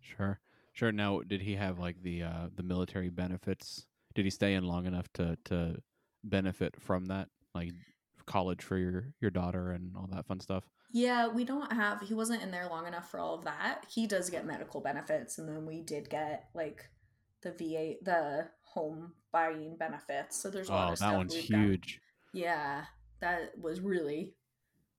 Sure. 0.00 0.38
Sure. 0.74 0.92
Now, 0.92 1.20
did 1.20 1.40
he 1.40 1.54
have 1.56 1.78
like 1.78 2.02
the 2.02 2.22
uh 2.22 2.48
the 2.54 2.62
military 2.62 3.08
benefits? 3.08 3.86
Did 4.14 4.24
he 4.24 4.30
stay 4.30 4.54
in 4.54 4.64
long 4.64 4.86
enough 4.86 5.06
to 5.14 5.36
to 5.46 5.76
benefit 6.22 6.74
from 6.80 7.06
that, 7.06 7.28
like 7.54 7.72
college 8.26 8.62
for 8.62 8.76
your 8.78 9.12
your 9.20 9.30
daughter 9.30 9.72
and 9.72 9.96
all 9.96 10.08
that 10.12 10.26
fun 10.26 10.40
stuff? 10.40 10.64
Yeah, 10.92 11.26
we 11.28 11.44
don't 11.44 11.72
have. 11.72 12.00
He 12.02 12.14
wasn't 12.14 12.42
in 12.42 12.50
there 12.52 12.68
long 12.68 12.86
enough 12.86 13.10
for 13.10 13.18
all 13.18 13.34
of 13.34 13.44
that. 13.44 13.84
He 13.92 14.06
does 14.06 14.30
get 14.30 14.46
medical 14.46 14.80
benefits, 14.80 15.38
and 15.38 15.48
then 15.48 15.66
we 15.66 15.82
did 15.82 16.08
get 16.08 16.48
like 16.54 16.88
the 17.42 17.50
VA, 17.52 17.94
the 18.02 18.48
home 18.62 19.12
buying 19.32 19.76
benefits. 19.76 20.40
So 20.40 20.50
there's 20.50 20.68
a 20.68 20.72
lot 20.72 20.88
Oh, 20.88 20.92
of 20.92 20.98
stuff. 20.98 21.10
that 21.10 21.16
one's 21.16 21.34
we've 21.34 21.48
done. 21.48 21.60
huge. 21.62 22.00
Yeah, 22.32 22.84
that 23.20 23.58
was 23.60 23.80
really, 23.80 24.34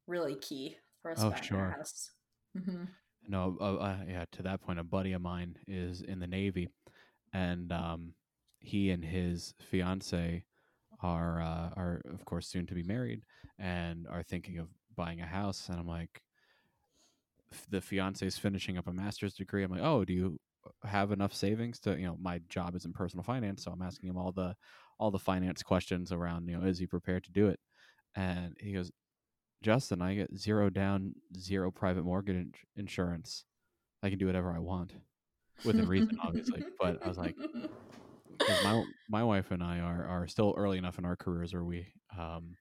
really 0.08 0.36
key 0.36 0.78
for 1.02 1.12
us 1.12 1.24
Oh, 1.24 1.34
sure. 1.42 1.60
our 1.60 1.72
house. 1.72 2.12
hmm 2.54 2.84
No, 3.28 3.58
uh, 3.62 3.76
uh, 3.76 3.98
yeah. 4.08 4.26
To 4.34 4.44
that 4.44 4.62
point, 4.62 4.80
a 4.80 4.84
buddy 4.84 5.14
of 5.14 5.22
mine 5.22 5.56
is 5.68 6.02
in 6.02 6.20
the 6.20 6.28
Navy, 6.28 6.68
and 7.34 7.72
um, 7.72 8.14
he 8.66 8.92
and 8.92 9.04
his 9.04 9.54
fiance 9.60 10.44
are 11.02 11.42
uh, 11.42 11.70
are 11.76 12.02
of 12.12 12.26
course 12.26 12.48
soon 12.48 12.66
to 12.68 12.74
be 12.74 12.84
married 12.84 13.22
and 13.60 14.08
are 14.08 14.24
thinking 14.24 14.58
of 14.58 14.68
buying 14.96 15.22
a 15.22 15.26
house. 15.26 15.70
And 15.70 15.80
I'm 15.80 15.88
like, 15.88 16.22
the 17.70 17.82
fiance 17.82 18.26
is 18.26 18.38
finishing 18.38 18.78
up 18.78 18.88
a 18.88 18.94
master's 18.94 19.34
degree. 19.34 19.64
I'm 19.64 19.72
like, 19.72 19.82
oh, 19.82 20.06
do 20.06 20.14
you 20.14 20.40
have 20.84 21.12
enough 21.12 21.34
savings 21.34 21.80
to 21.82 21.98
you 21.98 22.08
know? 22.08 22.18
My 22.20 22.40
job 22.50 22.76
is 22.76 22.86
in 22.86 22.94
personal 22.94 23.24
finance, 23.24 23.64
so 23.64 23.72
I'm 23.72 23.82
asking 23.82 24.10
him 24.10 24.18
all 24.18 24.32
the 24.32 24.56
all 25.00 25.12
the 25.12 25.20
finance 25.20 25.62
questions 25.62 26.12
around 26.12 26.48
you 26.48 26.58
know, 26.58 26.66
is 26.66 26.80
he 26.80 26.88
prepared 26.88 27.24
to 27.26 27.32
do 27.32 27.48
it? 27.48 27.60
And 28.16 28.56
he 28.60 28.72
goes, 28.74 28.92
Justin, 29.62 30.02
I 30.02 30.16
get 30.16 30.38
zero 30.38 30.70
down, 30.70 31.14
zero 31.38 31.70
private 31.72 32.04
mortgage 32.04 32.36
ins- 32.36 32.56
insurance. 32.78 33.44
I 34.04 34.10
can 34.10 34.20
do 34.20 34.28
whatever 34.28 34.52
I 34.52 34.60
want 34.60 34.94
within 35.66 35.88
reason, 35.88 36.18
obviously. 36.24 36.64
But 36.80 37.04
I 37.04 37.08
was 37.08 37.18
like, 37.18 37.36
my 38.60 38.84
my 39.08 39.24
wife 39.24 39.52
and 39.52 39.64
I 39.64 39.80
are 39.80 40.06
are 40.06 40.28
still 40.28 40.54
early 40.58 40.78
enough 40.78 41.00
in 41.00 41.06
our 41.06 41.16
careers 41.16 41.54
where 41.54 41.64
we, 41.66 41.94
um, 42.18 42.58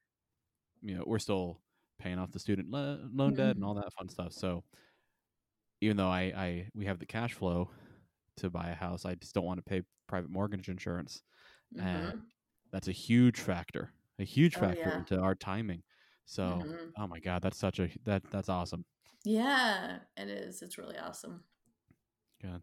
you 0.82 0.96
know, 0.96 1.04
we're 1.06 1.18
still 1.20 1.62
paying 1.98 2.18
off 2.18 2.32
the 2.32 2.40
student 2.40 2.70
lo- 2.70 3.08
loan 3.12 3.34
debt 3.34 3.56
and 3.56 3.64
Mhm. 3.64 3.66
all 3.66 3.74
that 3.74 3.92
fun 3.98 4.08
stuff. 4.08 4.32
So 4.34 4.64
even 5.80 5.96
though 5.96 6.08
I 6.08 6.22
I 6.22 6.70
we 6.74 6.86
have 6.86 6.98
the 6.98 7.06
cash 7.06 7.34
flow 7.34 7.70
to 8.36 8.50
buy 8.50 8.70
a 8.70 8.74
house, 8.74 9.04
I 9.04 9.14
just 9.14 9.34
don't 9.34 9.44
want 9.44 9.58
to 9.58 9.62
pay 9.62 9.82
private 10.06 10.30
mortgage 10.30 10.68
insurance, 10.68 11.22
and 11.78 12.14
that's 12.72 12.88
a 12.88 12.92
huge 12.92 13.40
factor, 13.40 13.94
a 14.18 14.24
huge 14.24 14.56
Oh, 14.56 14.58
factor 14.58 14.72
yeah. 14.72 14.98
into 14.98 15.18
our 15.20 15.34
timing. 15.36 15.84
So. 16.26 16.66
Mhm. 16.66 16.94
Oh 16.98 17.06
my 17.08 17.20
god, 17.20 17.42
that's 17.42 17.58
such 17.58 17.80
a 17.80 17.90
that 18.04 18.24
that's 18.32 18.48
awesome. 18.50 18.84
Yeah, 19.24 20.00
it 20.16 20.28
is. 20.28 20.62
It's 20.62 20.78
really 20.78 20.96
awesome. 20.98 21.44
Good. 22.40 22.62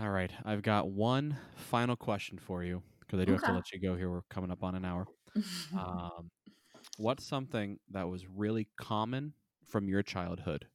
All 0.00 0.10
right, 0.10 0.30
I've 0.44 0.62
got 0.62 0.90
one 0.90 1.36
final 1.56 1.94
question 1.94 2.38
for 2.38 2.64
you 2.64 2.82
because 3.00 3.20
I 3.20 3.24
do 3.24 3.32
have 3.32 3.42
to 3.44 3.52
let 3.52 3.70
you 3.72 3.80
go 3.80 3.94
here. 3.94 4.10
We're 4.10 4.22
coming 4.28 4.50
up 4.50 4.64
on 4.64 4.74
an 4.74 4.84
hour. 4.84 5.06
Um, 5.76 6.30
what's 6.96 7.26
something 7.26 7.80
that 7.90 8.08
was 8.08 8.24
really 8.28 8.68
common 8.76 9.34
from 9.66 9.88
your 9.88 10.04
childhood 10.04 10.66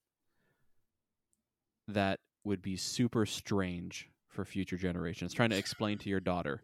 that 1.88 2.20
would 2.43 2.61
be 2.61 2.76
super 2.76 3.26
strange 3.26 4.09
for 4.28 4.43
future 4.43 4.76
generations? 4.76 5.34
Trying 5.34 5.51
to 5.51 5.57
explain 5.57 5.97
to 5.99 6.09
your 6.09 6.20
daughter, 6.20 6.61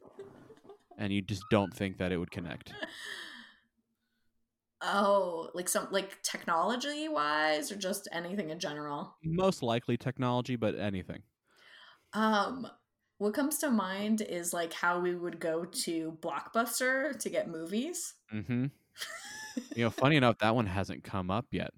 and 0.98 1.14
you 1.14 1.22
just 1.22 1.44
don't 1.50 1.74
think 1.74 2.00
that 2.00 2.12
it 2.12 2.18
would 2.18 2.32
connect. 2.32 2.74
oh, 4.82 5.50
like 5.54 5.70
some 5.70 5.88
like 5.92 6.22
technology 6.22 7.08
wise, 7.08 7.72
or 7.72 7.78
just 7.78 8.10
anything 8.12 8.50
in 8.50 8.60
general. 8.60 9.16
Most 9.24 9.64
likely 9.64 9.96
technology, 9.96 10.58
but 10.58 10.78
anything. 10.78 11.24
Um, 12.16 12.68
what 13.18 13.34
comes 13.34 13.60
to 13.60 13.70
mind 13.70 14.22
is 14.22 14.54
like 14.54 14.74
how 14.74 15.00
we 15.00 15.16
would 15.16 15.40
go 15.40 15.66
to 15.66 16.18
Blockbuster 16.22 17.18
to 17.20 17.30
get 17.30 17.50
movies. 17.50 18.14
Mm-hmm. 18.34 18.66
You 19.74 19.86
know, 19.86 19.90
funny 19.90 20.18
enough, 20.18 20.40
that 20.40 20.54
one 20.54 20.66
hasn't 20.66 21.06
come 21.06 21.32
up 21.32 21.46
yet. 21.50 21.72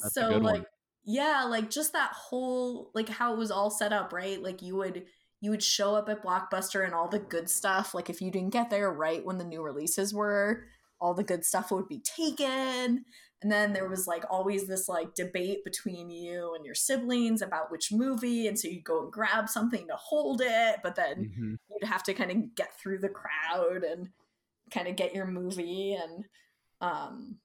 That's 0.00 0.14
so 0.14 0.28
good 0.28 0.44
one. 0.44 0.54
like 0.54 0.64
yeah, 1.04 1.42
like 1.42 1.70
just 1.70 1.92
that 1.92 2.12
whole 2.12 2.92
like 2.94 3.08
how 3.08 3.32
it 3.32 3.38
was 3.38 3.50
all 3.50 3.68
set 3.68 3.92
up, 3.92 4.12
right? 4.12 4.40
Like 4.40 4.62
you 4.62 4.76
would 4.76 5.06
you 5.40 5.50
would 5.50 5.62
show 5.62 5.96
up 5.96 6.08
at 6.08 6.22
Blockbuster 6.22 6.84
and 6.84 6.94
all 6.94 7.08
the 7.08 7.18
good 7.18 7.50
stuff. 7.50 7.94
Like 7.94 8.08
if 8.10 8.20
you 8.20 8.30
didn't 8.30 8.52
get 8.52 8.70
there 8.70 8.92
right 8.92 9.24
when 9.24 9.38
the 9.38 9.44
new 9.44 9.60
releases 9.60 10.14
were, 10.14 10.64
all 11.00 11.14
the 11.14 11.24
good 11.24 11.44
stuff 11.44 11.70
would 11.70 11.88
be 11.88 12.00
taken. 12.00 13.04
And 13.46 13.52
then 13.52 13.72
there 13.72 13.88
was 13.88 14.08
like 14.08 14.24
always 14.28 14.66
this 14.66 14.88
like 14.88 15.14
debate 15.14 15.62
between 15.62 16.10
you 16.10 16.56
and 16.56 16.66
your 16.66 16.74
siblings 16.74 17.42
about 17.42 17.70
which 17.70 17.92
movie. 17.92 18.48
And 18.48 18.58
so 18.58 18.66
you'd 18.66 18.82
go 18.82 19.04
and 19.04 19.12
grab 19.12 19.48
something 19.48 19.86
to 19.86 19.94
hold 19.94 20.40
it, 20.44 20.80
but 20.82 20.96
then 20.96 21.28
hmm 21.36 21.54
you'd 21.70 21.88
have 21.88 22.02
to 22.02 22.12
kind 22.14 22.32
of 22.32 22.56
get 22.56 22.76
through 22.76 22.98
the 22.98 23.08
crowd 23.08 23.84
and 23.84 24.08
kind 24.72 24.88
of 24.88 24.96
get 24.96 25.14
your 25.14 25.26
movie 25.26 25.94
and 25.94 26.24
um 26.80 27.36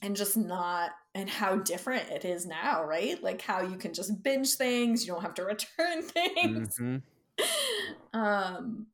and 0.00 0.14
just 0.14 0.36
not 0.36 0.92
and 1.16 1.28
how 1.28 1.56
different 1.56 2.08
it 2.08 2.24
is 2.24 2.46
now 2.46 2.84
right 2.84 3.20
like 3.20 3.42
how 3.42 3.62
you 3.62 3.76
can 3.76 3.92
just 3.92 4.22
binge 4.22 4.54
things 4.54 5.04
you 5.04 5.12
don't 5.12 5.22
have 5.22 5.34
to 5.34 5.42
return 5.44 6.02
things 6.02 6.76
hmm 6.78 6.96
um 8.14 8.86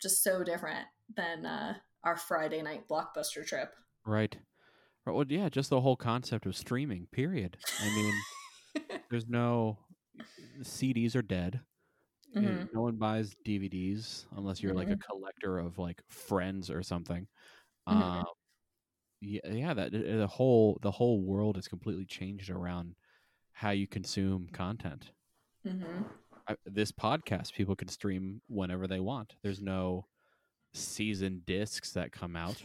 just 0.00 0.22
so 0.22 0.42
different 0.42 0.86
than 1.14 1.44
uh 1.44 1.74
our 2.04 2.16
friday 2.16 2.62
night 2.62 2.88
blockbuster 2.88 3.46
trip 3.46 3.74
Right. 4.08 4.38
Well, 5.12 5.26
yeah, 5.28 5.48
just 5.48 5.70
the 5.70 5.80
whole 5.80 5.96
concept 5.96 6.46
of 6.46 6.56
streaming. 6.56 7.06
Period. 7.12 7.56
I 7.80 7.84
mean, 7.94 8.14
there's 9.10 9.26
no 9.28 9.78
CDs 10.60 11.14
are 11.16 11.22
dead. 11.22 11.60
Mhm. 12.36 12.68
No 12.74 12.82
one 12.82 12.96
buys 12.96 13.34
DVDs 13.44 14.26
unless 14.36 14.62
you're 14.62 14.74
like 14.74 14.90
a 14.90 14.96
Mhm. 14.96 15.00
collector 15.02 15.58
of 15.58 15.78
like 15.78 16.02
Friends 16.08 16.70
or 16.70 16.82
something. 16.82 17.26
Mhm. 17.88 17.92
Um, 18.02 18.24
yeah, 19.20 19.40
yeah. 19.50 19.74
That 19.74 19.92
the 19.92 20.26
whole 20.26 20.78
the 20.82 20.90
whole 20.90 21.20
world 21.22 21.56
has 21.56 21.68
completely 21.68 22.04
changed 22.04 22.50
around 22.50 22.94
how 23.52 23.70
you 23.70 23.86
consume 23.86 24.48
content. 24.48 25.12
Mhm. 25.64 26.04
I, 26.46 26.56
this 26.66 26.92
podcast, 26.92 27.52
people 27.54 27.74
can 27.76 27.88
stream 27.88 28.40
whenever 28.48 28.86
they 28.86 29.00
want. 29.00 29.34
There's 29.42 29.60
no 29.60 30.06
season 30.72 31.42
discs 31.46 31.92
that 31.92 32.12
come 32.12 32.36
out. 32.36 32.62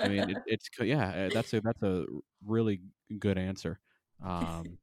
I 0.00 0.08
mean, 0.08 0.30
it, 0.30 0.38
it's 0.46 0.68
yeah. 0.80 1.26
uh, 1.26 1.30
That's 1.32 1.52
a 1.54 1.60
that's 1.60 1.82
a 1.82 2.04
really 2.46 2.80
good 3.18 3.38
answer. 3.38 3.78
Um, 4.24 4.78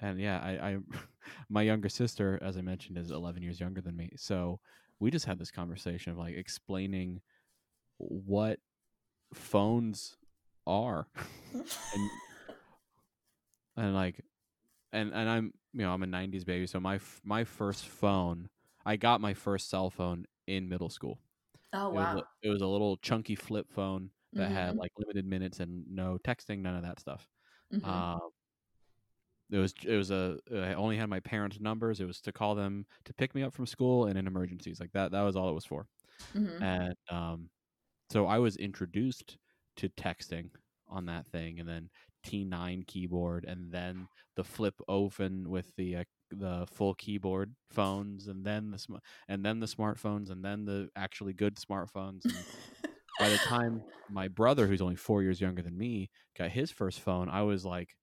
and 0.00 0.20
yeah, 0.20 0.38
I, 0.42 0.50
I 0.70 0.76
my 1.48 1.62
younger 1.62 1.88
sister, 1.88 2.38
as 2.42 2.56
I 2.56 2.62
mentioned, 2.62 2.98
is 2.98 3.10
11 3.10 3.42
years 3.42 3.60
younger 3.60 3.80
than 3.80 3.96
me. 3.96 4.10
So 4.16 4.60
we 4.98 5.10
just 5.10 5.26
had 5.26 5.38
this 5.38 5.50
conversation 5.50 6.12
of 6.12 6.18
like 6.18 6.34
explaining 6.34 7.20
what 7.98 8.58
phones 9.34 10.16
are, 10.66 11.06
and 11.54 12.10
and 13.76 13.94
like, 13.94 14.24
and 14.92 15.12
and 15.12 15.28
I'm 15.28 15.52
you 15.72 15.82
know 15.82 15.92
I'm 15.92 16.02
a 16.02 16.06
90s 16.06 16.44
baby, 16.44 16.66
so 16.66 16.80
my 16.80 16.96
f- 16.96 17.20
my 17.24 17.44
first 17.44 17.86
phone, 17.86 18.48
I 18.84 18.96
got 18.96 19.20
my 19.20 19.34
first 19.34 19.68
cell 19.70 19.90
phone 19.90 20.26
in 20.56 20.68
middle 20.68 20.90
school. 20.90 21.20
Oh 21.72 21.90
It 21.90 21.98
was, 22.00 22.08
wow. 22.08 22.14
a- 22.14 22.46
it 22.46 22.50
was 22.50 22.62
a 22.62 22.66
little 22.68 22.96
chunky 22.98 23.36
flip 23.36 23.72
phone 23.72 24.12
that 24.36 24.50
had 24.52 24.74
Mhm, 24.74 24.78
like 24.78 24.92
limited 24.98 25.26
minutes 25.26 25.60
and 25.60 25.86
no 25.88 26.18
texting, 26.18 26.60
none 26.60 26.76
of 26.76 26.82
that 26.84 27.00
stuff. 27.00 27.28
mhm. 27.70 28.10
Um, 28.10 28.20
it 29.50 29.56
was 29.58 29.74
it 29.84 29.96
was 29.96 30.10
a 30.10 30.38
I 30.52 30.74
only 30.74 30.96
had 30.96 31.08
my 31.08 31.20
parents' 31.20 31.60
numbers. 31.60 32.00
It 32.00 32.06
was 32.06 32.20
to 32.22 32.32
call 32.32 32.54
them 32.54 32.86
to 33.04 33.14
pick 33.14 33.34
me 33.34 33.42
up 33.42 33.52
from 33.54 33.66
school 33.66 34.06
and 34.06 34.18
in 34.18 34.26
emergencies 34.26 34.80
like 34.80 34.92
that. 34.92 35.10
That 35.12 35.22
was 35.22 35.36
all 35.36 35.50
it 35.50 35.54
was 35.54 35.64
for. 35.64 35.88
Mhm. 36.34 36.60
And 36.60 36.94
um, 37.10 37.50
so 38.10 38.26
I 38.26 38.38
was 38.38 38.56
introduced 38.56 39.38
to 39.78 39.88
texting 39.90 40.50
on 40.88 41.06
that 41.06 41.28
thing, 41.28 41.60
and 41.60 41.68
then 41.68 41.90
T9 42.24 42.84
keyboard, 42.84 43.44
and 43.46 43.72
then 43.72 44.08
the 44.36 44.44
flip 44.44 44.76
open 44.88 45.50
with 45.50 45.74
the 45.76 45.98
uh, 45.98 46.04
the 46.30 46.66
full 46.70 46.94
keyboard 46.94 47.54
phones, 47.70 48.28
and 48.28 48.44
then 48.44 48.70
the 48.70 48.78
sm- 48.78 48.96
and 49.28 49.44
then 49.44 49.60
the 49.60 49.66
smartphones, 49.66 50.30
and 50.30 50.44
then 50.44 50.64
the 50.64 50.90
actually 50.96 51.32
good 51.32 51.56
smartphones. 51.56 52.24
And 52.28 52.46
by 53.18 53.28
the 53.30 53.38
time 53.38 53.84
my 54.08 54.28
brother, 54.28 54.66
who's 54.66 54.80
only 54.82 54.96
four 54.96 55.22
years 55.22 55.40
younger 55.40 55.62
than 55.62 55.76
me, 55.78 56.10
got 56.36 56.50
his 56.50 56.70
first 56.70 57.00
phone, 57.00 57.28
I 57.28 57.42
was 57.42 57.64
like 57.64 57.96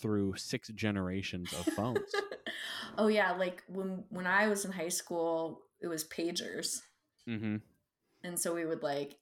through 0.00 0.34
six 0.36 0.68
generations 0.68 1.52
of 1.52 1.66
phones. 1.68 2.12
oh 2.98 3.08
yeah, 3.08 3.32
like 3.32 3.62
when 3.68 4.04
when 4.10 4.26
I 4.26 4.48
was 4.48 4.64
in 4.64 4.72
high 4.72 4.88
school, 4.88 5.62
it 5.80 5.88
was 5.88 6.04
pagers, 6.04 6.80
hmm 7.26 7.56
and 8.24 8.38
so 8.38 8.54
we 8.54 8.64
would 8.64 8.82
like 8.82 9.18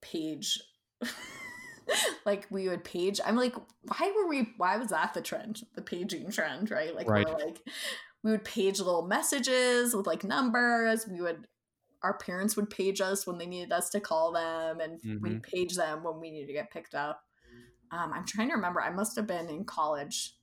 page. 0.00 0.60
like 2.26 2.46
we 2.50 2.68
would 2.68 2.84
page. 2.84 3.20
I'm 3.24 3.36
like, 3.36 3.54
why 3.82 4.12
were 4.16 4.28
we? 4.28 4.52
Why 4.56 4.76
was 4.76 4.88
that 4.88 5.14
the 5.14 5.22
trend? 5.22 5.62
The 5.74 5.82
paging 5.82 6.30
trend, 6.30 6.70
right? 6.70 6.94
Like 6.94 7.08
Right. 7.08 7.26
we're 7.26 7.38
like, 7.38 7.60
we 8.22 8.30
would 8.32 8.44
page 8.44 8.78
little 8.78 9.06
messages 9.06 9.94
with 9.94 10.06
like 10.06 10.24
numbers. 10.24 11.06
We 11.08 11.20
would. 11.20 11.46
Our 12.02 12.16
parents 12.16 12.56
would 12.56 12.70
page 12.70 13.00
us 13.02 13.26
when 13.26 13.36
they 13.36 13.46
needed 13.46 13.72
us 13.72 13.90
to 13.90 14.00
call 14.00 14.32
them, 14.32 14.80
and 14.80 15.00
we'd 15.22 15.42
page 15.42 15.76
them 15.76 16.02
when 16.02 16.18
we 16.18 16.30
needed 16.30 16.46
to 16.46 16.52
get 16.54 16.70
picked 16.70 16.94
up. 16.94 17.22
Um, 17.90 18.12
I'm 18.14 18.24
trying 18.24 18.48
to 18.48 18.54
remember. 18.54 18.80
I 18.80 18.90
must 18.90 19.16
have 19.16 19.26
been 19.26 19.50
in 19.50 19.64
college 19.64 20.34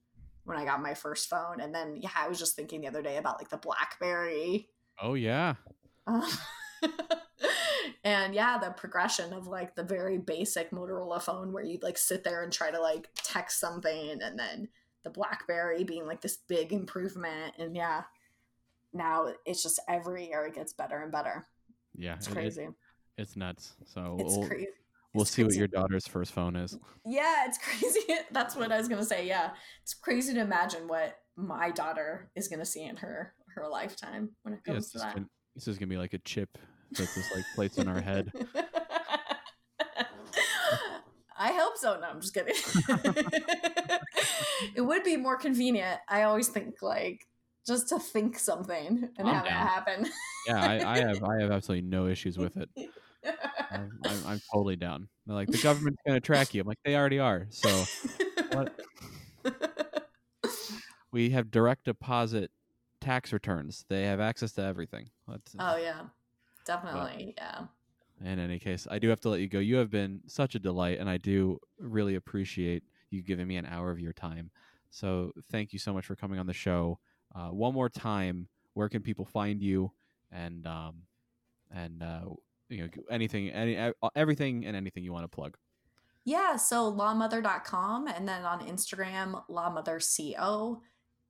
when 0.44 0.56
I 0.58 0.66
got 0.66 0.82
my 0.82 0.94
first 0.94 1.30
phone, 1.30 1.60
and 1.60 1.74
then 1.74 1.98
yeah, 2.00 2.10
I 2.16 2.28
was 2.28 2.38
just 2.38 2.56
thinking 2.56 2.82
the 2.82 2.88
other 2.88 3.02
day 3.02 3.18
about 3.18 3.40
like 3.40 3.50
the 3.50 3.58
BlackBerry, 3.58 4.70
Oh 5.02 5.16
yeah, 5.16 5.56
uh, 6.06 6.30
and 8.04 8.34
yeah, 8.34 8.58
the 8.58 8.72
progression 8.72 9.34
of 9.34 9.48
like 9.48 9.76
the 9.76 9.84
very 9.84 10.18
basic 10.18 10.72
Motorola 10.72 11.22
phone 11.22 11.52
where 11.54 11.64
you'd 11.64 11.84
like 11.84 11.98
sit 11.98 12.24
there 12.24 12.44
and 12.44 12.52
try 12.54 12.72
to 12.72 12.80
like 12.82 13.10
text 13.16 13.60
something, 13.60 14.20
and 14.22 14.38
then 14.40 14.68
the 15.04 15.10
BlackBerry 15.10 15.84
being 15.84 16.06
like 16.06 16.22
this 16.22 16.38
big 16.48 16.74
improvement, 16.74 17.54
and 17.58 17.76
yeah, 17.76 18.04
now 18.94 19.28
it's 19.46 19.64
just 19.64 19.80
every 19.88 20.28
year 20.28 20.46
it 20.46 20.56
gets 20.56 20.74
better 20.74 21.02
and 21.02 21.12
better. 21.12 21.46
yeah. 21.96 22.16
It's 22.16 22.28
it- 22.28 22.32
it- 22.32 22.34
crazy. 22.34 22.68
it's 23.18 23.36
nuts. 23.36 23.74
So 23.86 24.18
It's 24.20 24.36
we'll, 24.38 24.48
crazy. 24.48 24.68
we'll 25.14 25.22
It's 25.24 25.32
see 25.32 25.44
what 25.44 25.54
your 25.56 25.68
daughter's 25.68 26.08
first 26.08 26.32
phone 26.34 26.56
is. 26.56 26.78
Yeah, 27.06 27.46
it's 27.48 27.58
crazy. 27.64 28.02
That's 28.32 28.56
what 28.56 28.72
I 28.72 28.78
was 28.78 28.88
gonna 28.88 29.04
say. 29.06 29.28
Yeah, 29.28 29.52
it's 29.84 29.94
crazy 29.94 30.34
to 30.34 30.42
imagine 30.42 30.88
what 30.88 31.18
my 31.36 31.72
daughter 31.72 32.30
is 32.36 32.48
gonna 32.48 32.66
see 32.66 32.84
in 32.84 32.98
her 32.98 33.34
her 33.56 33.68
lifetime 33.68 34.30
when 34.44 34.54
it 34.56 34.60
Yeah, 34.66 34.74
comes 34.74 34.86
it's 34.86 34.92
to 34.94 34.98
that. 35.00 35.14
gonna, 35.16 35.28
this 35.56 35.68
is 35.68 35.78
gonna 35.78 35.88
be 35.90 35.98
like 35.98 36.14
a 36.14 36.20
chip 36.20 36.58
that's 36.92 37.16
just 37.16 37.36
like 37.36 37.46
placed 37.56 37.78
in 37.78 37.88
our 37.88 38.02
head. 38.02 38.32
I 41.40 41.54
hope 41.54 41.78
so. 41.78 42.00
No, 42.00 42.08
I'm 42.08 42.20
just 42.20 42.34
kidding. 42.34 42.56
it 44.76 44.82
would 44.82 45.04
be 45.04 45.18
more 45.18 45.38
convenient. 45.38 46.00
I 46.10 46.24
always 46.24 46.48
think 46.48 46.82
like 46.82 47.28
just 47.66 47.90
to 47.90 48.00
think 48.00 48.40
something 48.40 49.10
and 49.18 49.28
I'm 49.28 49.36
have 49.36 49.46
down. 49.46 49.54
it 49.54 49.70
happen. 49.70 50.08
Yeah, 50.48 50.62
I, 50.62 50.94
I 50.94 51.00
have 51.00 51.24
I 51.24 51.42
have 51.42 51.52
absolutely 51.52 51.88
no 51.88 52.08
issues 52.08 52.38
with 52.38 52.58
it. 52.58 52.70
I'm, 53.72 54.00
I'm, 54.06 54.20
I'm 54.26 54.42
totally 54.54 54.78
down. 54.78 55.10
They're 55.26 55.36
like 55.36 55.50
the 55.50 55.58
government's 55.58 56.02
gonna 56.08 56.22
track 56.22 56.54
you. 56.54 56.62
I'm 56.62 56.68
like 56.68 56.80
they 56.86 56.96
already 56.96 57.20
are. 57.20 57.48
So 57.50 57.84
what? 58.54 58.80
we 61.12 61.32
have 61.32 61.52
direct 61.52 61.86
deposit 61.86 62.52
tax 63.02 63.34
returns. 63.34 63.86
They 63.90 64.06
have 64.06 64.20
access 64.20 64.54
to 64.54 64.64
everything. 64.64 65.10
Let's, 65.28 65.56
oh 65.60 65.78
yeah, 65.78 66.02
definitely. 66.68 67.34
Yeah. 67.38 67.66
in 68.24 68.40
any 68.40 68.60
case, 68.60 68.88
I 68.90 69.00
do 69.00 69.10
have 69.10 69.20
to 69.22 69.30
let 69.30 69.40
you 69.40 69.48
go. 69.48 69.60
You 69.60 69.78
have 69.78 69.90
been 69.90 70.22
such 70.28 70.56
a 70.56 70.60
delight, 70.60 71.00
and 71.00 71.10
I 71.10 71.18
do 71.18 71.60
really 71.80 72.16
appreciate 72.16 72.84
you 73.10 73.22
giving 73.22 73.48
me 73.48 73.56
an 73.56 73.66
hour 73.66 73.90
of 73.92 74.00
your 74.00 74.14
time. 74.14 74.52
So 74.90 75.32
thank 75.52 75.74
you 75.74 75.80
so 75.80 75.94
much 75.94 76.06
for 76.06 76.16
coming 76.16 76.40
on 76.40 76.48
the 76.48 76.54
show. 76.54 77.00
Uh, 77.34 77.50
one 77.50 77.74
more 77.74 77.90
time, 77.90 78.48
where 78.74 78.90
can 78.90 79.02
people 79.02 79.26
find 79.26 79.62
you, 79.62 79.92
and 80.32 80.66
um, 80.68 81.04
and 81.72 82.04
uh, 82.04 82.22
you 82.70 82.84
know 82.84 82.90
anything, 83.10 83.50
any 83.50 83.94
everything 84.16 84.66
and 84.66 84.76
anything 84.76 85.04
you 85.04 85.14
want 85.14 85.24
to 85.24 85.36
plug. 85.36 85.58
Yeah, 86.28 86.58
so 86.58 86.92
lawmother.com 86.92 88.08
and 88.08 88.28
then 88.28 88.44
on 88.44 88.60
Instagram, 88.60 89.44
lawmotherco. 89.50 90.82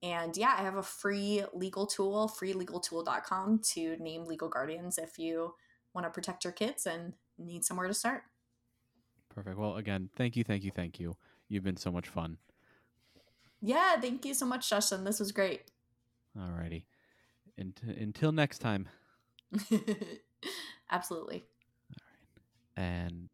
And 0.03 0.37
yeah, 0.37 0.55
I 0.57 0.61
have 0.61 0.75
a 0.75 0.83
free 0.83 1.43
legal 1.53 1.87
tool, 1.87 2.31
freelegaltool.com 2.39 3.61
to 3.73 3.97
name 3.97 4.25
legal 4.25 4.49
guardians 4.49 4.97
if 4.97 5.17
you 5.17 5.55
want 5.93 6.05
to 6.05 6.11
protect 6.11 6.43
your 6.43 6.53
kids 6.53 6.85
and 6.85 7.13
need 7.37 7.65
somewhere 7.65 7.87
to 7.87 7.93
start. 7.93 8.23
Perfect. 9.29 9.57
Well, 9.57 9.75
again, 9.75 10.09
thank 10.15 10.35
you, 10.35 10.43
thank 10.43 10.63
you, 10.63 10.71
thank 10.71 10.99
you. 10.99 11.15
You've 11.49 11.63
been 11.63 11.77
so 11.77 11.91
much 11.91 12.07
fun. 12.07 12.37
Yeah, 13.61 13.99
thank 13.99 14.25
you 14.25 14.33
so 14.33 14.45
much, 14.45 14.69
Justin. 14.69 15.03
This 15.03 15.19
was 15.19 15.31
great. 15.31 15.61
Alrighty. 16.37 16.83
Unt- 17.57 17.81
until 17.83 18.31
next 18.31 18.59
time. 18.59 18.87
Absolutely. 20.91 21.45
And 22.75 23.29